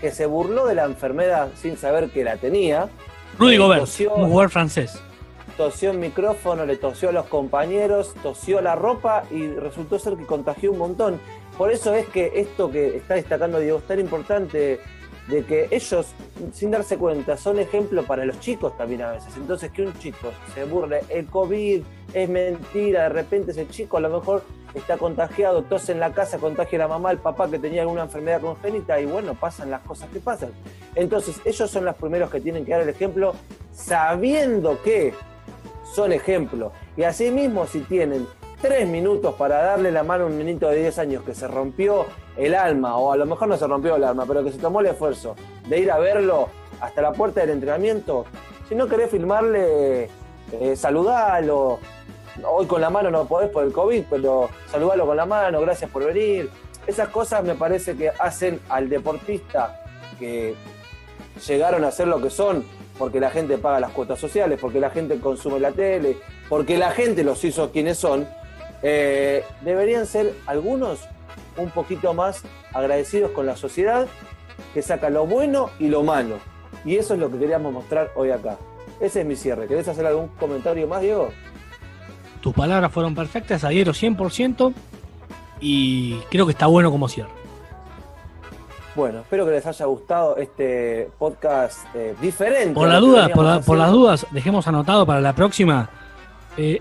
que 0.00 0.10
se 0.10 0.26
burló 0.26 0.66
de 0.66 0.74
la 0.74 0.84
enfermedad 0.84 1.48
sin 1.56 1.76
saber 1.76 2.10
que 2.10 2.24
la 2.24 2.36
tenía. 2.36 2.88
Rudy 3.38 3.54
Eh, 3.54 3.58
Gobert, 3.58 3.82
tosió- 3.82 4.14
un 4.14 4.28
jugador 4.28 4.50
francés. 4.50 5.00
tosió 5.56 5.90
el 5.90 5.98
micrófono, 5.98 6.64
le 6.64 6.76
tosió 6.76 7.10
a 7.10 7.12
los 7.12 7.26
compañeros, 7.26 8.14
tosió 8.22 8.60
la 8.62 8.74
ropa 8.76 9.24
y 9.30 9.46
resultó 9.48 9.98
ser 9.98 10.16
que 10.16 10.24
contagió 10.24 10.72
un 10.72 10.78
montón. 10.78 11.20
Por 11.58 11.70
eso 11.70 11.94
es 11.94 12.06
que 12.08 12.32
esto 12.36 12.70
que 12.70 12.96
está 12.96 13.14
destacando 13.14 13.58
Diego 13.58 13.78
es 13.78 13.84
tan 13.86 14.00
importante 14.00 14.80
de 15.28 15.44
que 15.44 15.68
ellos, 15.70 16.06
sin 16.52 16.70
darse 16.70 16.96
cuenta, 16.96 17.36
son 17.36 17.58
ejemplo 17.58 18.02
para 18.04 18.24
los 18.24 18.40
chicos 18.40 18.76
también 18.78 19.02
a 19.02 19.12
veces. 19.12 19.36
Entonces 19.36 19.70
que 19.70 19.82
un 19.82 19.92
chico 19.98 20.28
se 20.54 20.64
burle, 20.64 21.00
el 21.10 21.26
COVID 21.26 21.82
es 22.14 22.28
mentira, 22.28 23.02
de 23.04 23.08
repente 23.10 23.50
ese 23.52 23.68
chico 23.68 23.98
a 23.98 24.00
lo 24.00 24.08
mejor 24.08 24.42
está 24.74 24.96
contagiado, 24.96 25.62
tose 25.62 25.92
en 25.92 26.00
la 26.00 26.12
casa, 26.12 26.38
contagia 26.38 26.78
a 26.78 26.82
la 26.82 26.88
mamá, 26.88 27.10
el 27.10 27.18
papá 27.18 27.50
que 27.50 27.58
tenía 27.58 27.82
alguna 27.82 28.02
enfermedad 28.02 28.40
congénita 28.40 29.00
y 29.00 29.06
bueno, 29.06 29.34
pasan 29.34 29.70
las 29.70 29.80
cosas 29.82 30.08
que 30.10 30.20
pasan. 30.20 30.50
Entonces 30.94 31.40
ellos 31.44 31.70
son 31.70 31.84
los 31.84 31.96
primeros 31.96 32.30
que 32.30 32.40
tienen 32.40 32.64
que 32.64 32.72
dar 32.72 32.82
el 32.82 32.88
ejemplo 32.88 33.34
sabiendo 33.72 34.80
que 34.82 35.14
son 35.94 36.12
ejemplo. 36.12 36.72
Y 36.96 37.02
asimismo, 37.02 37.66
si 37.66 37.80
tienen 37.80 38.26
tres 38.60 38.86
minutos 38.86 39.34
para 39.34 39.62
darle 39.62 39.90
la 39.90 40.02
mano 40.02 40.24
a 40.24 40.26
un 40.26 40.38
niñito 40.38 40.68
de 40.68 40.80
10 40.80 40.98
años 40.98 41.24
que 41.24 41.34
se 41.34 41.48
rompió 41.48 42.06
el 42.36 42.54
alma, 42.54 42.96
o 42.96 43.12
a 43.12 43.16
lo 43.16 43.26
mejor 43.26 43.48
no 43.48 43.56
se 43.56 43.66
rompió 43.66 43.96
el 43.96 44.04
alma, 44.04 44.24
pero 44.26 44.44
que 44.44 44.52
se 44.52 44.58
tomó 44.58 44.80
el 44.80 44.86
esfuerzo 44.86 45.34
de 45.68 45.80
ir 45.80 45.90
a 45.90 45.98
verlo 45.98 46.48
hasta 46.80 47.02
la 47.02 47.12
puerta 47.12 47.40
del 47.40 47.50
entrenamiento, 47.50 48.24
si 48.68 48.74
no 48.74 48.86
querés 48.86 49.10
filmarle, 49.10 50.08
eh, 50.52 50.76
saludalo. 50.76 51.80
Hoy 52.44 52.66
con 52.66 52.80
la 52.80 52.90
mano 52.90 53.10
no 53.10 53.26
podés 53.26 53.50
por 53.50 53.64
el 53.64 53.72
COVID, 53.72 54.04
pero 54.08 54.48
saludalo 54.70 55.06
con 55.06 55.16
la 55.16 55.26
mano, 55.26 55.60
gracias 55.60 55.90
por 55.90 56.04
venir. 56.04 56.50
Esas 56.86 57.08
cosas 57.08 57.44
me 57.44 57.54
parece 57.54 57.96
que 57.96 58.10
hacen 58.10 58.60
al 58.68 58.88
deportista 58.88 59.82
que 60.18 60.54
llegaron 61.46 61.84
a 61.84 61.90
ser 61.90 62.08
lo 62.08 62.20
que 62.20 62.30
son, 62.30 62.64
porque 62.98 63.20
la 63.20 63.30
gente 63.30 63.58
paga 63.58 63.80
las 63.80 63.90
cuotas 63.92 64.18
sociales, 64.18 64.58
porque 64.60 64.80
la 64.80 64.90
gente 64.90 65.18
consume 65.20 65.60
la 65.60 65.72
tele, 65.72 66.18
porque 66.48 66.78
la 66.78 66.90
gente 66.90 67.24
los 67.24 67.42
hizo 67.44 67.70
quienes 67.70 67.98
son, 67.98 68.28
eh, 68.82 69.44
deberían 69.62 70.06
ser 70.06 70.34
algunos 70.46 71.00
un 71.56 71.70
poquito 71.70 72.14
más 72.14 72.42
agradecidos 72.72 73.32
con 73.32 73.46
la 73.46 73.56
sociedad, 73.56 74.06
que 74.74 74.82
saca 74.82 75.10
lo 75.10 75.26
bueno 75.26 75.70
y 75.78 75.88
lo 75.88 76.02
malo. 76.02 76.38
Y 76.84 76.96
eso 76.96 77.14
es 77.14 77.20
lo 77.20 77.30
que 77.30 77.38
queríamos 77.38 77.72
mostrar 77.72 78.10
hoy 78.14 78.30
acá. 78.30 78.56
Ese 79.00 79.20
es 79.20 79.26
mi 79.26 79.36
cierre. 79.36 79.66
¿Querés 79.66 79.88
hacer 79.88 80.06
algún 80.06 80.28
comentario 80.28 80.86
más, 80.86 81.00
Diego? 81.00 81.30
Tus 82.40 82.54
palabras 82.54 82.90
fueron 82.92 83.14
perfectas, 83.14 83.64
adhiero 83.64 83.92
100% 83.92 84.72
y 85.60 86.14
creo 86.30 86.46
que 86.46 86.52
está 86.52 86.66
bueno 86.66 86.90
como 86.90 87.08
cierre. 87.08 87.30
Bueno, 88.96 89.20
espero 89.20 89.44
que 89.46 89.52
les 89.52 89.66
haya 89.66 89.84
gustado 89.86 90.36
este 90.36 91.10
podcast 91.18 91.86
eh, 91.94 92.14
diferente. 92.20 92.74
Por 92.74 92.88
a 92.88 92.94
las 92.94 93.00
lo 93.00 93.06
que 93.06 93.10
dudas, 93.12 93.30
por, 93.30 93.44
la- 93.44 93.60
por 93.60 93.78
las 93.78 93.90
dudas, 93.92 94.26
dejemos 94.32 94.66
anotado 94.66 95.06
para 95.06 95.20
la 95.20 95.32
próxima, 95.34 95.88
eh, 96.56 96.80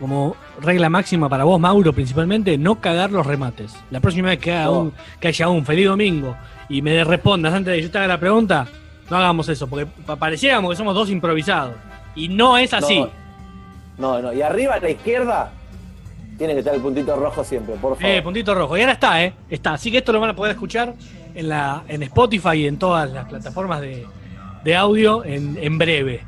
como 0.00 0.34
regla 0.60 0.88
máxima 0.90 1.28
para 1.28 1.44
vos, 1.44 1.60
Mauro, 1.60 1.92
principalmente, 1.92 2.58
no 2.58 2.80
cagar 2.80 3.12
los 3.12 3.24
remates. 3.24 3.76
La 3.90 4.00
próxima 4.00 4.28
vez 4.28 4.38
que, 4.40 4.52
haga 4.52 4.64
No. 4.64 4.80
un, 4.80 4.92
que 5.20 5.28
haya 5.28 5.48
un 5.48 5.64
feliz 5.64 5.86
domingo 5.86 6.36
y 6.68 6.82
me 6.82 7.04
respondas 7.04 7.54
antes 7.54 7.72
de 7.72 7.76
que 7.78 7.82
yo 7.84 7.90
te 7.92 7.98
haga 7.98 8.08
la 8.08 8.20
pregunta, 8.20 8.66
no 9.08 9.16
hagamos 9.16 9.48
eso, 9.48 9.68
porque 9.68 9.86
pa- 9.86 10.16
pareciéramos 10.16 10.70
que 10.70 10.76
somos 10.76 10.94
dos 10.94 11.08
improvisados. 11.10 11.74
Y 12.16 12.28
no 12.28 12.58
es 12.58 12.74
así. 12.74 13.00
No, 13.00 13.10
no. 13.98 14.32
Y 14.32 14.42
arriba 14.42 14.74
a 14.74 14.80
la 14.80 14.90
izquierda 14.90 15.52
tiene 16.38 16.52
que 16.52 16.58
estar 16.60 16.74
el 16.74 16.80
puntito 16.80 17.16
rojo 17.16 17.42
siempre, 17.44 17.74
por 17.76 17.96
favor. 17.96 18.04
Eh, 18.04 18.22
puntito 18.22 18.54
rojo. 18.54 18.76
Y 18.76 18.80
ahora 18.80 18.92
está, 18.92 19.22
¿eh? 19.24 19.32
Está. 19.48 19.74
Así 19.74 19.90
que 19.90 19.98
esto 19.98 20.12
lo 20.12 20.20
van 20.20 20.30
a 20.30 20.36
poder 20.36 20.52
escuchar 20.52 20.94
en, 21.34 21.48
la, 21.48 21.82
en 21.88 22.02
Spotify 22.02 22.56
y 22.56 22.66
en 22.66 22.78
todas 22.78 23.10
las 23.10 23.26
plataformas 23.26 23.80
de, 23.80 24.06
de 24.64 24.76
audio 24.76 25.24
en, 25.24 25.58
en 25.60 25.78
breve. 25.78 26.24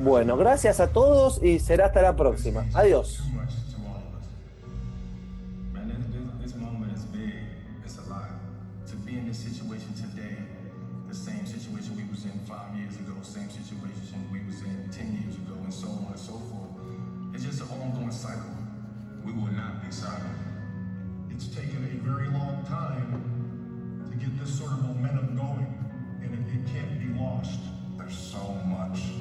Bueno, 0.00 0.36
gracias 0.36 0.80
a 0.80 0.88
todos 0.88 1.42
y 1.42 1.58
será 1.58 1.86
hasta 1.86 2.02
la 2.02 2.14
próxima. 2.16 2.64
Adiós. 2.74 3.22
Thank 28.90 29.06
you. 29.08 29.17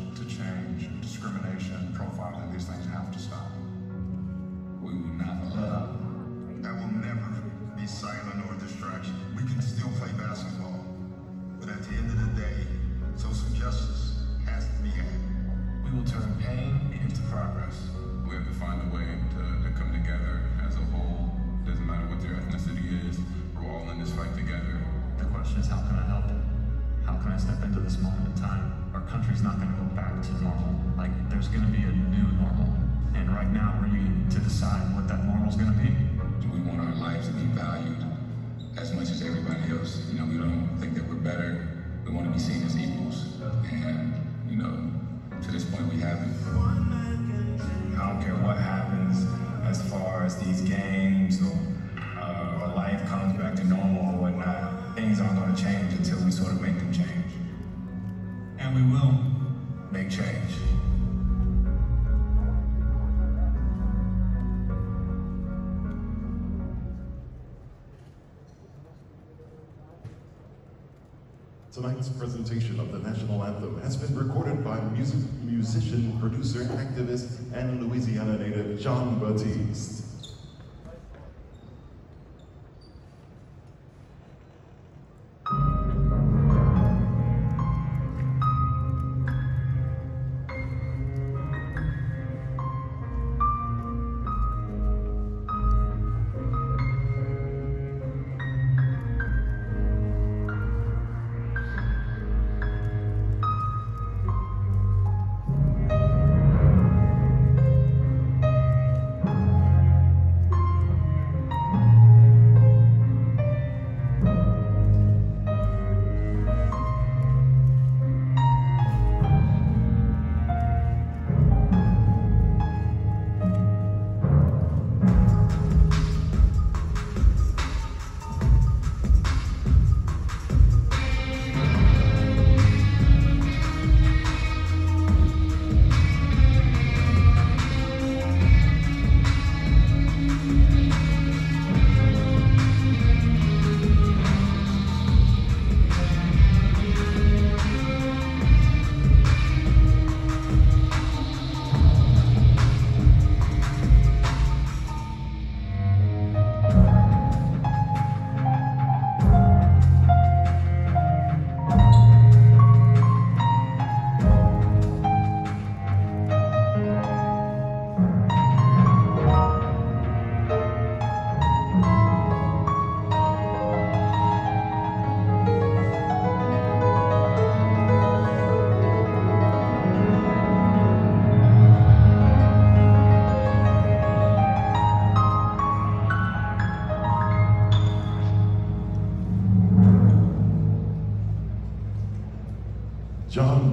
Tonight's 71.98 72.16
presentation 72.20 72.80
of 72.80 72.92
the 72.92 73.00
national 73.00 73.44
anthem 73.44 73.82
has 73.82 73.98
been 73.98 74.16
recorded 74.16 74.64
by 74.64 74.80
music, 74.92 75.20
musician, 75.42 76.16
producer, 76.20 76.60
activist, 76.60 77.40
and 77.56 77.82
Louisiana 77.82 78.38
native 78.38 78.80
John 78.80 79.18
Batiste. 79.18 79.97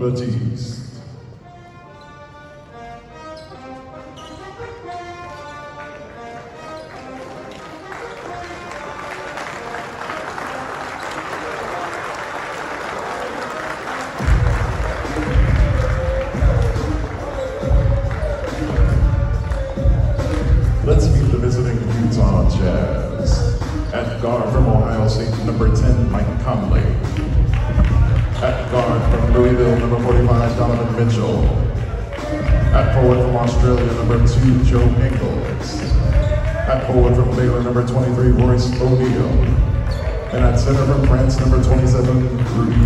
but 0.04 0.18
he 0.20 0.43
Ordinance 41.24 41.40
number 41.40 41.62
27, 41.64 42.83